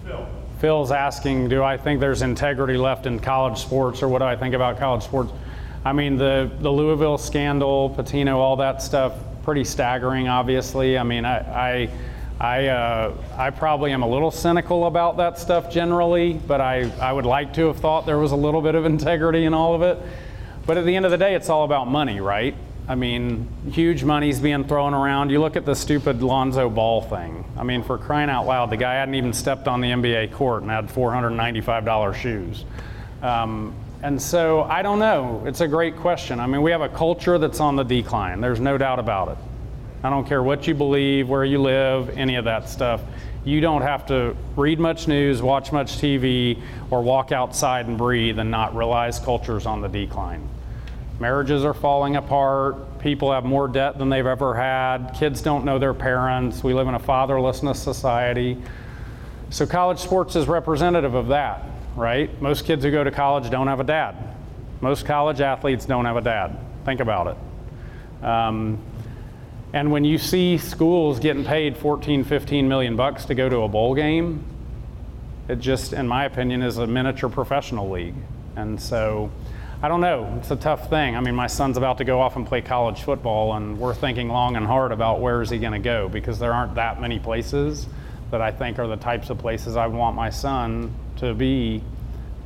Phil, 0.05 0.27
Phil's 0.59 0.90
asking, 0.92 1.49
do 1.49 1.62
I 1.62 1.77
think 1.77 2.01
there's 2.01 2.23
integrity 2.23 2.77
left 2.77 3.07
in 3.07 3.20
college 3.20 3.59
sports 3.59 4.03
or 4.03 4.09
what 4.09 4.18
do 4.18 4.25
I 4.25 4.37
think 4.37 4.55
about 4.55 4.79
college 4.79 5.05
sports? 5.05 5.33
I 5.85 5.92
mean, 5.92 6.16
the, 6.16 6.51
the 6.61 6.70
Louisville 6.70 7.18
scandal, 7.18 7.90
Pitino, 7.90 8.37
all 8.37 8.57
that 8.57 8.83
stuff, 8.83 9.14
pretty 9.42 9.64
staggering, 9.64 10.29
obviously. 10.29 10.97
I 10.99 11.03
mean, 11.03 11.25
I, 11.25 11.38
I, 11.38 11.90
I, 12.40 12.66
uh, 12.66 13.14
I 13.37 13.51
probably 13.51 13.92
am 13.92 14.03
a 14.03 14.09
little 14.09 14.31
cynical 14.31 14.87
about 14.87 15.16
that 15.18 15.38
stuff 15.38 15.70
generally, 15.70 16.35
but 16.35 16.61
I, 16.61 16.90
I 17.01 17.12
would 17.12 17.27
like 17.27 17.55
to 17.55 17.68
have 17.68 17.77
thought 17.77 18.07
there 18.07 18.18
was 18.18 18.33
a 18.33 18.37
little 18.37 18.61
bit 18.61 18.75
of 18.75 18.85
integrity 18.94 19.44
in 19.44 19.55
all 19.55 19.75
of 19.75 19.83
it. 19.83 19.99
But 20.66 20.79
at 20.79 20.85
the 20.85 20.97
end 20.97 21.05
of 21.05 21.11
the 21.11 21.18
day, 21.18 21.35
it's 21.35 21.49
all 21.49 21.64
about 21.64 21.87
money, 21.88 22.20
right? 22.20 22.55
I 22.87 22.97
mean, 22.97 23.49
huge 23.70 24.05
money's 24.05 24.40
being 24.40 24.64
thrown 24.64 24.92
around. 24.92 25.31
You 25.31 25.40
look 25.40 25.57
at 25.57 25.64
the 25.64 25.75
stupid 25.75 26.23
Lonzo 26.23 26.68
Ball 26.68 27.03
thing. 27.03 27.44
I 27.57 27.62
mean, 27.62 27.83
for 27.83 27.97
crying 27.97 28.29
out 28.29 28.47
loud, 28.47 28.70
the 28.70 28.77
guy 28.77 28.94
hadn't 28.94 29.14
even 29.14 29.33
stepped 29.33 29.68
on 29.68 29.81
the 29.81 29.88
NBA 29.88 30.33
court 30.33 30.62
and 30.62 30.70
had 30.70 30.88
$495 30.88 32.14
shoes. 32.14 32.64
Um, 33.23 33.75
and 34.03 34.20
so 34.20 34.64
I 34.64 34.83
don't 34.83 34.99
know. 34.99 35.42
It's 35.47 35.62
a 35.62 35.68
great 35.68 35.97
question. 35.97 36.40
I 36.40 36.47
mean, 36.47 36.61
we 36.61 36.73
have 36.73 36.83
a 36.83 36.90
culture 36.90 37.38
that's 37.38 37.61
on 37.61 37.77
the 37.77 37.85
decline. 37.85 38.42
There's 38.42 38.61
no 38.61 38.77
doubt 38.77 38.99
about 38.99 39.29
it. 39.29 39.38
I 40.04 40.10
don't 40.10 40.24
care 40.24 40.42
what 40.42 40.66
you 40.68 40.74
believe, 40.74 41.28
where 41.28 41.44
you 41.44 41.60
live, 41.60 42.10
any 42.16 42.36
of 42.36 42.44
that 42.44 42.68
stuff. 42.68 43.00
You 43.44 43.60
don't 43.60 43.82
have 43.82 44.06
to 44.06 44.36
read 44.54 44.78
much 44.78 45.08
news, 45.08 45.42
watch 45.42 45.72
much 45.72 45.96
TV, 45.96 46.62
or 46.90 47.02
walk 47.02 47.32
outside 47.32 47.86
and 47.86 47.98
breathe 47.98 48.38
and 48.38 48.50
not 48.50 48.76
realize 48.76 49.18
culture's 49.18 49.66
on 49.66 49.80
the 49.80 49.88
decline. 49.88 50.48
Marriages 51.18 51.64
are 51.64 51.74
falling 51.74 52.14
apart. 52.14 53.00
People 53.00 53.32
have 53.32 53.44
more 53.44 53.66
debt 53.66 53.98
than 53.98 54.08
they've 54.08 54.26
ever 54.26 54.54
had. 54.54 55.08
Kids 55.18 55.42
don't 55.42 55.64
know 55.64 55.78
their 55.80 55.94
parents. 55.94 56.62
We 56.62 56.74
live 56.74 56.86
in 56.86 56.94
a 56.94 57.00
fatherlessness 57.00 57.76
society. 57.76 58.62
So, 59.50 59.66
college 59.66 59.98
sports 59.98 60.36
is 60.36 60.46
representative 60.46 61.14
of 61.14 61.28
that 61.28 61.64
right? 61.96 62.40
Most 62.42 62.64
kids 62.64 62.84
who 62.84 62.90
go 62.90 63.04
to 63.04 63.10
college 63.10 63.50
don't 63.50 63.66
have 63.66 63.80
a 63.80 63.84
dad. 63.84 64.16
Most 64.80 65.06
college 65.06 65.40
athletes 65.40 65.86
don't 65.86 66.04
have 66.04 66.16
a 66.16 66.20
dad. 66.20 66.58
Think 66.84 67.00
about 67.00 67.28
it. 67.28 68.24
Um, 68.24 68.78
and 69.74 69.90
when 69.90 70.04
you 70.04 70.18
see 70.18 70.56
schools 70.56 71.18
getting 71.18 71.44
paid 71.44 71.76
14, 71.76 72.22
15 72.22 72.68
million 72.68 72.94
bucks 72.94 73.24
to 73.24 73.34
go 73.34 73.48
to 73.48 73.62
a 73.62 73.68
bowl 73.68 73.96
game, 73.96 74.44
it 75.48 75.56
just, 75.56 75.92
in 75.92 76.06
my 76.06 76.26
opinion, 76.26 76.62
is 76.62 76.78
a 76.78 76.87
miniature 76.87 77.28
professional 77.28 77.90
league. 77.90 78.14
And 78.54 78.80
so, 78.80 79.32
I 79.82 79.88
don't 79.88 80.00
know. 80.00 80.32
It's 80.38 80.52
a 80.52 80.56
tough 80.56 80.88
thing. 80.88 81.16
I 81.16 81.20
mean, 81.20 81.34
my 81.34 81.48
son's 81.48 81.76
about 81.76 81.98
to 81.98 82.04
go 82.04 82.20
off 82.20 82.37
and 82.37 82.46
play 82.46 82.60
college 82.60 83.02
football, 83.02 83.54
and 83.54 83.76
we're 83.80 83.94
thinking 83.94 84.28
long 84.28 84.54
and 84.54 84.64
hard 84.64 84.92
about 84.92 85.20
where 85.20 85.42
is 85.42 85.50
he 85.50 85.58
going 85.58 85.72
to 85.72 85.80
go 85.80 86.08
because 86.08 86.38
there 86.38 86.54
aren't 86.54 86.76
that 86.76 87.01
many 87.01 87.18
places 87.18 87.88
that 88.30 88.40
I 88.40 88.53
think 88.53 88.78
are 88.78 88.86
the 88.86 88.96
types 88.96 89.28
of 89.28 89.38
places 89.38 89.74
I 89.74 89.88
want 89.88 90.14
my 90.14 90.30
son 90.30 90.94
to 91.16 91.34
be 91.34 91.82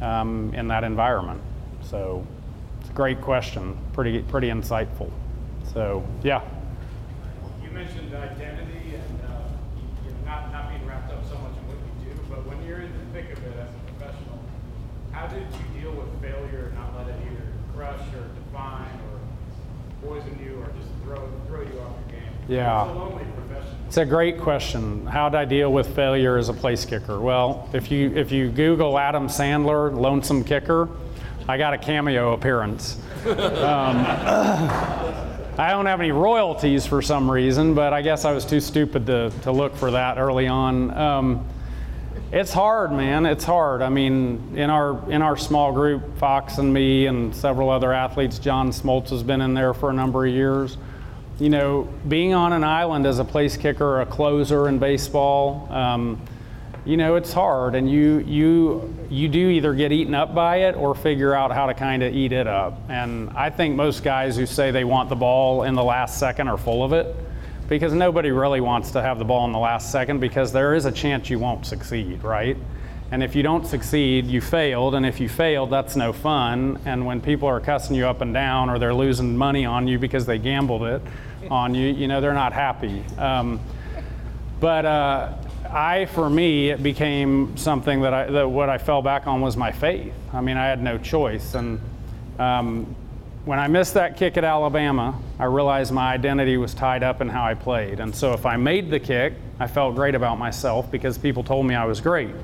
um, 0.00 0.54
in 0.54 0.68
that 0.68 0.82
environment. 0.82 1.42
So 1.82 2.26
it's 2.80 2.88
a 2.88 2.94
great 2.94 3.20
question, 3.20 3.76
pretty 3.92 4.22
pretty 4.22 4.48
insightful. 4.48 5.10
So 5.74 6.06
yeah. 6.22 6.40
You 7.68 7.74
mentioned 7.74 8.14
identity 8.14 8.94
and 8.94 9.20
uh, 9.28 9.44
you 10.06 10.10
know, 10.10 10.16
not 10.24 10.52
not 10.52 10.70
being 10.70 10.86
wrapped 10.86 11.12
up 11.12 11.22
so 11.28 11.34
much 11.38 11.52
in 11.52 11.68
what 11.68 11.76
you 11.76 12.14
do, 12.14 12.20
but 12.30 12.46
when 12.46 12.64
you're 12.66 12.80
in 12.80 12.90
the 12.90 13.04
thick 13.12 13.30
of 13.30 13.44
it 13.44 13.56
as 13.58 13.68
a 13.68 13.92
professional, 13.92 14.38
how 15.12 15.26
did 15.26 15.42
you 15.42 15.80
deal 15.80 15.92
with 15.92 16.08
failure, 16.22 16.66
and 16.68 16.74
not 16.76 16.96
let 16.96 17.08
it 17.08 17.16
either 17.26 17.42
crush 17.76 18.00
or 18.14 18.24
define 18.40 18.88
or 19.12 20.08
poison 20.08 20.38
you 20.42 20.56
or 20.62 20.66
just 20.80 20.88
throw 21.04 21.28
throw 21.46 21.60
you 21.60 21.78
off 21.80 21.92
your 22.08 22.20
game? 22.20 22.32
Yeah. 22.48 22.88
It's 22.88 22.96
a. 22.96 23.78
It's 23.88 23.96
a 23.98 24.06
great 24.06 24.40
question. 24.40 25.06
How 25.06 25.28
did 25.28 25.38
I 25.38 25.44
deal 25.44 25.70
with 25.72 25.94
failure 25.94 26.38
as 26.38 26.48
a 26.48 26.54
place 26.54 26.86
kicker? 26.86 27.20
Well, 27.20 27.68
if 27.74 27.90
you 27.90 28.16
if 28.16 28.32
you 28.32 28.50
Google 28.50 28.98
Adam 28.98 29.28
Sandler 29.28 29.94
lonesome 29.94 30.42
kicker, 30.42 30.88
I 31.46 31.58
got 31.58 31.74
a 31.74 31.78
cameo 31.78 32.32
appearance. 32.32 32.98
Um, 33.26 34.06
I 35.58 35.72
don't 35.72 35.86
have 35.86 35.98
any 35.98 36.12
royalties 36.12 36.86
for 36.86 37.02
some 37.02 37.28
reason, 37.28 37.74
but 37.74 37.92
I 37.92 38.00
guess 38.00 38.24
I 38.24 38.30
was 38.30 38.44
too 38.44 38.60
stupid 38.60 39.06
to, 39.06 39.32
to 39.42 39.50
look 39.50 39.74
for 39.74 39.90
that 39.90 40.16
early 40.16 40.46
on. 40.46 40.96
Um, 40.96 41.48
it's 42.30 42.52
hard, 42.52 42.92
man. 42.92 43.26
It's 43.26 43.42
hard. 43.42 43.82
I 43.82 43.88
mean, 43.88 44.56
in 44.56 44.70
our 44.70 45.10
in 45.10 45.20
our 45.20 45.36
small 45.36 45.72
group, 45.72 46.16
Fox 46.18 46.58
and 46.58 46.72
me 46.72 47.06
and 47.06 47.34
several 47.34 47.70
other 47.70 47.92
athletes, 47.92 48.38
John 48.38 48.70
Smoltz 48.70 49.08
has 49.08 49.24
been 49.24 49.40
in 49.40 49.52
there 49.52 49.74
for 49.74 49.90
a 49.90 49.92
number 49.92 50.24
of 50.24 50.32
years. 50.32 50.76
You 51.40 51.48
know, 51.48 51.88
being 52.06 52.34
on 52.34 52.52
an 52.52 52.62
island 52.62 53.04
as 53.04 53.18
a 53.18 53.24
place 53.24 53.56
kicker 53.56 54.00
a 54.00 54.06
closer 54.06 54.68
in 54.68 54.78
baseball, 54.78 55.66
um, 55.72 56.20
you 56.88 56.96
know, 56.96 57.16
it's 57.16 57.34
hard, 57.34 57.74
and 57.74 57.88
you 57.90 58.20
you 58.20 58.94
you 59.10 59.28
do 59.28 59.50
either 59.50 59.74
get 59.74 59.92
eaten 59.92 60.14
up 60.14 60.34
by 60.34 60.68
it 60.68 60.74
or 60.74 60.94
figure 60.94 61.34
out 61.34 61.52
how 61.52 61.66
to 61.66 61.74
kind 61.74 62.02
of 62.02 62.14
eat 62.14 62.32
it 62.32 62.46
up. 62.46 62.80
And 62.88 63.28
I 63.36 63.50
think 63.50 63.76
most 63.76 64.02
guys 64.02 64.38
who 64.38 64.46
say 64.46 64.70
they 64.70 64.84
want 64.84 65.10
the 65.10 65.14
ball 65.14 65.64
in 65.64 65.74
the 65.74 65.84
last 65.84 66.18
second 66.18 66.48
are 66.48 66.56
full 66.56 66.82
of 66.82 66.94
it 66.94 67.14
because 67.68 67.92
nobody 67.92 68.30
really 68.30 68.62
wants 68.62 68.90
to 68.92 69.02
have 69.02 69.18
the 69.18 69.24
ball 69.26 69.44
in 69.44 69.52
the 69.52 69.58
last 69.58 69.92
second 69.92 70.20
because 70.20 70.50
there 70.50 70.74
is 70.74 70.86
a 70.86 70.90
chance 70.90 71.28
you 71.28 71.38
won't 71.38 71.66
succeed, 71.66 72.24
right? 72.24 72.56
And 73.10 73.22
if 73.22 73.36
you 73.36 73.42
don't 73.42 73.66
succeed, 73.66 74.24
you 74.24 74.40
failed, 74.40 74.94
and 74.94 75.04
if 75.04 75.20
you 75.20 75.28
failed, 75.28 75.68
that's 75.68 75.94
no 75.94 76.14
fun. 76.14 76.80
And 76.86 77.04
when 77.04 77.20
people 77.20 77.48
are 77.48 77.60
cussing 77.60 77.96
you 77.96 78.06
up 78.06 78.22
and 78.22 78.32
down 78.32 78.70
or 78.70 78.78
they're 78.78 78.94
losing 78.94 79.36
money 79.36 79.66
on 79.66 79.88
you 79.88 79.98
because 79.98 80.24
they 80.24 80.38
gambled 80.38 80.84
it 80.84 81.02
on 81.50 81.74
you, 81.74 81.92
you 81.92 82.08
know, 82.08 82.22
they're 82.22 82.32
not 82.32 82.54
happy. 82.54 83.04
Um, 83.18 83.60
but 84.58 84.86
uh, 84.86 85.34
I, 85.72 86.06
for 86.06 86.28
me, 86.28 86.70
it 86.70 86.82
became 86.82 87.56
something 87.56 88.02
that 88.02 88.14
I, 88.14 88.30
that 88.30 88.48
what 88.48 88.68
I 88.68 88.78
fell 88.78 89.02
back 89.02 89.26
on 89.26 89.40
was 89.40 89.56
my 89.56 89.72
faith. 89.72 90.12
I 90.32 90.40
mean, 90.40 90.56
I 90.56 90.66
had 90.66 90.82
no 90.82 90.98
choice. 90.98 91.54
And 91.54 91.80
um, 92.38 92.94
when 93.44 93.58
I 93.58 93.68
missed 93.68 93.94
that 93.94 94.16
kick 94.16 94.36
at 94.36 94.44
Alabama, 94.44 95.18
I 95.38 95.44
realized 95.44 95.92
my 95.92 96.12
identity 96.12 96.56
was 96.56 96.74
tied 96.74 97.02
up 97.02 97.20
in 97.20 97.28
how 97.28 97.44
I 97.44 97.54
played. 97.54 98.00
And 98.00 98.14
so 98.14 98.32
if 98.32 98.46
I 98.46 98.56
made 98.56 98.90
the 98.90 99.00
kick, 99.00 99.34
I 99.60 99.66
felt 99.66 99.94
great 99.94 100.14
about 100.14 100.38
myself 100.38 100.90
because 100.90 101.18
people 101.18 101.42
told 101.42 101.66
me 101.66 101.74
I 101.74 101.84
was 101.84 102.00
great. 102.00 102.34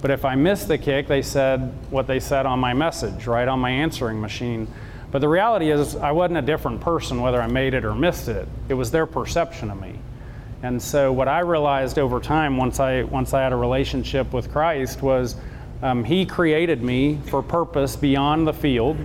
But 0.00 0.10
if 0.10 0.24
I 0.24 0.34
missed 0.34 0.68
the 0.68 0.78
kick, 0.78 1.06
they 1.06 1.22
said 1.22 1.72
what 1.90 2.06
they 2.06 2.20
said 2.20 2.46
on 2.46 2.58
my 2.58 2.74
message, 2.74 3.26
right, 3.26 3.48
on 3.48 3.58
my 3.58 3.70
answering 3.70 4.20
machine. 4.20 4.68
But 5.10 5.20
the 5.20 5.28
reality 5.28 5.70
is, 5.70 5.96
I 5.96 6.12
wasn't 6.12 6.38
a 6.38 6.42
different 6.42 6.80
person 6.80 7.20
whether 7.20 7.40
I 7.40 7.46
made 7.46 7.72
it 7.72 7.84
or 7.84 7.94
missed 7.94 8.28
it. 8.28 8.48
It 8.68 8.74
was 8.74 8.90
their 8.90 9.06
perception 9.06 9.70
of 9.70 9.80
me. 9.80 9.98
And 10.64 10.80
so 10.80 11.12
what 11.12 11.28
I 11.28 11.40
realized 11.40 11.98
over 11.98 12.18
time, 12.20 12.56
once 12.56 12.80
I 12.80 13.02
once 13.02 13.34
I 13.34 13.42
had 13.42 13.52
a 13.52 13.56
relationship 13.56 14.32
with 14.32 14.50
Christ, 14.50 15.02
was 15.02 15.36
um, 15.82 16.02
He 16.02 16.24
created 16.24 16.82
me 16.82 17.20
for 17.26 17.42
purpose 17.42 17.96
beyond 17.96 18.46
the 18.46 18.54
field. 18.54 18.96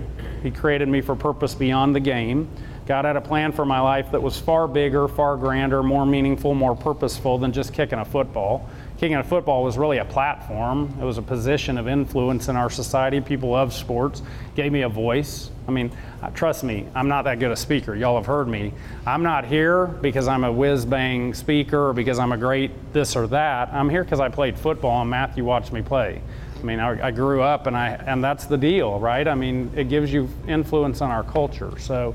He 0.42 0.50
created 0.50 0.88
me 0.88 1.02
for 1.02 1.14
purpose 1.14 1.54
beyond 1.54 1.94
the 1.94 2.00
game. 2.00 2.48
God 2.86 3.04
had 3.04 3.16
a 3.16 3.20
plan 3.20 3.52
for 3.52 3.66
my 3.66 3.78
life 3.78 4.10
that 4.10 4.22
was 4.22 4.38
far 4.38 4.66
bigger, 4.66 5.06
far 5.06 5.36
grander, 5.36 5.82
more 5.82 6.06
meaningful, 6.06 6.54
more 6.54 6.74
purposeful 6.74 7.36
than 7.36 7.52
just 7.52 7.74
kicking 7.74 7.98
a 7.98 8.06
football. 8.06 8.66
Kicking 9.00 9.16
a 9.16 9.24
football 9.24 9.64
was 9.64 9.78
really 9.78 9.96
a 9.96 10.04
platform. 10.04 10.94
It 11.00 11.04
was 11.04 11.16
a 11.16 11.22
position 11.22 11.78
of 11.78 11.88
influence 11.88 12.48
in 12.48 12.56
our 12.56 12.68
society. 12.68 13.18
People 13.22 13.48
love 13.48 13.72
sports. 13.72 14.20
Gave 14.54 14.72
me 14.72 14.82
a 14.82 14.90
voice. 14.90 15.50
I 15.66 15.70
mean, 15.70 15.90
uh, 16.20 16.28
trust 16.32 16.64
me, 16.64 16.86
I'm 16.94 17.08
not 17.08 17.22
that 17.22 17.38
good 17.38 17.50
a 17.50 17.56
speaker. 17.56 17.94
Y'all 17.94 18.16
have 18.16 18.26
heard 18.26 18.46
me. 18.46 18.74
I'm 19.06 19.22
not 19.22 19.46
here 19.46 19.86
because 19.86 20.28
I'm 20.28 20.44
a 20.44 20.52
whiz 20.52 20.84
bang 20.84 21.32
speaker 21.32 21.88
or 21.88 21.92
because 21.94 22.18
I'm 22.18 22.32
a 22.32 22.36
great 22.36 22.92
this 22.92 23.16
or 23.16 23.26
that. 23.28 23.72
I'm 23.72 23.88
here 23.88 24.04
because 24.04 24.20
I 24.20 24.28
played 24.28 24.58
football 24.58 25.00
and 25.00 25.08
Matthew 25.08 25.46
watched 25.46 25.72
me 25.72 25.80
play. 25.80 26.20
I 26.58 26.62
mean, 26.62 26.78
I, 26.78 27.06
I, 27.06 27.10
grew 27.10 27.40
up 27.40 27.66
and 27.66 27.74
I 27.74 27.92
and 27.92 28.22
that's 28.22 28.44
the 28.44 28.58
deal, 28.58 29.00
right? 29.00 29.26
I 29.26 29.34
mean, 29.34 29.72
it 29.74 29.88
gives 29.88 30.12
you 30.12 30.28
influence 30.46 31.00
on 31.00 31.10
our 31.10 31.24
culture. 31.24 31.72
So, 31.78 32.14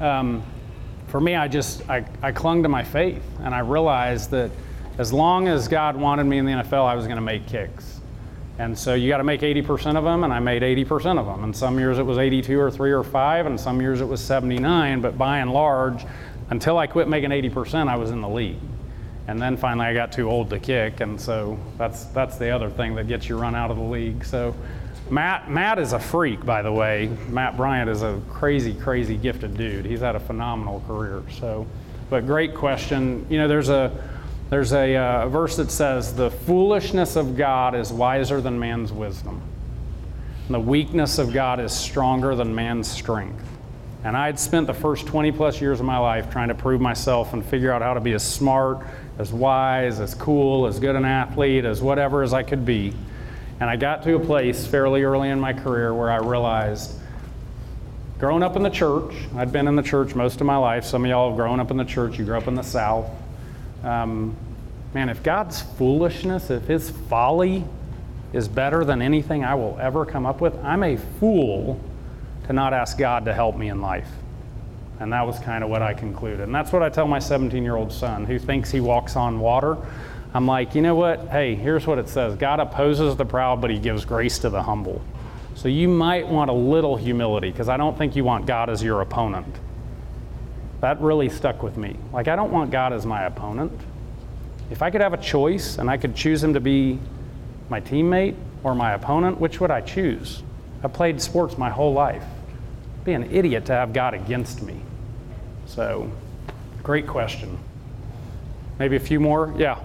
um, 0.00 0.42
for 1.06 1.20
me, 1.20 1.36
I 1.36 1.46
just 1.46 1.88
I, 1.88 2.04
I 2.22 2.32
clung 2.32 2.64
to 2.64 2.68
my 2.68 2.82
faith 2.82 3.22
and 3.38 3.54
I 3.54 3.60
realized 3.60 4.32
that 4.32 4.50
as 4.98 5.12
long 5.12 5.48
as 5.48 5.68
God 5.68 5.96
wanted 5.96 6.24
me 6.24 6.38
in 6.38 6.44
the 6.44 6.52
NFL, 6.52 6.86
I 6.86 6.94
was 6.94 7.06
going 7.06 7.16
to 7.16 7.22
make 7.22 7.46
kicks. 7.46 8.00
And 8.58 8.78
so 8.78 8.94
you 8.94 9.08
got 9.08 9.18
to 9.18 9.24
make 9.24 9.40
80% 9.40 9.96
of 9.96 10.04
them, 10.04 10.22
and 10.22 10.32
I 10.32 10.38
made 10.38 10.62
80% 10.62 11.18
of 11.18 11.26
them. 11.26 11.42
And 11.42 11.56
some 11.56 11.78
years 11.78 11.98
it 11.98 12.04
was 12.04 12.18
82 12.18 12.58
or 12.58 12.70
3 12.70 12.92
or 12.92 13.02
5, 13.02 13.46
and 13.46 13.58
some 13.58 13.80
years 13.80 14.00
it 14.00 14.06
was 14.06 14.22
79. 14.22 15.00
But 15.00 15.18
by 15.18 15.38
and 15.38 15.52
large, 15.52 16.04
until 16.50 16.78
I 16.78 16.86
quit 16.86 17.08
making 17.08 17.30
80%, 17.30 17.88
I 17.88 17.96
was 17.96 18.10
in 18.10 18.20
the 18.20 18.28
league. 18.28 18.58
And 19.26 19.40
then 19.40 19.56
finally 19.56 19.86
I 19.86 19.94
got 19.94 20.12
too 20.12 20.30
old 20.30 20.50
to 20.50 20.58
kick, 20.58 21.00
and 21.00 21.18
so 21.18 21.58
that's 21.78 22.04
that's 22.06 22.36
the 22.36 22.50
other 22.50 22.68
thing 22.68 22.94
that 22.96 23.08
gets 23.08 23.26
you 23.26 23.38
run 23.38 23.54
out 23.54 23.70
of 23.70 23.78
the 23.78 23.82
league. 23.82 24.22
So 24.22 24.54
Matt 25.10 25.50
Matt 25.50 25.78
is 25.78 25.94
a 25.94 25.98
freak, 25.98 26.44
by 26.44 26.60
the 26.60 26.70
way. 26.70 27.10
Matt 27.30 27.56
Bryant 27.56 27.88
is 27.88 28.02
a 28.02 28.20
crazy, 28.28 28.74
crazy 28.74 29.16
gifted 29.16 29.56
dude. 29.56 29.86
He's 29.86 30.00
had 30.00 30.14
a 30.14 30.20
phenomenal 30.20 30.84
career. 30.86 31.22
So, 31.40 31.66
but 32.10 32.26
great 32.26 32.54
question. 32.54 33.26
You 33.30 33.38
know, 33.38 33.48
there's 33.48 33.70
a 33.70 33.90
there's 34.54 34.72
a 34.72 34.94
uh, 34.94 35.28
verse 35.30 35.56
that 35.56 35.68
says, 35.68 36.14
The 36.14 36.30
foolishness 36.30 37.16
of 37.16 37.36
God 37.36 37.74
is 37.74 37.92
wiser 37.92 38.40
than 38.40 38.56
man's 38.56 38.92
wisdom. 38.92 39.42
And 40.46 40.54
the 40.54 40.60
weakness 40.60 41.18
of 41.18 41.32
God 41.32 41.58
is 41.58 41.72
stronger 41.72 42.36
than 42.36 42.54
man's 42.54 42.88
strength. 42.88 43.44
And 44.04 44.16
I 44.16 44.26
had 44.26 44.38
spent 44.38 44.68
the 44.68 44.72
first 44.72 45.08
20 45.08 45.32
plus 45.32 45.60
years 45.60 45.80
of 45.80 45.86
my 45.86 45.98
life 45.98 46.30
trying 46.30 46.46
to 46.50 46.54
prove 46.54 46.80
myself 46.80 47.32
and 47.32 47.44
figure 47.44 47.72
out 47.72 47.82
how 47.82 47.94
to 47.94 48.00
be 48.00 48.12
as 48.12 48.22
smart, 48.22 48.86
as 49.18 49.32
wise, 49.32 49.98
as 49.98 50.14
cool, 50.14 50.68
as 50.68 50.78
good 50.78 50.94
an 50.94 51.04
athlete, 51.04 51.64
as 51.64 51.82
whatever 51.82 52.22
as 52.22 52.32
I 52.32 52.44
could 52.44 52.64
be. 52.64 52.94
And 53.58 53.68
I 53.68 53.74
got 53.74 54.04
to 54.04 54.14
a 54.14 54.20
place 54.20 54.64
fairly 54.64 55.02
early 55.02 55.30
in 55.30 55.40
my 55.40 55.52
career 55.52 55.92
where 55.92 56.12
I 56.12 56.18
realized, 56.18 56.92
growing 58.20 58.44
up 58.44 58.54
in 58.54 58.62
the 58.62 58.70
church, 58.70 59.16
I'd 59.34 59.50
been 59.50 59.66
in 59.66 59.74
the 59.74 59.82
church 59.82 60.14
most 60.14 60.40
of 60.40 60.46
my 60.46 60.58
life. 60.58 60.84
Some 60.84 61.04
of 61.04 61.10
y'all 61.10 61.30
have 61.30 61.36
grown 61.36 61.58
up 61.58 61.72
in 61.72 61.76
the 61.76 61.84
church, 61.84 62.20
you 62.20 62.24
grew 62.24 62.38
up 62.38 62.46
in 62.46 62.54
the 62.54 62.62
South. 62.62 63.10
Um, 63.82 64.36
man, 64.94 65.08
if 65.08 65.22
God's 65.22 65.60
foolishness, 65.60 66.50
if 66.50 66.66
His 66.66 66.90
folly 66.90 67.64
is 68.32 68.48
better 68.48 68.84
than 68.84 69.02
anything 69.02 69.44
I 69.44 69.54
will 69.54 69.76
ever 69.80 70.06
come 70.06 70.24
up 70.24 70.40
with, 70.40 70.56
I'm 70.64 70.82
a 70.82 70.96
fool 70.96 71.80
to 72.46 72.52
not 72.52 72.72
ask 72.72 72.96
God 72.96 73.24
to 73.26 73.34
help 73.34 73.56
me 73.56 73.68
in 73.68 73.80
life. 73.80 74.08
And 75.00 75.12
that 75.12 75.26
was 75.26 75.38
kind 75.40 75.64
of 75.64 75.70
what 75.70 75.82
I 75.82 75.92
concluded. 75.92 76.40
And 76.40 76.54
that's 76.54 76.72
what 76.72 76.82
I 76.82 76.88
tell 76.88 77.06
my 77.06 77.18
17 77.18 77.62
year 77.62 77.76
old 77.76 77.92
son 77.92 78.24
who 78.24 78.38
thinks 78.38 78.70
he 78.70 78.80
walks 78.80 79.16
on 79.16 79.40
water. 79.40 79.76
I'm 80.34 80.46
like, 80.46 80.74
you 80.74 80.82
know 80.82 80.96
what? 80.96 81.28
Hey, 81.28 81.54
here's 81.54 81.86
what 81.86 81.98
it 81.98 82.08
says 82.08 82.36
God 82.36 82.58
opposes 82.58 83.16
the 83.16 83.24
proud, 83.24 83.60
but 83.60 83.70
He 83.70 83.78
gives 83.78 84.04
grace 84.04 84.38
to 84.40 84.50
the 84.50 84.62
humble. 84.62 85.00
So 85.54 85.68
you 85.68 85.88
might 85.88 86.26
want 86.26 86.50
a 86.50 86.54
little 86.54 86.96
humility 86.96 87.50
because 87.50 87.68
I 87.68 87.76
don't 87.76 87.96
think 87.96 88.16
you 88.16 88.24
want 88.24 88.46
God 88.46 88.68
as 88.68 88.82
your 88.82 89.00
opponent. 89.00 89.54
That 90.80 91.00
really 91.00 91.28
stuck 91.28 91.62
with 91.62 91.76
me. 91.76 91.96
Like, 92.12 92.26
I 92.26 92.34
don't 92.34 92.50
want 92.50 92.72
God 92.72 92.92
as 92.92 93.06
my 93.06 93.22
opponent. 93.22 93.72
If 94.70 94.82
I 94.82 94.90
could 94.90 95.00
have 95.00 95.12
a 95.12 95.18
choice 95.18 95.78
and 95.78 95.90
I 95.90 95.96
could 95.96 96.14
choose 96.16 96.42
him 96.42 96.54
to 96.54 96.60
be 96.60 96.98
my 97.68 97.80
teammate 97.80 98.36
or 98.62 98.74
my 98.74 98.92
opponent, 98.92 99.38
which 99.38 99.60
would 99.60 99.70
I 99.70 99.80
choose? 99.80 100.42
I 100.82 100.88
played 100.88 101.20
sports 101.20 101.58
my 101.58 101.70
whole 101.70 101.92
life. 101.92 102.24
Be 103.04 103.12
an 103.12 103.30
idiot 103.30 103.66
to 103.66 103.72
have 103.72 103.92
God 103.92 104.14
against 104.14 104.62
me. 104.62 104.80
So, 105.66 106.10
great 106.82 107.06
question. 107.06 107.58
Maybe 108.78 108.96
a 108.96 109.00
few 109.00 109.20
more? 109.20 109.54
Yeah. 109.56 109.78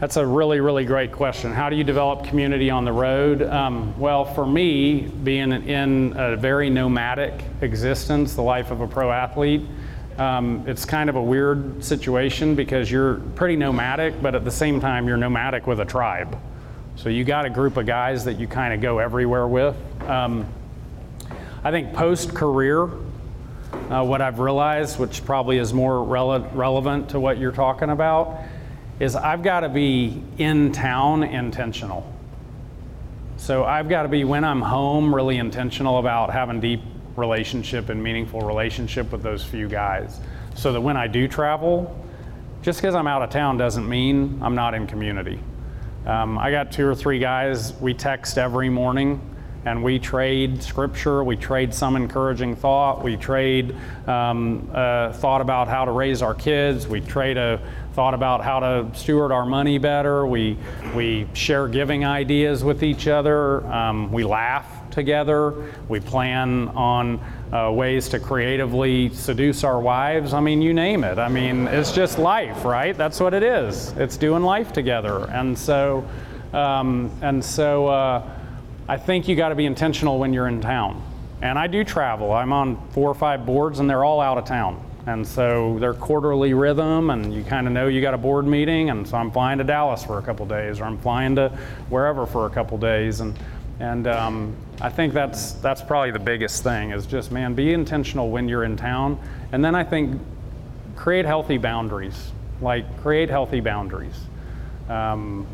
That's 0.00 0.16
a 0.16 0.26
really, 0.26 0.58
really 0.58 0.84
great 0.84 1.12
question. 1.12 1.52
How 1.52 1.70
do 1.70 1.76
you 1.76 1.84
develop 1.84 2.24
community 2.24 2.68
on 2.68 2.84
the 2.84 2.92
road? 2.92 3.42
Um, 3.42 3.98
well, 3.98 4.24
for 4.24 4.44
me, 4.44 5.02
being 5.02 5.52
in 5.52 6.14
a 6.16 6.36
very 6.36 6.68
nomadic 6.68 7.32
existence, 7.60 8.34
the 8.34 8.42
life 8.42 8.72
of 8.72 8.80
a 8.80 8.88
pro 8.88 9.12
athlete, 9.12 9.62
um, 10.18 10.64
it's 10.66 10.84
kind 10.84 11.08
of 11.08 11.14
a 11.14 11.22
weird 11.22 11.82
situation 11.84 12.56
because 12.56 12.90
you're 12.90 13.14
pretty 13.36 13.54
nomadic, 13.54 14.20
but 14.20 14.34
at 14.34 14.44
the 14.44 14.50
same 14.50 14.80
time, 14.80 15.06
you're 15.06 15.16
nomadic 15.16 15.68
with 15.68 15.78
a 15.78 15.84
tribe. 15.84 16.36
So 16.96 17.08
you 17.08 17.22
got 17.22 17.44
a 17.44 17.50
group 17.50 17.76
of 17.76 17.86
guys 17.86 18.24
that 18.24 18.38
you 18.38 18.48
kind 18.48 18.74
of 18.74 18.80
go 18.80 18.98
everywhere 18.98 19.46
with. 19.46 19.76
Um, 20.08 20.44
I 21.62 21.70
think 21.70 21.92
post 21.92 22.34
career, 22.34 22.90
uh, 23.90 24.04
what 24.04 24.20
I've 24.20 24.40
realized, 24.40 24.98
which 24.98 25.24
probably 25.24 25.58
is 25.58 25.72
more 25.72 26.04
rele- 26.04 26.48
relevant 26.52 27.10
to 27.10 27.20
what 27.20 27.38
you're 27.38 27.52
talking 27.52 27.90
about, 27.90 28.40
is 29.00 29.16
I've 29.16 29.42
got 29.42 29.60
to 29.60 29.68
be 29.68 30.22
in 30.38 30.72
town 30.72 31.22
intentional. 31.24 32.10
So 33.36 33.64
I've 33.64 33.88
got 33.88 34.02
to 34.02 34.08
be 34.08 34.24
when 34.24 34.44
I'm 34.44 34.60
home 34.60 35.14
really 35.14 35.38
intentional 35.38 35.98
about 35.98 36.30
having 36.30 36.60
deep 36.60 36.80
relationship 37.16 37.88
and 37.88 38.02
meaningful 38.02 38.40
relationship 38.40 39.10
with 39.12 39.22
those 39.22 39.44
few 39.44 39.68
guys. 39.68 40.20
So 40.54 40.72
that 40.72 40.80
when 40.80 40.96
I 40.96 41.06
do 41.06 41.26
travel, 41.26 41.96
just 42.62 42.80
because 42.80 42.94
I'm 42.94 43.06
out 43.06 43.22
of 43.22 43.30
town 43.30 43.56
doesn't 43.56 43.88
mean 43.88 44.38
I'm 44.42 44.54
not 44.54 44.74
in 44.74 44.86
community. 44.86 45.40
Um, 46.06 46.38
I 46.38 46.50
got 46.50 46.70
two 46.70 46.86
or 46.86 46.94
three 46.94 47.18
guys 47.18 47.72
we 47.74 47.94
text 47.94 48.38
every 48.38 48.68
morning 48.68 49.33
and 49.64 49.82
we 49.82 49.98
trade 49.98 50.62
scripture, 50.62 51.24
we 51.24 51.36
trade 51.36 51.72
some 51.72 51.96
encouraging 51.96 52.54
thought, 52.54 53.02
we 53.02 53.16
trade 53.16 53.74
um, 54.06 54.68
uh, 54.74 55.12
thought 55.14 55.40
about 55.40 55.68
how 55.68 55.84
to 55.84 55.90
raise 55.90 56.22
our 56.22 56.34
kids, 56.34 56.86
we 56.86 57.00
trade 57.00 57.36
a 57.36 57.60
thought 57.94 58.14
about 58.14 58.42
how 58.42 58.58
to 58.60 58.90
steward 58.94 59.30
our 59.32 59.46
money 59.46 59.78
better, 59.78 60.26
we, 60.26 60.58
we 60.94 61.26
share 61.32 61.68
giving 61.68 62.04
ideas 62.04 62.64
with 62.64 62.82
each 62.82 63.06
other, 63.06 63.64
um, 63.68 64.12
we 64.12 64.24
laugh 64.24 64.90
together, 64.90 65.72
we 65.88 66.00
plan 66.00 66.68
on 66.70 67.20
uh, 67.52 67.70
ways 67.70 68.08
to 68.08 68.18
creatively 68.18 69.08
seduce 69.10 69.62
our 69.64 69.80
wives. 69.80 70.34
I 70.34 70.40
mean, 70.40 70.60
you 70.60 70.74
name 70.74 71.04
it. 71.04 71.18
I 71.18 71.28
mean, 71.28 71.68
it's 71.68 71.92
just 71.92 72.18
life, 72.18 72.64
right? 72.64 72.96
That's 72.96 73.20
what 73.20 73.32
it 73.32 73.42
is. 73.42 73.92
It's 73.92 74.16
doing 74.16 74.42
life 74.42 74.72
together. 74.72 75.28
And 75.30 75.56
so, 75.56 76.04
um, 76.52 77.10
and 77.22 77.44
so, 77.44 77.86
uh, 77.86 78.28
I 78.88 78.98
think 78.98 79.28
you 79.28 79.36
got 79.36 79.48
to 79.48 79.54
be 79.54 79.64
intentional 79.64 80.18
when 80.18 80.32
you're 80.32 80.48
in 80.48 80.60
town. 80.60 81.02
And 81.40 81.58
I 81.58 81.66
do 81.66 81.84
travel. 81.84 82.32
I'm 82.32 82.52
on 82.52 82.88
four 82.90 83.10
or 83.10 83.14
five 83.14 83.46
boards, 83.46 83.80
and 83.80 83.88
they're 83.88 84.04
all 84.04 84.20
out 84.20 84.38
of 84.38 84.44
town. 84.44 84.82
And 85.06 85.26
so 85.26 85.78
they're 85.80 85.94
quarterly 85.94 86.54
rhythm, 86.54 87.10
and 87.10 87.32
you 87.32 87.44
kind 87.44 87.66
of 87.66 87.72
know 87.72 87.88
you 87.88 88.00
got 88.00 88.14
a 88.14 88.18
board 88.18 88.46
meeting. 88.46 88.90
And 88.90 89.06
so 89.06 89.16
I'm 89.16 89.30
flying 89.30 89.58
to 89.58 89.64
Dallas 89.64 90.04
for 90.04 90.18
a 90.18 90.22
couple 90.22 90.46
days, 90.46 90.80
or 90.80 90.84
I'm 90.84 90.98
flying 90.98 91.36
to 91.36 91.50
wherever 91.88 92.26
for 92.26 92.46
a 92.46 92.50
couple 92.50 92.78
days. 92.78 93.20
And 93.20 93.38
and 93.80 94.06
um, 94.06 94.56
I 94.80 94.88
think 94.88 95.12
that's 95.12 95.52
that's 95.52 95.82
probably 95.82 96.12
the 96.12 96.18
biggest 96.18 96.62
thing 96.62 96.92
is 96.92 97.06
just 97.06 97.32
man, 97.32 97.54
be 97.54 97.72
intentional 97.72 98.30
when 98.30 98.48
you're 98.48 98.64
in 98.64 98.76
town. 98.76 99.18
And 99.52 99.64
then 99.64 99.74
I 99.74 99.84
think 99.84 100.20
create 100.96 101.26
healthy 101.26 101.58
boundaries. 101.58 102.32
Like 102.60 103.02
create 103.02 103.28
healthy 103.28 103.60
boundaries. 103.60 104.18
Um, 104.88 105.46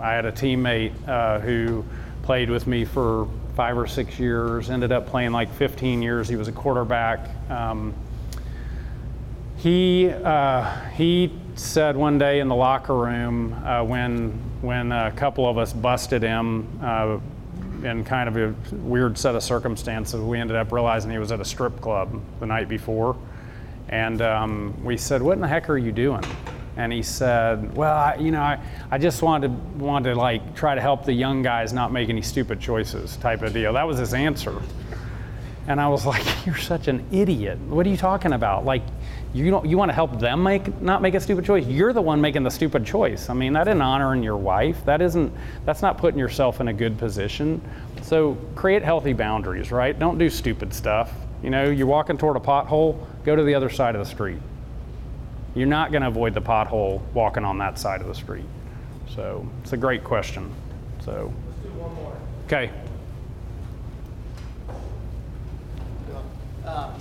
I 0.00 0.12
had 0.12 0.26
a 0.26 0.32
teammate 0.32 0.92
uh, 1.08 1.40
who 1.40 1.84
played 2.26 2.50
with 2.50 2.66
me 2.66 2.84
for 2.84 3.28
five 3.54 3.78
or 3.78 3.86
six 3.86 4.18
years, 4.18 4.68
ended 4.68 4.90
up 4.90 5.06
playing 5.06 5.30
like 5.30 5.48
15 5.54 6.02
years. 6.02 6.28
He 6.28 6.34
was 6.34 6.48
a 6.48 6.52
quarterback. 6.52 7.30
Um, 7.48 7.94
he, 9.58 10.10
uh, 10.10 10.90
he 10.90 11.32
said 11.54 11.96
one 11.96 12.18
day 12.18 12.40
in 12.40 12.48
the 12.48 12.54
locker 12.54 12.96
room 12.96 13.54
uh, 13.64 13.84
when, 13.84 14.32
when 14.60 14.90
a 14.90 15.12
couple 15.12 15.48
of 15.48 15.56
us 15.56 15.72
busted 15.72 16.20
him 16.20 16.68
uh, 16.82 17.18
in 17.84 18.04
kind 18.04 18.28
of 18.28 18.36
a 18.36 18.74
weird 18.74 19.16
set 19.16 19.36
of 19.36 19.42
circumstances, 19.44 20.20
we 20.20 20.40
ended 20.40 20.56
up 20.56 20.72
realizing 20.72 21.12
he 21.12 21.18
was 21.18 21.30
at 21.30 21.38
a 21.38 21.44
strip 21.44 21.80
club 21.80 22.20
the 22.40 22.46
night 22.46 22.68
before. 22.68 23.16
And 23.88 24.20
um, 24.20 24.84
we 24.84 24.96
said, 24.96 25.22
What 25.22 25.34
in 25.34 25.40
the 25.40 25.48
heck 25.48 25.70
are 25.70 25.78
you 25.78 25.92
doing? 25.92 26.24
And 26.76 26.92
he 26.92 27.02
said, 27.02 27.74
"Well, 27.74 27.94
I, 27.94 28.16
you 28.16 28.30
know, 28.30 28.42
I, 28.42 28.60
I 28.90 28.98
just 28.98 29.22
wanted 29.22 29.48
to, 29.48 29.84
wanted 29.84 30.10
to 30.10 30.16
like 30.16 30.54
try 30.54 30.74
to 30.74 30.80
help 30.80 31.04
the 31.04 31.12
young 31.12 31.42
guys 31.42 31.72
not 31.72 31.92
make 31.92 32.08
any 32.08 32.22
stupid 32.22 32.60
choices, 32.60 33.16
type 33.16 33.42
of 33.42 33.52
deal." 33.52 33.72
That 33.72 33.86
was 33.86 33.98
his 33.98 34.14
answer, 34.14 34.60
and 35.66 35.80
I 35.80 35.88
was 35.88 36.04
like, 36.04 36.24
"You're 36.46 36.56
such 36.56 36.88
an 36.88 37.04
idiot! 37.10 37.58
What 37.60 37.86
are 37.86 37.88
you 37.88 37.96
talking 37.96 38.32
about? 38.34 38.64
Like, 38.64 38.82
you 39.32 39.50
don't 39.50 39.66
you 39.66 39.78
want 39.78 39.88
to 39.88 39.94
help 39.94 40.20
them 40.20 40.42
make 40.42 40.80
not 40.82 41.00
make 41.00 41.14
a 41.14 41.20
stupid 41.20 41.44
choice? 41.44 41.66
You're 41.66 41.94
the 41.94 42.02
one 42.02 42.20
making 42.20 42.42
the 42.42 42.50
stupid 42.50 42.84
choice. 42.84 43.30
I 43.30 43.34
mean, 43.34 43.54
that 43.54 43.68
isn't 43.68 43.80
honoring 43.80 44.22
your 44.22 44.36
wife. 44.36 44.84
That 44.84 45.00
isn't 45.00 45.32
that's 45.64 45.82
not 45.82 45.98
putting 45.98 46.18
yourself 46.18 46.60
in 46.60 46.68
a 46.68 46.74
good 46.74 46.98
position. 46.98 47.62
So 48.02 48.36
create 48.54 48.82
healthy 48.82 49.14
boundaries, 49.14 49.72
right? 49.72 49.98
Don't 49.98 50.18
do 50.18 50.28
stupid 50.28 50.74
stuff. 50.74 51.12
You 51.42 51.50
know, 51.50 51.64
you're 51.64 51.86
walking 51.86 52.18
toward 52.18 52.36
a 52.36 52.40
pothole, 52.40 53.06
go 53.24 53.34
to 53.34 53.42
the 53.42 53.54
other 53.54 53.70
side 53.70 53.94
of 53.94 54.04
the 54.04 54.10
street." 54.10 54.38
You're 55.56 55.66
not 55.66 55.90
going 55.90 56.02
to 56.02 56.08
avoid 56.08 56.34
the 56.34 56.40
pothole 56.40 57.00
walking 57.14 57.44
on 57.44 57.58
that 57.58 57.78
side 57.78 58.00
of 58.02 58.06
the 58.06 58.14
street. 58.14 58.44
So 59.14 59.48
it's 59.62 59.72
a 59.72 59.76
great 59.76 60.04
question. 60.04 60.52
So 61.04 61.32
Let's 61.48 61.60
do 61.62 61.68
one 61.80 61.94
more. 61.94 62.16
okay, 62.44 62.70
Um, 66.66 66.92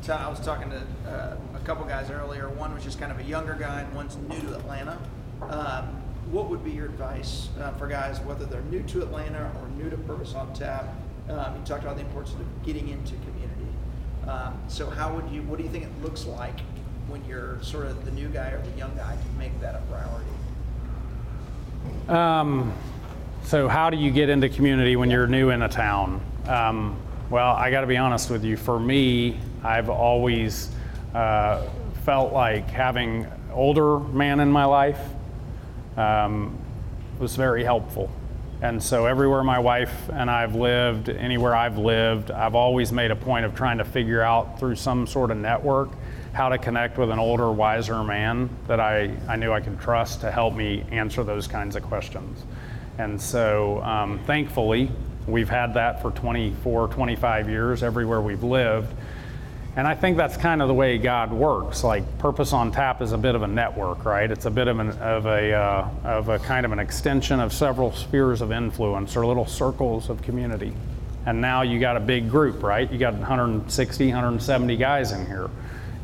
so 0.00 0.14
I 0.14 0.28
was 0.28 0.38
talking 0.40 0.70
to 0.70 0.80
uh, 1.10 1.36
a 1.54 1.58
couple 1.64 1.84
guys 1.84 2.08
earlier. 2.08 2.48
One 2.48 2.72
was 2.72 2.84
just 2.84 3.00
kind 3.00 3.10
of 3.10 3.18
a 3.18 3.24
younger 3.24 3.54
guy, 3.54 3.80
and 3.80 3.92
one's 3.94 4.16
new 4.16 4.40
to 4.48 4.54
Atlanta. 4.54 4.96
Um, 5.42 5.86
what 6.30 6.48
would 6.48 6.64
be 6.64 6.70
your 6.70 6.86
advice 6.86 7.48
uh, 7.60 7.72
for 7.72 7.88
guys, 7.88 8.20
whether 8.20 8.46
they're 8.46 8.62
new 8.62 8.82
to 8.84 9.02
Atlanta 9.02 9.50
or 9.60 9.68
new 9.70 9.90
to 9.90 9.96
Purpose 9.96 10.34
on 10.34 10.52
Tap? 10.54 10.86
Um, 11.28 11.56
you 11.56 11.64
talked 11.64 11.82
about 11.82 11.96
the 11.96 12.02
importance 12.02 12.34
of 12.36 12.64
getting 12.64 12.88
into 12.88 13.14
community. 13.16 13.66
Um, 14.28 14.58
so, 14.68 14.88
how 14.88 15.12
would 15.14 15.28
you? 15.30 15.42
What 15.42 15.58
do 15.58 15.64
you 15.64 15.70
think 15.70 15.84
it 15.84 16.02
looks 16.02 16.24
like 16.24 16.60
when 17.08 17.24
you're 17.24 17.60
sort 17.62 17.86
of 17.86 18.04
the 18.04 18.10
new 18.10 18.28
guy 18.28 18.50
or 18.50 18.62
the 18.62 18.78
young 18.78 18.94
guy 18.96 19.16
to 19.16 19.38
make 19.38 19.58
that 19.60 19.74
a 19.74 19.78
priority? 19.90 20.30
Um, 22.08 22.72
so 23.44 23.68
how 23.68 23.90
do 23.90 23.96
you 23.96 24.10
get 24.10 24.28
into 24.28 24.48
community 24.48 24.96
when 24.96 25.10
you're 25.10 25.26
new 25.26 25.50
in 25.50 25.62
a 25.62 25.68
town? 25.68 26.20
Um, 26.46 27.00
well, 27.30 27.54
I 27.54 27.70
got 27.70 27.80
to 27.82 27.86
be 27.86 27.96
honest 27.96 28.30
with 28.30 28.44
you. 28.44 28.56
For 28.56 28.78
me, 28.78 29.38
I've 29.62 29.88
always 29.90 30.70
uh, 31.14 31.66
felt 32.04 32.32
like 32.32 32.68
having 32.70 33.26
older 33.52 33.98
man 33.98 34.40
in 34.40 34.50
my 34.50 34.64
life 34.64 35.00
um, 35.96 36.58
was 37.18 37.36
very 37.36 37.64
helpful. 37.64 38.10
And 38.60 38.82
so 38.82 39.06
everywhere 39.06 39.44
my 39.44 39.58
wife 39.58 40.10
and 40.12 40.30
I've 40.30 40.54
lived, 40.54 41.08
anywhere 41.08 41.54
I've 41.54 41.78
lived, 41.78 42.30
I've 42.30 42.54
always 42.54 42.92
made 42.92 43.10
a 43.10 43.16
point 43.16 43.44
of 43.44 43.54
trying 43.54 43.78
to 43.78 43.84
figure 43.84 44.20
out 44.20 44.58
through 44.58 44.74
some 44.74 45.06
sort 45.06 45.30
of 45.30 45.36
network 45.36 45.90
how 46.32 46.48
to 46.48 46.58
connect 46.58 46.98
with 46.98 47.10
an 47.10 47.18
older, 47.18 47.50
wiser 47.50 48.02
man 48.04 48.48
that 48.66 48.80
I, 48.80 49.10
I 49.28 49.36
knew 49.36 49.52
I 49.52 49.60
could 49.60 49.80
trust 49.80 50.20
to 50.20 50.30
help 50.30 50.54
me 50.54 50.84
answer 50.90 51.24
those 51.24 51.46
kinds 51.46 51.76
of 51.76 51.82
questions. 51.82 52.44
And 52.98 53.20
so 53.20 53.82
um, 53.82 54.18
thankfully, 54.26 54.90
we've 55.26 55.48
had 55.48 55.74
that 55.74 56.02
for 56.02 56.10
24, 56.10 56.88
25 56.88 57.48
years 57.48 57.82
everywhere 57.82 58.20
we've 58.20 58.42
lived. 58.42 58.92
And 59.76 59.86
I 59.86 59.94
think 59.94 60.16
that's 60.16 60.36
kind 60.36 60.60
of 60.60 60.66
the 60.66 60.74
way 60.74 60.98
God 60.98 61.32
works. 61.32 61.84
Like 61.84 62.18
Purpose 62.18 62.52
on 62.52 62.72
Tap 62.72 63.00
is 63.00 63.12
a 63.12 63.18
bit 63.18 63.36
of 63.36 63.42
a 63.42 63.46
network, 63.46 64.04
right? 64.04 64.28
It's 64.28 64.46
a 64.46 64.50
bit 64.50 64.66
of, 64.66 64.80
an, 64.80 64.90
of 64.98 65.26
a 65.26 65.52
uh, 65.52 65.88
of 66.02 66.28
a 66.30 66.40
kind 66.40 66.66
of 66.66 66.72
an 66.72 66.80
extension 66.80 67.38
of 67.38 67.52
several 67.52 67.92
spheres 67.92 68.40
of 68.40 68.50
influence 68.50 69.14
or 69.14 69.24
little 69.24 69.46
circles 69.46 70.10
of 70.10 70.20
community. 70.22 70.72
And 71.26 71.40
now 71.40 71.62
you 71.62 71.78
got 71.78 71.96
a 71.96 72.00
big 72.00 72.28
group, 72.28 72.62
right? 72.62 72.90
You 72.90 72.98
got 72.98 73.12
160, 73.14 74.06
170 74.06 74.76
guys 74.76 75.12
in 75.12 75.26
here. 75.26 75.48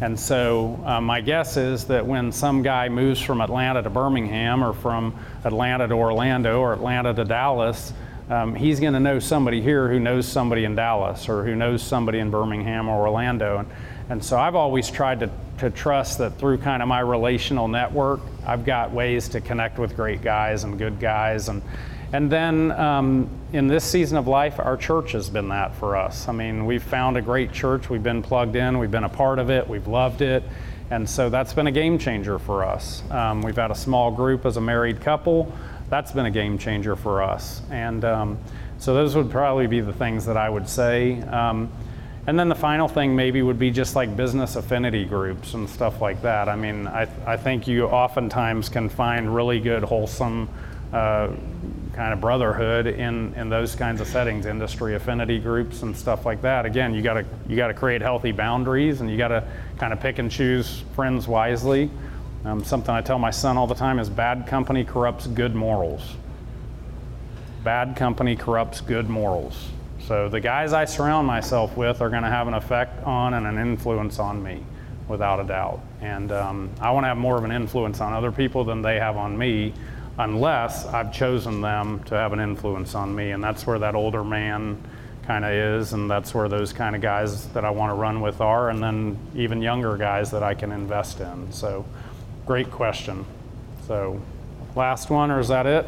And 0.00 0.18
so 0.18 0.80
uh, 0.84 1.00
my 1.00 1.20
guess 1.20 1.56
is 1.56 1.84
that 1.84 2.04
when 2.04 2.32
some 2.32 2.62
guy 2.62 2.88
moves 2.88 3.20
from 3.20 3.40
Atlanta 3.40 3.82
to 3.82 3.90
Birmingham 3.90 4.62
or 4.64 4.72
from 4.72 5.14
Atlanta 5.44 5.86
to 5.86 5.94
Orlando 5.94 6.60
or 6.60 6.72
Atlanta 6.72 7.14
to 7.14 7.24
Dallas, 7.24 7.92
um, 8.28 8.54
he's 8.54 8.80
going 8.80 8.94
to 8.94 9.00
know 9.00 9.18
somebody 9.18 9.60
here 9.60 9.88
who 9.88 10.00
knows 10.00 10.26
somebody 10.26 10.64
in 10.64 10.74
Dallas 10.74 11.28
or 11.28 11.44
who 11.44 11.54
knows 11.54 11.82
somebody 11.82 12.18
in 12.18 12.30
Birmingham 12.30 12.88
or 12.88 13.06
Orlando. 13.06 13.58
And, 13.58 13.68
and 14.08 14.24
so 14.24 14.38
I've 14.38 14.54
always 14.54 14.90
tried 14.90 15.20
to, 15.20 15.30
to 15.58 15.70
trust 15.70 16.18
that 16.18 16.38
through 16.38 16.58
kind 16.58 16.82
of 16.82 16.88
my 16.88 17.00
relational 17.00 17.68
network, 17.68 18.20
I've 18.46 18.64
got 18.64 18.90
ways 18.92 19.28
to 19.30 19.40
connect 19.40 19.78
with 19.78 19.94
great 19.94 20.22
guys 20.22 20.64
and 20.64 20.78
good 20.78 20.98
guys. 20.98 21.48
And, 21.48 21.62
and 22.12 22.30
then 22.30 22.70
um, 22.72 23.28
in 23.52 23.66
this 23.66 23.84
season 23.84 24.16
of 24.16 24.28
life, 24.28 24.58
our 24.58 24.76
church 24.76 25.12
has 25.12 25.28
been 25.30 25.48
that 25.48 25.74
for 25.74 25.96
us. 25.96 26.28
I 26.28 26.32
mean, 26.32 26.66
we've 26.66 26.82
found 26.82 27.16
a 27.16 27.22
great 27.22 27.52
church, 27.52 27.90
we've 27.90 28.02
been 28.02 28.22
plugged 28.22 28.56
in, 28.56 28.78
we've 28.78 28.90
been 28.90 29.04
a 29.04 29.08
part 29.08 29.38
of 29.38 29.50
it, 29.50 29.68
we've 29.68 29.88
loved 29.88 30.20
it. 30.20 30.42
And 30.90 31.08
so 31.08 31.30
that's 31.30 31.52
been 31.54 31.66
a 31.66 31.72
game 31.72 31.98
changer 31.98 32.38
for 32.38 32.62
us. 32.62 33.02
Um, 33.10 33.42
we've 33.42 33.56
had 33.56 33.70
a 33.70 33.74
small 33.74 34.10
group 34.10 34.44
as 34.44 34.56
a 34.56 34.60
married 34.60 35.00
couple 35.00 35.52
that's 35.90 36.12
been 36.12 36.26
a 36.26 36.30
game 36.30 36.58
changer 36.58 36.96
for 36.96 37.22
us. 37.22 37.62
And 37.70 38.04
um, 38.04 38.38
so 38.78 38.94
those 38.94 39.14
would 39.14 39.30
probably 39.30 39.66
be 39.66 39.80
the 39.80 39.92
things 39.92 40.26
that 40.26 40.36
I 40.36 40.48
would 40.48 40.68
say. 40.68 41.20
Um, 41.22 41.70
and 42.26 42.38
then 42.38 42.48
the 42.48 42.54
final 42.54 42.88
thing 42.88 43.14
maybe 43.14 43.42
would 43.42 43.58
be 43.58 43.70
just 43.70 43.94
like 43.94 44.16
business 44.16 44.56
affinity 44.56 45.04
groups 45.04 45.54
and 45.54 45.68
stuff 45.68 46.00
like 46.00 46.22
that. 46.22 46.48
I 46.48 46.56
mean, 46.56 46.86
I, 46.86 47.06
I 47.26 47.36
think 47.36 47.68
you 47.68 47.84
oftentimes 47.84 48.70
can 48.70 48.88
find 48.88 49.34
really 49.34 49.60
good, 49.60 49.82
wholesome 49.82 50.48
uh, 50.92 51.28
kind 51.94 52.12
of 52.12 52.20
brotherhood 52.20 52.86
in, 52.86 53.32
in 53.34 53.48
those 53.48 53.74
kinds 53.74 54.00
of 54.00 54.06
settings, 54.06 54.46
industry 54.46 54.94
affinity 54.94 55.38
groups 55.38 55.82
and 55.82 55.96
stuff 55.96 56.26
like 56.26 56.42
that. 56.42 56.66
Again, 56.66 56.94
you 56.94 57.02
got 57.02 57.14
to 57.14 57.24
you 57.48 57.56
got 57.56 57.68
to 57.68 57.74
create 57.74 58.02
healthy 58.02 58.32
boundaries 58.32 59.00
and 59.00 59.10
you 59.10 59.16
got 59.16 59.28
to 59.28 59.46
kind 59.78 59.92
of 59.92 60.00
pick 60.00 60.18
and 60.18 60.30
choose 60.30 60.82
friends 60.94 61.28
wisely. 61.28 61.90
Um, 62.44 62.62
something 62.62 62.94
I 62.94 63.00
tell 63.00 63.18
my 63.18 63.30
son 63.30 63.56
all 63.56 63.66
the 63.66 63.74
time 63.74 63.98
is 63.98 64.10
bad 64.10 64.46
company 64.46 64.84
corrupts 64.84 65.26
good 65.26 65.54
morals. 65.54 66.02
Bad 67.62 67.96
company 67.96 68.36
corrupts 68.36 68.82
good 68.82 69.08
morals. 69.08 69.68
So 70.06 70.28
the 70.28 70.40
guys 70.40 70.74
I 70.74 70.84
surround 70.84 71.26
myself 71.26 71.76
with 71.78 72.02
are 72.02 72.10
going 72.10 72.24
to 72.24 72.28
have 72.28 72.46
an 72.46 72.52
effect 72.52 73.02
on 73.04 73.32
and 73.32 73.46
an 73.46 73.56
influence 73.56 74.18
on 74.18 74.42
me, 74.42 74.62
without 75.08 75.40
a 75.40 75.44
doubt. 75.44 75.80
And 76.02 76.30
um, 76.30 76.70
I 76.78 76.90
want 76.90 77.04
to 77.04 77.08
have 77.08 77.16
more 77.16 77.38
of 77.38 77.44
an 77.44 77.52
influence 77.52 78.02
on 78.02 78.12
other 78.12 78.30
people 78.30 78.64
than 78.64 78.82
they 78.82 78.98
have 79.00 79.16
on 79.16 79.38
me, 79.38 79.72
unless 80.18 80.86
I've 80.86 81.12
chosen 81.12 81.60
them 81.60 82.02
to 82.04 82.14
have 82.14 82.32
an 82.32 82.40
influence 82.40 82.94
on 82.94 83.14
me. 83.14 83.32
And 83.32 83.42
that's 83.42 83.66
where 83.66 83.78
that 83.78 83.94
older 83.94 84.24
man 84.24 84.80
kind 85.26 85.44
of 85.44 85.52
is, 85.52 85.92
and 85.92 86.10
that's 86.10 86.34
where 86.34 86.48
those 86.48 86.72
kind 86.72 86.94
of 86.94 87.02
guys 87.02 87.48
that 87.48 87.64
I 87.64 87.70
want 87.70 87.90
to 87.90 87.94
run 87.94 88.20
with 88.20 88.40
are, 88.40 88.70
and 88.70 88.82
then 88.82 89.18
even 89.34 89.62
younger 89.62 89.96
guys 89.96 90.30
that 90.32 90.42
I 90.42 90.54
can 90.54 90.70
invest 90.72 91.20
in. 91.20 91.50
So. 91.52 91.84
Great 92.46 92.70
question. 92.70 93.24
So, 93.86 94.20
last 94.76 95.08
one, 95.08 95.30
or 95.30 95.40
is 95.40 95.48
that 95.48 95.64
it? 95.66 95.86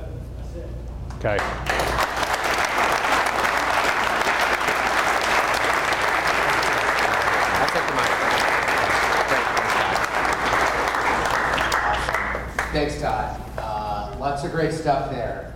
it. 0.54 0.68
Okay. 1.18 1.95
Lots 14.26 14.42
of 14.42 14.50
great 14.50 14.72
stuff 14.72 15.08
there. 15.12 15.55